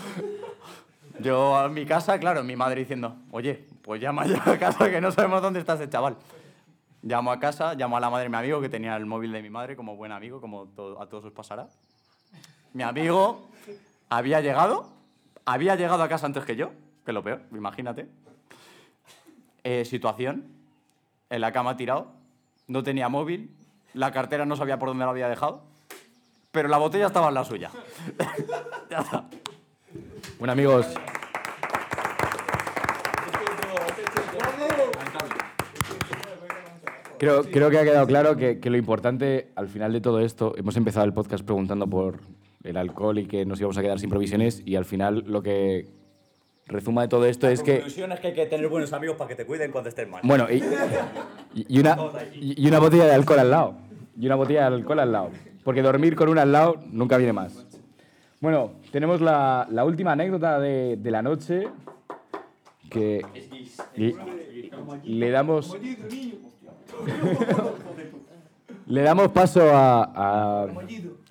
Yo 1.21 1.55
a 1.55 1.69
mi 1.69 1.85
casa, 1.85 2.19
claro, 2.19 2.43
mi 2.43 2.57
madre 2.57 2.81
diciendo, 2.81 3.15
oye, 3.31 3.65
pues 3.81 4.01
llama 4.01 4.25
ya 4.27 4.43
a 4.45 4.59
casa 4.59 4.91
que 4.91 4.99
no 4.99 5.09
sabemos 5.09 5.41
dónde 5.41 5.61
está 5.61 5.75
ese 5.75 5.89
chaval. 5.89 6.17
Llamo 7.01 7.31
a 7.31 7.39
casa, 7.39 7.75
llamo 7.75 7.95
a 7.95 8.01
la 8.01 8.09
madre 8.09 8.23
de 8.23 8.29
mi 8.29 8.35
amigo 8.35 8.59
que 8.59 8.67
tenía 8.67 8.97
el 8.97 9.05
móvil 9.05 9.31
de 9.31 9.41
mi 9.41 9.49
madre 9.49 9.77
como 9.77 9.95
buen 9.95 10.11
amigo, 10.11 10.41
como 10.41 10.63
a 10.99 11.05
todos 11.05 11.23
os 11.23 11.31
pasará. 11.31 11.69
Mi 12.73 12.83
amigo 12.83 13.47
había 14.09 14.41
llegado, 14.41 14.91
había 15.45 15.77
llegado 15.77 16.03
a 16.03 16.09
casa 16.09 16.25
antes 16.25 16.43
que 16.43 16.57
yo, 16.57 16.71
que 17.05 17.13
lo 17.13 17.23
peor, 17.23 17.41
imagínate. 17.53 18.09
Eh, 19.63 19.85
situación, 19.85 20.45
en 21.29 21.39
la 21.39 21.53
cama 21.53 21.77
tirado, 21.77 22.18
no 22.69 22.83
tenía 22.83 23.09
móvil, 23.09 23.49
la 23.93 24.11
cartera 24.13 24.45
no 24.45 24.55
sabía 24.55 24.79
por 24.79 24.87
dónde 24.89 25.03
la 25.03 25.11
había 25.11 25.27
dejado, 25.27 25.63
pero 26.51 26.69
la 26.69 26.77
botella 26.77 27.07
estaba 27.07 27.27
en 27.27 27.33
la 27.33 27.43
suya. 27.43 27.71
ya 28.89 28.99
está. 28.99 29.25
Bueno, 30.37 30.53
amigos. 30.53 30.85
Creo, 37.17 37.43
creo 37.43 37.69
que 37.69 37.79
ha 37.79 37.83
quedado 37.83 38.07
claro 38.07 38.37
que, 38.37 38.61
que 38.61 38.69
lo 38.69 38.77
importante 38.77 39.51
al 39.55 39.67
final 39.67 39.91
de 39.91 39.99
todo 39.99 40.21
esto, 40.21 40.53
hemos 40.55 40.77
empezado 40.77 41.05
el 41.05 41.11
podcast 41.11 41.43
preguntando 41.43 41.85
por 41.85 42.19
el 42.63 42.77
alcohol 42.77 43.19
y 43.19 43.25
que 43.25 43.45
nos 43.45 43.59
íbamos 43.59 43.77
a 43.77 43.81
quedar 43.81 43.99
sin 43.99 44.09
provisiones 44.09 44.61
y 44.65 44.75
al 44.75 44.85
final 44.85 45.25
lo 45.27 45.41
que 45.41 45.98
resuma 46.69 47.01
de 47.01 47.07
todo 47.09 47.25
esto 47.25 47.47
es 47.49 47.61
que... 47.61 47.73
conclusión 47.75 48.11
es 48.13 48.19
que 48.21 48.27
hay 48.27 48.33
que 48.33 48.45
tener 48.45 48.67
buenos 48.69 48.93
amigos 48.93 49.17
para 49.17 49.27
que 49.27 49.35
te 49.35 49.45
cuiden 49.45 49.71
cuando 49.71 49.89
estés 49.89 50.07
mal. 50.07 50.21
Bueno, 50.23 50.47
y, 50.49 50.63
y 51.67 51.79
una, 51.79 51.97
y 52.33 52.67
una 52.67 52.79
botella 52.79 53.05
de 53.05 53.13
alcohol 53.13 53.39
al 53.39 53.49
lado. 53.51 53.75
Y 54.17 54.25
una 54.25 54.35
botella 54.35 54.61
de 54.69 54.75
alcohol 54.77 54.99
al 54.99 55.11
lado. 55.11 55.29
Porque 55.63 55.81
dormir 55.81 56.15
con 56.15 56.29
una 56.29 56.43
al 56.43 56.51
lado 56.51 56.79
nunca 56.91 57.17
viene 57.17 57.33
más. 57.33 57.65
Bueno, 58.39 58.71
tenemos 58.91 59.19
la, 59.19 59.67
la 59.69 59.83
última 59.83 60.13
anécdota 60.13 60.59
de, 60.59 60.95
de 60.97 61.11
la 61.11 61.21
noche. 61.21 61.67
Que 62.89 63.21
y- 63.95 64.15
le 65.03 65.29
damos. 65.29 65.77
le 68.87 69.01
damos 69.01 69.27
paso 69.29 69.61
a, 69.75 70.03
a- 70.15 70.67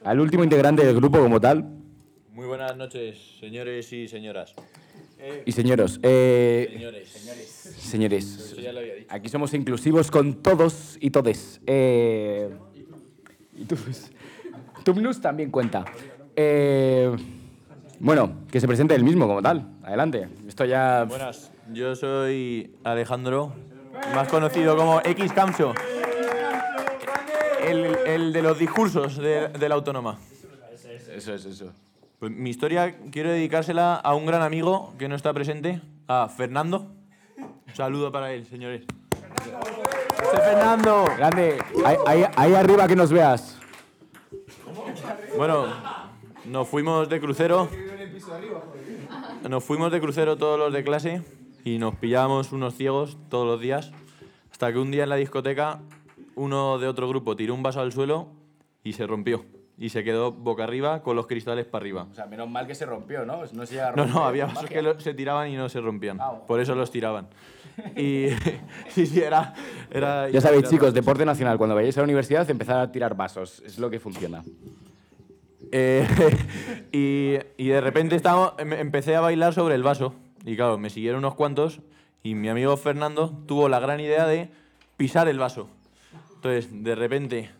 al 0.05 0.21
último 0.21 0.45
integrante 0.45 0.85
del 0.87 0.95
grupo 0.97 1.19
como 1.19 1.41
tal. 1.41 1.65
Muy 2.33 2.47
buenas 2.47 2.77
noches, 2.77 3.19
señores 3.41 3.93
y 3.93 4.07
señoras. 4.07 4.55
Y 5.45 5.53
señoros, 5.53 5.99
eh, 6.03 6.69
Señores. 6.73 7.09
señores, 7.79 8.25
Eso 8.37 8.61
ya 8.61 8.73
lo 8.73 8.81
había 8.81 8.95
dicho. 8.95 9.07
aquí 9.11 9.29
somos 9.29 9.53
inclusivos 9.55 10.11
con 10.11 10.35
todos 10.43 10.97
y 11.01 11.11
todes. 11.11 11.61
Eh, 11.67 12.51
y 13.57 13.65
Tumnus, 13.65 14.11
Tumnus 14.85 15.21
también 15.21 15.51
cuenta. 15.51 15.85
Eh, 16.37 17.11
bueno, 17.99 18.45
que 18.51 18.61
se 18.61 18.69
presente 18.69 18.95
el 18.95 19.03
mismo 19.05 19.27
como 19.27 19.43
tal. 19.43 19.69
Adelante. 19.83 20.29
Esto 20.47 20.65
ya. 20.65 21.05
Buenas, 21.05 21.51
yo 21.73 21.97
soy 21.97 22.77
Alejandro, 22.85 23.53
más 24.15 24.29
conocido 24.29 24.77
como 24.77 25.01
X 25.05 25.33
Camso. 25.33 25.75
El, 27.67 27.85
el 28.07 28.33
de 28.33 28.43
los 28.43 28.59
discursos 28.59 29.17
de, 29.17 29.49
de 29.49 29.69
la 29.69 29.75
autónoma. 29.75 30.19
Eso 31.13 31.35
es, 31.35 31.45
eso. 31.45 31.73
Pues 32.19 32.33
mi 32.33 32.51
historia 32.51 32.97
quiero 33.13 33.31
dedicársela 33.31 33.95
a 33.95 34.15
un 34.15 34.27
gran 34.27 34.43
amigo 34.43 34.95
que 34.99 35.09
no 35.09 35.15
está 35.15 35.33
presente, 35.33 35.81
a 36.09 36.29
Fernando. 36.29 36.91
Un 37.39 37.75
saludo 37.75 38.11
para 38.11 38.33
él, 38.33 38.45
señores. 38.47 38.85
¡José 40.21 40.37
Fernando! 40.39 41.05
Grande. 41.17 41.59
Ahí, 41.85 41.97
ahí- 42.07 42.25
ahí 42.37 42.55
arriba 42.55 42.89
que 42.89 42.97
nos 42.97 43.13
veas. 43.13 43.59
Bueno, 45.37 45.67
nos 46.47 46.69
fuimos 46.69 47.09
de 47.09 47.21
crucero. 47.21 47.69
Nos 49.49 49.63
fuimos 49.63 49.93
de 49.93 50.01
crucero 50.01 50.37
todos 50.37 50.59
los 50.59 50.73
de 50.73 50.83
clase 50.83 51.23
y 51.65 51.79
nos 51.79 51.95
pillábamos 51.95 52.51
unos 52.53 52.75
ciegos 52.75 53.17
todos 53.29 53.47
los 53.47 53.61
días. 53.61 53.93
Hasta 54.51 54.73
que 54.73 54.79
un 54.79 54.91
día 54.91 55.05
en 55.05 55.09
la 55.11 55.17
discoteca 55.17 55.81
uno 56.35 56.79
de 56.79 56.89
otro 56.89 57.09
grupo 57.09 57.37
tiró 57.37 57.55
un 57.55 57.63
vaso 57.63 57.81
al 57.81 57.93
suelo 57.93 58.29
y 58.83 58.95
se 58.95 59.07
rompió. 59.07 59.45
Y 59.81 59.91
se 59.91 60.03
quedó 60.03 60.33
boca 60.33 60.65
arriba 60.65 61.03
con 61.03 61.15
los 61.15 61.27
cristales 61.29 61.65
para 61.65 61.83
arriba. 61.83 62.07
O 62.11 62.15
sea, 62.15 62.27
menos 62.27 62.51
mal 62.51 62.67
que 62.67 62.75
se 62.75 62.85
rompió, 62.85 63.25
¿no? 63.25 63.43
No 63.53 63.65
se 63.67 63.75
llega 63.75 63.89
a 63.89 63.91
No, 63.93 63.97
romper, 64.03 64.15
no, 64.15 64.25
había 64.27 64.47
magia. 64.47 64.55
vasos 64.63 64.71
que 64.71 64.83
lo- 64.83 65.01
se 65.01 65.15
tiraban 65.15 65.51
y 65.51 65.57
no 65.57 65.69
se 65.69 65.81
rompían. 65.81 66.19
Ah. 66.21 66.33
Por 66.47 66.59
eso 66.61 66.75
los 66.75 66.91
tiraban. 66.91 67.29
Y 67.97 68.27
sí, 68.89 69.07
sí, 69.07 69.21
era... 69.21 69.55
era 69.91 70.29
Ya 70.31 70.41
sabéis, 70.41 70.63
era- 70.65 70.71
chicos, 70.71 70.93
deporte 70.95 71.25
nacional. 71.25 71.59
Cuando 71.59 71.77
vayáis 71.77 71.97
a 71.97 72.01
la 72.01 72.05
universidad, 72.05 72.49
empezar 72.51 72.81
a 72.81 72.91
tirar 72.91 73.15
vasos. 73.17 73.63
Es 73.65 73.79
lo 73.79 73.89
que 73.89 74.01
funciona. 74.01 74.43
Eh, 75.71 76.07
y, 76.93 77.63
y 77.63 77.69
de 77.69 77.81
repente 77.81 78.17
estábamos- 78.17 78.55
em- 78.59 78.73
empecé 78.73 79.15
a 79.17 79.21
bailar 79.21 79.55
sobre 79.55 79.75
el 79.77 79.83
vaso. 79.85 80.15
Y 80.45 80.57
claro, 80.57 80.79
me 80.79 80.91
siguieron 80.91 81.19
unos 81.19 81.35
cuantos 81.35 81.81
y 82.23 82.35
mi 82.35 82.49
amigo 82.49 82.77
Fernando 82.77 83.31
tuvo 83.47 83.69
la 83.69 83.79
gran 83.81 84.01
idea 84.01 84.27
de 84.27 84.51
pisar 84.97 85.29
el 85.29 85.39
vaso. 85.39 85.69
Entonces, 86.37 86.69
de 86.85 86.95
repente, 86.95 87.51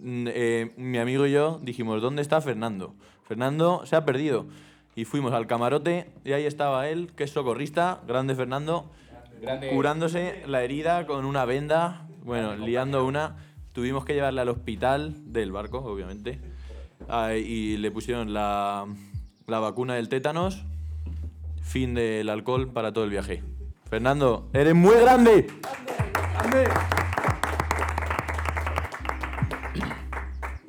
eh, 0.00 0.72
mi 0.76 0.98
amigo 0.98 1.26
y 1.26 1.32
yo 1.32 1.58
dijimos, 1.62 2.00
¿dónde 2.02 2.22
está 2.22 2.40
Fernando? 2.40 2.94
Fernando 3.26 3.84
se 3.86 3.96
ha 3.96 4.04
perdido. 4.04 4.46
Y 4.94 5.04
fuimos 5.06 5.32
al 5.32 5.46
camarote 5.46 6.10
y 6.24 6.32
ahí 6.32 6.44
estaba 6.44 6.88
él, 6.88 7.12
que 7.16 7.24
es 7.24 7.30
socorrista, 7.30 8.00
grande 8.06 8.34
Fernando, 8.34 8.90
Grande. 9.40 9.70
curándose 9.70 10.42
la 10.46 10.62
herida 10.62 11.06
con 11.06 11.24
una 11.24 11.44
venda, 11.46 12.06
bueno, 12.24 12.56
liando 12.56 13.04
una. 13.06 13.36
Tuvimos 13.72 14.04
que 14.04 14.12
llevarle 14.12 14.42
al 14.42 14.50
hospital 14.50 15.32
del 15.32 15.50
barco, 15.50 15.78
obviamente. 15.78 16.38
Ah, 17.08 17.34
y 17.34 17.78
le 17.78 17.90
pusieron 17.90 18.34
la, 18.34 18.86
la 19.46 19.58
vacuna 19.60 19.94
del 19.94 20.10
tétanos, 20.10 20.62
fin 21.62 21.94
del 21.94 22.28
alcohol 22.28 22.68
para 22.70 22.92
todo 22.92 23.04
el 23.04 23.10
viaje. 23.10 23.42
Fernando, 23.88 24.50
eres 24.52 24.74
muy 24.74 24.96
grande. 24.96 25.46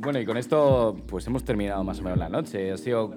Bueno, 0.04 0.20
y 0.20 0.26
con 0.26 0.36
esto, 0.36 0.97
pues 1.08 1.26
hemos 1.28 1.45
terminado 1.45 1.82
más 1.86 1.99
o 1.99 2.04
menos 2.04 2.20
la 2.20 2.28
noche. 2.28 2.74
Ha 2.74 2.78
sido 2.78 3.14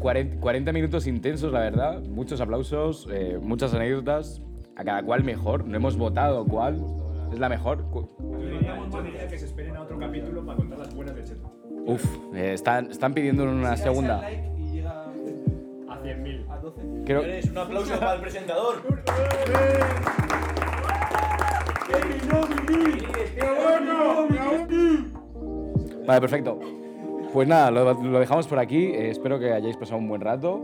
40, 0.00 0.38
40 0.38 0.72
minutos 0.72 1.06
intensos, 1.06 1.50
la 1.50 1.60
verdad. 1.60 2.02
Muchos 2.02 2.42
aplausos, 2.42 3.08
eh, 3.10 3.38
muchas 3.40 3.72
anécdotas. 3.72 4.42
A 4.76 4.84
cada 4.84 5.02
cual 5.02 5.24
mejor. 5.24 5.64
No 5.66 5.76
hemos 5.76 5.96
votado 5.96 6.44
cuál 6.44 6.84
es 7.32 7.38
la 7.38 7.48
mejor. 7.48 7.84
Que 9.30 9.38
se 9.38 9.46
esperen 9.46 9.76
a 9.76 9.82
otro 9.82 9.98
capítulo 9.98 10.44
para 10.44 10.56
contar 10.56 10.78
las 10.78 10.94
buenas 10.94 11.16
de 11.16 11.24
Cheto. 11.24 11.50
Uf, 11.86 12.04
eh, 12.34 12.52
están, 12.52 12.90
están 12.90 13.14
pidiendo 13.14 13.44
una 13.44 13.76
segunda. 13.76 14.18
A 14.18 14.30
100.000. 16.02 17.04
Creo, 17.04 17.22
un 17.50 17.58
aplauso 17.58 17.98
para 17.98 18.14
el 18.14 18.20
presentador. 18.20 18.82
Vale, 26.06 26.20
perfecto. 26.20 26.58
Pues 27.32 27.46
nada, 27.46 27.70
lo, 27.70 27.94
lo 27.94 28.18
dejamos 28.18 28.46
por 28.48 28.58
aquí. 28.58 28.86
Eh, 28.86 29.10
espero 29.10 29.38
que 29.38 29.52
hayáis 29.52 29.76
pasado 29.76 29.98
un 29.98 30.08
buen 30.08 30.20
rato. 30.20 30.60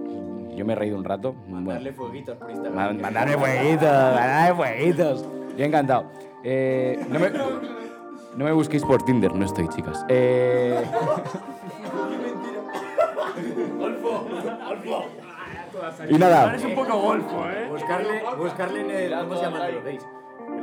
Yo 0.57 0.64
me 0.64 0.72
he 0.72 0.76
reído 0.76 0.97
un 0.97 1.05
rato. 1.05 1.34
Mandarle 1.49 1.93
fueguitos 1.93 2.37
por 2.39 2.70
Man- 2.72 3.01
mandarme 3.01 3.37
fueguitos, 3.37 3.82
mandarme 3.82 4.55
fueguitos. 4.57 5.24
Yo 5.57 5.64
encantado. 5.64 6.07
Eh, 6.43 6.99
no, 7.11 7.18
me, 7.18 7.30
no 7.30 8.45
me 8.45 8.53
busquéis 8.53 8.82
por 8.84 9.03
Tinder, 9.03 9.34
no 9.34 9.45
estoy, 9.45 9.68
chicas. 9.68 10.05
Eh, 10.09 10.82
y 16.09 16.14
nada, 16.18 16.55
Es 16.55 16.64
un 16.64 16.74
poco 16.74 16.99
golfo, 17.01 17.45
¿eh? 17.49 17.68
Buscarle, 17.70 18.22
buscarle 18.39 18.80
en 18.80 18.91
el... 19.12 19.20
¿Cómo 19.20 19.37
se 19.37 19.43
llama? 19.43 19.68
¿Lo 19.68 19.82
veis? 19.82 20.07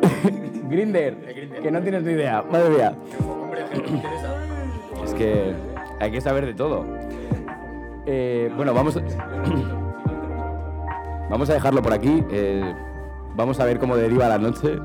Grinder, 0.70 1.60
que 1.62 1.72
no 1.72 1.82
tienes 1.82 2.04
ni 2.04 2.14
idea, 2.14 2.44
madre 2.50 2.70
mía. 2.70 2.94
Es 5.14 5.20
que 5.20 5.54
hay 6.00 6.12
que 6.12 6.22
saber 6.22 6.46
de 6.46 6.54
todo. 6.54 6.86
Eh, 8.06 8.52
bueno, 8.56 8.74
vamos, 8.74 8.96
vamos 11.30 11.50
a 11.50 11.54
dejarlo 11.54 11.82
por 11.82 11.94
aquí. 11.94 12.24
eh, 12.30 12.74
vamos 13.36 13.60
a 13.60 13.66
ver 13.66 13.80
cómo 13.80 13.96
deriva 13.96 14.28
la 14.28 14.38
noche. 14.38 14.78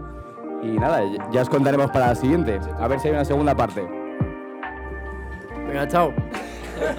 Y 0.62 0.79
nada, 0.79 1.03
ya 1.31 1.43
os 1.43 1.49
contaremos 1.49 1.91
para 1.91 2.09
la 2.09 2.14
siguiente. 2.14 2.59
A 2.79 2.89
ver 2.89 3.01
si 3.01 3.09
hay 3.09 3.14
una 3.14 3.24
segunda 3.24 3.55
parte. 3.55 3.87
Venga, 5.66 5.87
chao. 5.87 6.12
Chao, 6.79 6.89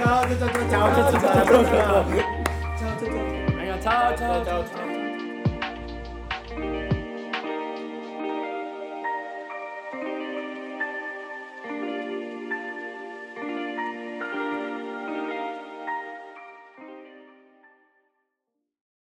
chao, 0.00 0.24
chao, 0.38 0.38
chao, 0.38 0.48
chao, 0.70 0.88
chao, 0.94 1.10
chao, 1.10 1.20
chao, 1.20 1.44
chao, 1.44 1.64
chao. 1.64 2.04
Venga, 3.56 3.76
chao, 3.80 4.14
chao, 4.16 4.44
chao. 4.44 4.89